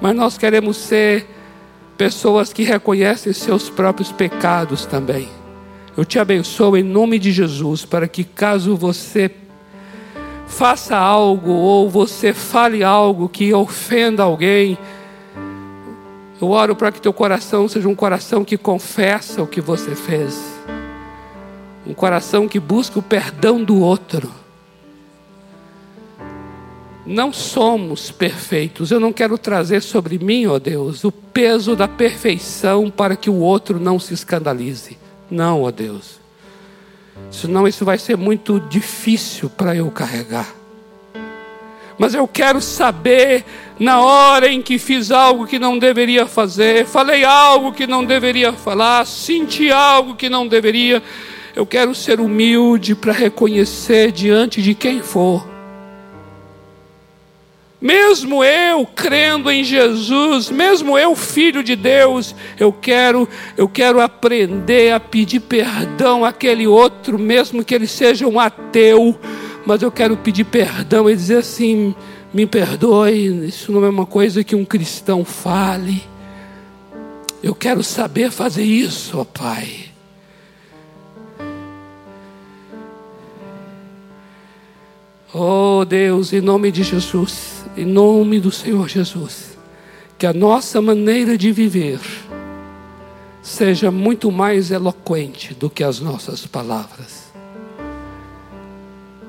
mas 0.00 0.14
nós 0.14 0.36
queremos 0.38 0.76
ser 0.76 1.26
pessoas 1.96 2.52
que 2.52 2.62
reconhecem 2.62 3.32
seus 3.32 3.70
próprios 3.70 4.12
pecados 4.12 4.84
também. 4.84 5.28
Eu 5.96 6.04
te 6.04 6.18
abençoo 6.18 6.76
em 6.76 6.82
nome 6.82 7.18
de 7.18 7.32
Jesus, 7.32 7.84
para 7.84 8.06
que 8.06 8.22
caso 8.22 8.76
você 8.76 9.30
faça 10.46 10.96
algo 10.96 11.50
ou 11.50 11.88
você 11.90 12.32
fale 12.32 12.84
algo 12.84 13.28
que 13.28 13.52
ofenda 13.52 14.22
alguém, 14.22 14.78
eu 16.40 16.50
oro 16.50 16.76
para 16.76 16.92
que 16.92 17.00
teu 17.00 17.12
coração 17.12 17.66
seja 17.66 17.88
um 17.88 17.94
coração 17.94 18.44
que 18.44 18.58
confessa 18.58 19.42
o 19.42 19.46
que 19.46 19.60
você 19.60 19.94
fez, 19.94 20.38
um 21.86 21.94
coração 21.94 22.46
que 22.46 22.60
busca 22.60 22.98
o 22.98 23.02
perdão 23.02 23.64
do 23.64 23.80
outro. 23.80 24.30
Não 27.06 27.32
somos 27.32 28.10
perfeitos, 28.10 28.90
eu 28.90 28.98
não 28.98 29.12
quero 29.12 29.38
trazer 29.38 29.80
sobre 29.80 30.18
mim, 30.18 30.46
ó 30.46 30.58
Deus, 30.58 31.04
o 31.04 31.12
peso 31.12 31.76
da 31.76 31.86
perfeição 31.86 32.90
para 32.90 33.14
que 33.14 33.30
o 33.30 33.36
outro 33.36 33.78
não 33.78 33.98
se 34.00 34.12
escandalize. 34.12 34.98
Não, 35.30 35.62
ó 35.62 35.70
Deus, 35.70 36.18
senão 37.30 37.66
isso 37.66 37.84
vai 37.84 37.98
ser 37.98 38.16
muito 38.16 38.58
difícil 38.58 39.48
para 39.48 39.74
eu 39.76 39.90
carregar 39.90 40.56
mas 41.98 42.14
eu 42.14 42.28
quero 42.28 42.60
saber 42.60 43.44
na 43.78 44.00
hora 44.00 44.48
em 44.48 44.60
que 44.60 44.78
fiz 44.78 45.10
algo 45.10 45.46
que 45.46 45.58
não 45.58 45.78
deveria 45.78 46.26
fazer, 46.26 46.86
falei 46.86 47.24
algo 47.24 47.72
que 47.72 47.86
não 47.86 48.04
deveria 48.04 48.52
falar, 48.52 49.06
senti 49.06 49.70
algo 49.70 50.14
que 50.14 50.28
não 50.28 50.46
deveria. 50.46 51.02
Eu 51.54 51.64
quero 51.64 51.94
ser 51.94 52.20
humilde 52.20 52.94
para 52.94 53.12
reconhecer 53.12 54.12
diante 54.12 54.60
de 54.60 54.74
quem 54.74 55.00
for. 55.00 55.55
Mesmo 57.86 58.42
eu 58.42 58.84
crendo 58.84 59.48
em 59.48 59.62
Jesus, 59.62 60.50
mesmo 60.50 60.98
eu 60.98 61.14
filho 61.14 61.62
de 61.62 61.76
Deus, 61.76 62.34
eu 62.58 62.72
quero, 62.72 63.28
eu 63.56 63.68
quero 63.68 64.00
aprender 64.00 64.92
a 64.92 64.98
pedir 64.98 65.38
perdão 65.40 66.24
àquele 66.24 66.66
outro, 66.66 67.16
mesmo 67.16 67.64
que 67.64 67.72
ele 67.72 67.86
seja 67.86 68.26
um 68.26 68.40
ateu 68.40 69.16
mas 69.66 69.82
eu 69.82 69.90
quero 69.90 70.16
pedir 70.16 70.44
perdão 70.44 71.10
e 71.10 71.16
dizer 71.16 71.38
assim: 71.38 71.92
me 72.32 72.46
perdoe, 72.46 73.48
isso 73.48 73.72
não 73.72 73.84
é 73.84 73.88
uma 73.88 74.06
coisa 74.06 74.44
que 74.44 74.54
um 74.54 74.64
cristão 74.64 75.24
fale. 75.24 76.04
Eu 77.42 77.54
quero 77.54 77.82
saber 77.82 78.30
fazer 78.30 78.62
isso, 78.62 79.18
ó 79.18 79.24
Pai. 79.24 79.86
Oh 85.34 85.84
Deus, 85.84 86.32
em 86.32 86.40
nome 86.40 86.70
de 86.70 86.84
Jesus, 86.84 87.55
em 87.76 87.84
nome 87.84 88.40
do 88.40 88.50
Senhor 88.50 88.88
Jesus, 88.88 89.58
que 90.18 90.26
a 90.26 90.32
nossa 90.32 90.80
maneira 90.80 91.36
de 91.36 91.52
viver 91.52 92.00
seja 93.42 93.90
muito 93.90 94.32
mais 94.32 94.70
eloquente 94.70 95.54
do 95.54 95.68
que 95.68 95.84
as 95.84 96.00
nossas 96.00 96.46
palavras 96.46 97.26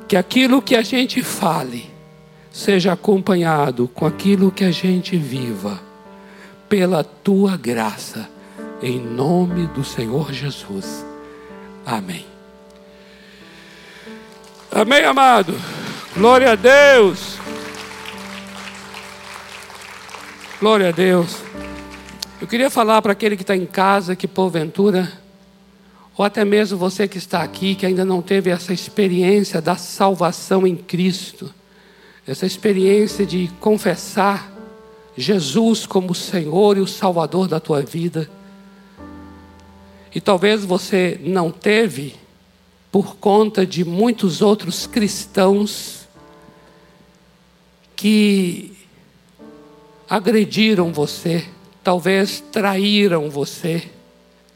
que 0.07 0.15
aquilo 0.15 0.61
que 0.61 0.75
a 0.75 0.81
gente 0.81 1.21
fale 1.21 1.89
seja 2.51 2.93
acompanhado 2.93 3.87
com 3.89 4.05
aquilo 4.05 4.51
que 4.51 4.63
a 4.63 4.71
gente 4.71 5.17
viva, 5.17 5.79
pela 6.69 7.03
tua 7.03 7.55
graça, 7.57 8.27
em 8.81 8.99
nome 8.99 9.67
do 9.67 9.83
Senhor 9.83 10.33
Jesus. 10.33 11.05
Amém. 11.85 12.25
Amém, 14.71 15.03
amado. 15.03 15.53
Glória 16.15 16.53
a 16.53 16.55
Deus. 16.55 17.36
Glória 20.59 20.89
a 20.89 20.91
Deus. 20.91 21.37
Eu 22.41 22.47
queria 22.47 22.71
falar 22.71 22.99
para 23.03 23.11
aquele 23.11 23.35
que 23.35 23.43
está 23.43 23.55
em 23.55 23.67
casa 23.67 24.15
que 24.15 24.27
porventura, 24.27 25.13
ou 26.17 26.25
até 26.25 26.43
mesmo 26.43 26.79
você 26.79 27.07
que 27.07 27.19
está 27.19 27.43
aqui, 27.43 27.75
que 27.75 27.85
ainda 27.85 28.03
não 28.03 28.23
teve 28.23 28.49
essa 28.49 28.73
experiência 28.73 29.61
da 29.61 29.75
salvação 29.75 30.65
em 30.65 30.75
Cristo, 30.75 31.53
essa 32.25 32.47
experiência 32.47 33.23
de 33.23 33.51
confessar 33.59 34.51
Jesus 35.15 35.85
como 35.85 36.13
o 36.13 36.15
Senhor 36.15 36.75
e 36.75 36.81
o 36.81 36.87
Salvador 36.87 37.47
da 37.47 37.59
tua 37.59 37.83
vida. 37.83 38.27
E 40.13 40.19
talvez 40.19 40.65
você 40.65 41.21
não 41.23 41.51
teve 41.51 42.15
por 42.91 43.17
conta 43.17 43.63
de 43.63 43.85
muitos 43.85 44.41
outros 44.41 44.87
cristãos 44.87 46.07
que 47.95 48.76
agrediram 50.09 50.91
você, 50.91 51.45
talvez 51.83 52.41
traíram 52.51 53.29
você, 53.29 53.83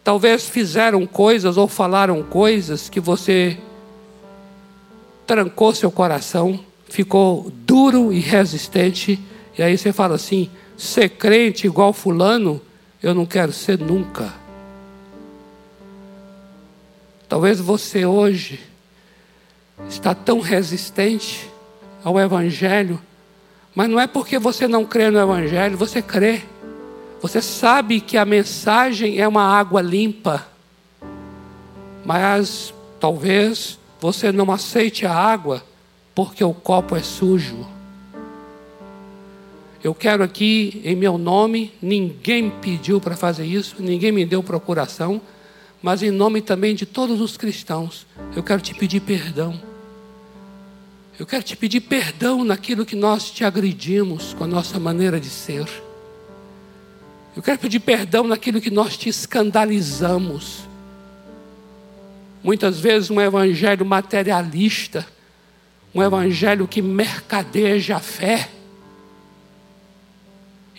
talvez 0.04 0.48
fizeram 0.48 1.06
coisas 1.06 1.58
ou 1.58 1.68
falaram 1.68 2.24
coisas 2.24 2.90
que 2.90 3.00
você 3.00 3.58
trancou 5.28 5.74
seu 5.74 5.92
coração, 5.92 6.60
ficou 6.90 7.52
duro 7.66 8.12
e 8.12 8.20
resistente, 8.20 9.20
e 9.58 9.64
aí 9.64 9.78
você 9.78 9.94
fala 9.94 10.16
assim: 10.16 10.50
ser 10.78 11.10
crente 11.10 11.68
igual 11.68 11.94
Fulano, 11.94 12.62
eu 13.02 13.14
não 13.14 13.26
quero 13.26 13.52
ser 13.52 13.78
nunca. 13.78 14.34
Talvez 17.28 17.62
você 17.62 18.06
hoje 18.06 18.60
está 19.90 20.14
tão 20.14 20.40
resistente 20.42 21.50
ao 22.04 22.20
Evangelho, 22.20 23.02
mas 23.76 23.90
não 23.90 24.00
é 24.00 24.08
porque 24.08 24.38
você 24.38 24.68
não 24.68 24.86
crê 24.86 25.10
no 25.10 25.20
Evangelho, 25.20 25.78
você 25.78 26.02
crê. 26.02 26.42
Você 27.22 27.42
sabe 27.42 28.02
que 28.02 28.18
a 28.18 28.26
mensagem 28.26 29.20
é 29.20 29.28
uma 29.28 29.44
água 29.44 29.82
limpa, 29.82 30.48
mas 32.04 32.74
talvez 33.00 33.78
você 34.00 34.32
não 34.32 34.52
aceite 34.52 35.06
a 35.06 35.14
água 35.14 35.64
porque 36.16 36.44
o 36.44 36.54
copo 36.54 36.96
é 36.96 37.04
sujo. 37.04 37.68
Eu 39.84 39.96
quero 39.96 40.24
aqui, 40.24 40.82
em 40.84 40.96
meu 40.96 41.18
nome, 41.18 41.74
ninguém 41.82 42.50
pediu 42.50 43.00
para 43.00 43.16
fazer 43.16 43.46
isso, 43.46 43.78
ninguém 43.80 44.12
me 44.12 44.26
deu 44.26 44.44
procuração, 44.44 45.22
mas 45.82 46.04
em 46.04 46.12
nome 46.12 46.42
também 46.42 46.76
de 46.76 46.86
todos 46.86 47.20
os 47.20 47.38
cristãos, 47.38 48.06
eu 48.36 48.44
quero 48.44 48.62
te 48.62 48.74
pedir 48.76 49.00
perdão. 49.00 49.71
Eu 51.22 51.28
quero 51.28 51.44
te 51.44 51.56
pedir 51.56 51.82
perdão 51.82 52.44
naquilo 52.44 52.84
que 52.84 52.96
nós 52.96 53.30
te 53.30 53.44
agredimos 53.44 54.34
com 54.34 54.44
a 54.44 54.48
nossa 54.48 54.80
maneira 54.80 55.20
de 55.20 55.30
ser. 55.30 55.70
Eu 57.36 57.44
quero 57.44 57.60
pedir 57.60 57.80
perdão 57.80 58.24
naquilo 58.24 58.60
que 58.60 58.72
nós 58.72 58.98
te 58.98 59.08
escandalizamos. 59.08 60.68
Muitas 62.44 62.80
vezes 62.80 63.12
um 63.12 63.22
evangelho 63.22 63.86
materialista, 63.86 65.06
um 65.94 66.02
evangelho 66.02 66.68
que 66.68 66.82
mercadeja 66.82 67.98
a 67.98 68.00
fé. 68.00 68.50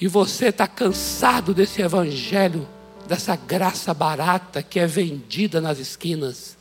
E 0.00 0.08
você 0.08 0.46
está 0.46 0.66
cansado 0.66 1.54
desse 1.54 1.82
evangelho, 1.82 2.66
dessa 3.06 3.36
graça 3.36 3.94
barata 3.94 4.60
que 4.60 4.80
é 4.80 4.88
vendida 4.88 5.60
nas 5.60 5.78
esquinas. 5.78 6.58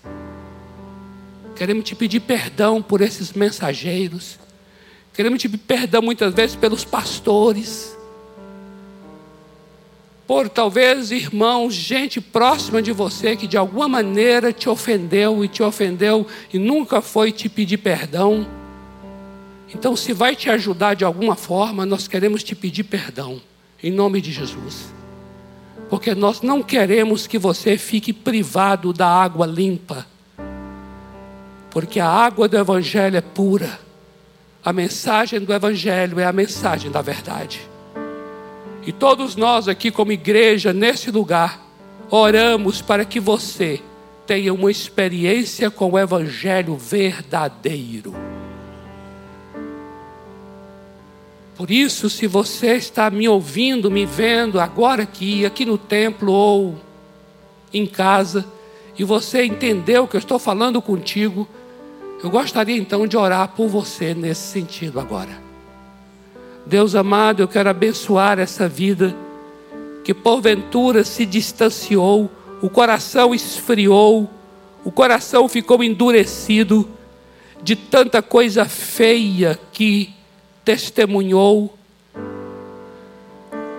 Queremos 1.62 1.86
te 1.86 1.94
pedir 1.94 2.22
perdão 2.22 2.82
por 2.82 3.02
esses 3.02 3.34
mensageiros. 3.34 4.40
Queremos 5.14 5.40
te 5.40 5.48
pedir 5.48 5.62
perdão 5.64 6.02
muitas 6.02 6.34
vezes 6.34 6.56
pelos 6.56 6.84
pastores 6.84 7.96
por 10.26 10.50
talvez 10.50 11.12
irmãos, 11.12 11.76
gente 11.76 12.20
próxima 12.20 12.82
de 12.82 12.92
você 12.92 13.36
que 13.36 13.46
de 13.46 13.58
alguma 13.58 13.88
maneira 13.88 14.52
te 14.52 14.68
ofendeu 14.68 15.46
e 15.46 15.48
te 15.48 15.62
ofendeu 15.62 16.26
e 16.52 16.58
nunca 16.58 17.00
foi 17.00 17.32
te 17.32 17.48
pedir 17.48 17.78
perdão. 17.78 18.48
Então, 19.72 19.96
se 19.96 20.14
vai 20.14 20.36
te 20.36 20.50
ajudar 20.50 20.96
de 20.96 21.06
alguma 21.06 21.36
forma, 21.36 21.86
nós 21.86 22.08
queremos 22.08 22.44
te 22.44 22.56
pedir 22.56 22.86
perdão, 22.86 23.40
em 23.84 23.92
nome 23.92 24.20
de 24.20 24.32
Jesus. 24.32 24.92
Porque 25.92 26.16
nós 26.16 26.42
não 26.42 26.64
queremos 26.64 27.28
que 27.28 27.38
você 27.38 27.78
fique 27.78 28.12
privado 28.12 28.92
da 28.92 29.08
água 29.08 29.46
limpa. 29.46 30.10
Porque 31.72 32.00
a 32.00 32.08
água 32.08 32.48
do 32.48 32.58
Evangelho 32.58 33.18
é 33.18 33.22
pura. 33.22 33.80
A 34.64 34.72
mensagem 34.72 35.40
do 35.40 35.54
Evangelho 35.54 36.20
é 36.20 36.26
a 36.26 36.34
mensagem 36.34 36.92
da 36.92 37.02
verdade. 37.02 37.62
E 38.86 38.92
todos 38.92 39.36
nós 39.36 39.68
aqui, 39.68 39.90
como 39.90 40.12
igreja, 40.12 40.74
nesse 40.74 41.10
lugar, 41.10 41.66
oramos 42.10 42.82
para 42.82 43.06
que 43.06 43.20
você 43.20 43.82
tenha 44.28 44.54
uma 44.54 44.70
experiência 44.70 45.72
com 45.72 45.92
o 45.92 46.00
Evangelho 46.00 46.76
verdadeiro. 46.76 48.14
Por 51.56 51.70
isso, 51.70 52.10
se 52.10 52.28
você 52.28 52.76
está 52.76 53.10
me 53.10 53.30
ouvindo, 53.30 53.92
me 53.92 54.06
vendo 54.06 54.60
agora 54.60 55.04
aqui, 55.04 55.46
aqui 55.46 55.64
no 55.64 55.78
templo 55.78 56.32
ou 56.32 56.76
em 57.74 57.86
casa, 57.86 58.46
e 58.98 59.04
você 59.04 59.46
entendeu 59.46 60.08
que 60.08 60.16
eu 60.16 60.20
estou 60.20 60.40
falando 60.40 60.82
contigo, 60.82 61.48
eu 62.24 62.30
gostaria 62.30 62.78
então 62.78 63.08
de 63.08 63.18
orar 63.18 63.48
por 63.50 63.68
você 63.68 64.14
nesse 64.14 64.44
sentido 64.44 65.00
agora. 65.00 65.32
Deus 66.66 66.94
amado, 66.94 67.42
eu 67.42 67.48
quero 67.48 67.70
abençoar 67.70 68.38
essa 68.40 68.68
vida 68.68 69.16
que 70.04 70.14
porventura 70.14 71.04
se 71.04 71.26
distanciou, 71.26 72.30
o 72.62 72.70
coração 72.70 73.34
esfriou, 73.34 74.30
o 74.84 74.92
coração 74.92 75.48
ficou 75.48 75.84
endurecido 75.84 76.88
de 77.64 77.76
tanta 77.76 78.22
coisa 78.22 78.66
feia 78.66 79.60
que 79.72 80.14
testemunhou. 80.64 81.76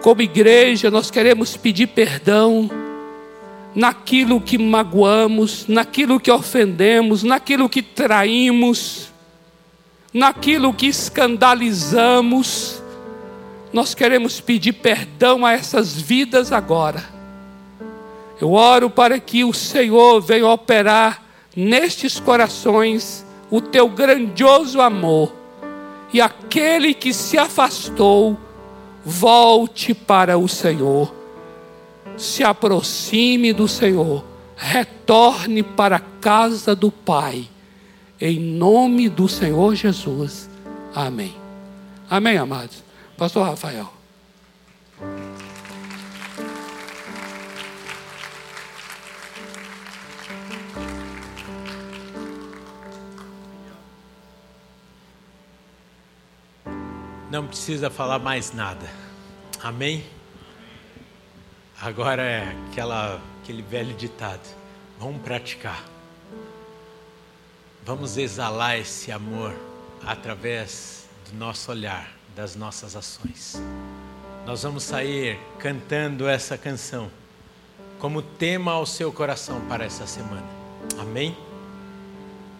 Como 0.02 0.22
igreja, 0.22 0.90
nós 0.90 1.10
queremos 1.10 1.56
pedir 1.56 1.88
perdão 1.88 2.68
naquilo 3.74 4.40
que 4.40 4.58
magoamos, 4.58 5.66
naquilo 5.66 6.20
que 6.20 6.30
ofendemos, 6.30 7.22
naquilo 7.22 7.68
que 7.68 7.82
traímos 7.82 9.12
naquilo 10.12 10.74
que 10.74 10.86
escandalizamos, 10.86 12.82
nós 13.72 13.94
queremos 13.94 14.40
pedir 14.40 14.74
perdão 14.74 15.46
a 15.46 15.52
essas 15.52 15.98
vidas 15.98 16.52
agora. 16.52 17.02
Eu 18.40 18.52
oro 18.52 18.90
para 18.90 19.18
que 19.18 19.42
o 19.44 19.52
Senhor 19.54 20.20
venha 20.20 20.46
operar 20.48 21.22
nestes 21.56 22.20
corações 22.20 23.24
o 23.50 23.60
teu 23.60 23.88
grandioso 23.88 24.80
amor, 24.80 25.32
e 26.12 26.20
aquele 26.20 26.92
que 26.92 27.12
se 27.14 27.38
afastou, 27.38 28.38
volte 29.04 29.94
para 29.94 30.36
o 30.36 30.48
Senhor, 30.48 31.14
se 32.16 32.42
aproxime 32.44 33.52
do 33.52 33.66
Senhor, 33.66 34.24
retorne 34.56 35.62
para 35.62 35.96
a 35.96 36.00
casa 36.00 36.74
do 36.74 36.90
Pai 36.90 37.48
em 38.24 38.38
nome 38.38 39.08
do 39.08 39.28
Senhor 39.28 39.74
Jesus. 39.74 40.48
Amém. 40.94 41.34
Amém, 42.08 42.38
amados. 42.38 42.84
Pastor 43.18 43.44
Rafael. 43.44 43.92
Não 57.28 57.48
precisa 57.48 57.90
falar 57.90 58.20
mais 58.20 58.52
nada. 58.52 58.88
Amém? 59.60 60.04
Agora 61.84 62.22
é 62.22 62.56
aquela, 62.70 63.20
aquele 63.42 63.60
velho 63.60 63.92
ditado. 63.92 64.48
Vamos 65.00 65.20
praticar. 65.20 65.82
Vamos 67.84 68.16
exalar 68.16 68.78
esse 68.78 69.10
amor 69.10 69.52
através 70.06 71.08
do 71.28 71.36
nosso 71.36 71.72
olhar, 71.72 72.08
das 72.36 72.54
nossas 72.54 72.94
ações. 72.94 73.60
Nós 74.46 74.62
vamos 74.62 74.84
sair 74.84 75.40
cantando 75.58 76.28
essa 76.28 76.56
canção 76.56 77.10
como 77.98 78.22
tema 78.22 78.74
ao 78.74 78.86
seu 78.86 79.10
coração 79.12 79.60
para 79.62 79.84
essa 79.84 80.06
semana. 80.06 80.46
Amém? 81.00 81.36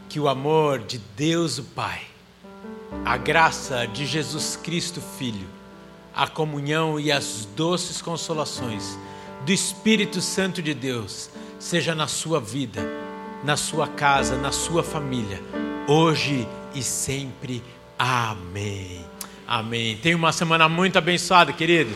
Que 0.09 0.19
o 0.19 0.27
amor 0.27 0.81
de 0.81 0.99
Deus 0.99 1.59
o 1.59 1.63
Pai, 1.63 2.03
a 3.05 3.17
graça 3.17 3.87
de 3.87 4.05
Jesus 4.05 4.57
Cristo 4.57 5.01
Filho, 5.01 5.47
a 6.13 6.27
comunhão 6.27 6.99
e 6.99 7.13
as 7.13 7.45
doces 7.55 8.03
consolações 8.03 8.99
do 9.45 9.53
Espírito 9.53 10.21
Santo 10.21 10.63
de 10.63 10.75
Deus 10.75 11.31
seja 11.59 11.95
na 11.95 12.07
sua 12.07 12.41
vida 12.41 13.03
na 13.43 13.57
sua 13.57 13.89
casa, 13.89 14.37
na 14.37 14.53
sua 14.53 14.83
família, 14.83 15.41
hoje 15.89 16.47
e 16.75 16.83
sempre. 16.83 17.63
Amém. 17.99 19.05
Amém. 19.47 19.97
Tenha 19.97 20.17
uma 20.17 20.33
semana 20.33 20.69
muito 20.69 20.97
abençoada, 20.97 21.53
querido. 21.53 21.91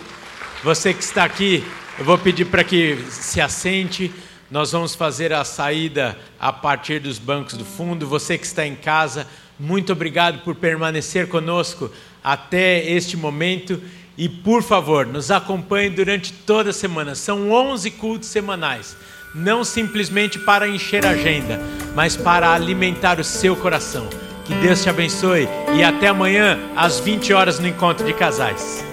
Você 0.64 0.92
que 0.92 1.03
está 1.03 1.24
aqui, 1.24 1.64
eu 1.99 2.05
vou 2.05 2.18
pedir 2.18 2.47
para 2.47 2.64
que 2.64 2.97
se 3.11 3.40
assente. 3.40 4.12
Nós 4.51 4.72
vamos 4.72 4.94
fazer 4.94 5.32
a 5.32 5.44
saída 5.44 6.18
a 6.38 6.53
partir 6.53 7.01
dos 7.01 7.18
bancos 7.18 7.55
do 7.55 7.64
fundo. 7.64 8.07
Você 8.07 8.36
que 8.36 8.47
está 8.47 8.66
em 8.66 8.74
casa, 8.74 9.26
muito 9.59 9.92
obrigado 9.92 10.42
por 10.42 10.57
permanecer 10.57 11.28
conosco 11.28 11.90
até 12.22 12.84
este 12.90 13.16
momento. 13.16 13.80
E 14.16 14.28
por 14.28 14.62
favor, 14.62 15.06
nos 15.06 15.30
acompanhe 15.30 15.90
durante 15.90 16.32
toda 16.32 16.70
a 16.70 16.72
semana. 16.72 17.14
São 17.14 17.50
11 17.50 17.90
cultos 17.92 18.28
semanais. 18.28 18.96
Não 19.34 19.64
simplesmente 19.64 20.38
para 20.38 20.68
encher 20.68 21.04
a 21.04 21.10
agenda, 21.10 21.60
mas 21.94 22.16
para 22.16 22.52
alimentar 22.54 23.20
o 23.20 23.24
seu 23.24 23.54
coração. 23.54 24.08
Que 24.46 24.54
Deus 24.54 24.82
te 24.82 24.88
abençoe 24.88 25.48
e 25.76 25.82
até 25.82 26.06
amanhã 26.06 26.58
às 26.76 27.00
20 27.00 27.32
horas 27.32 27.58
no 27.58 27.66
encontro 27.66 28.06
de 28.06 28.14
casais. 28.14 28.86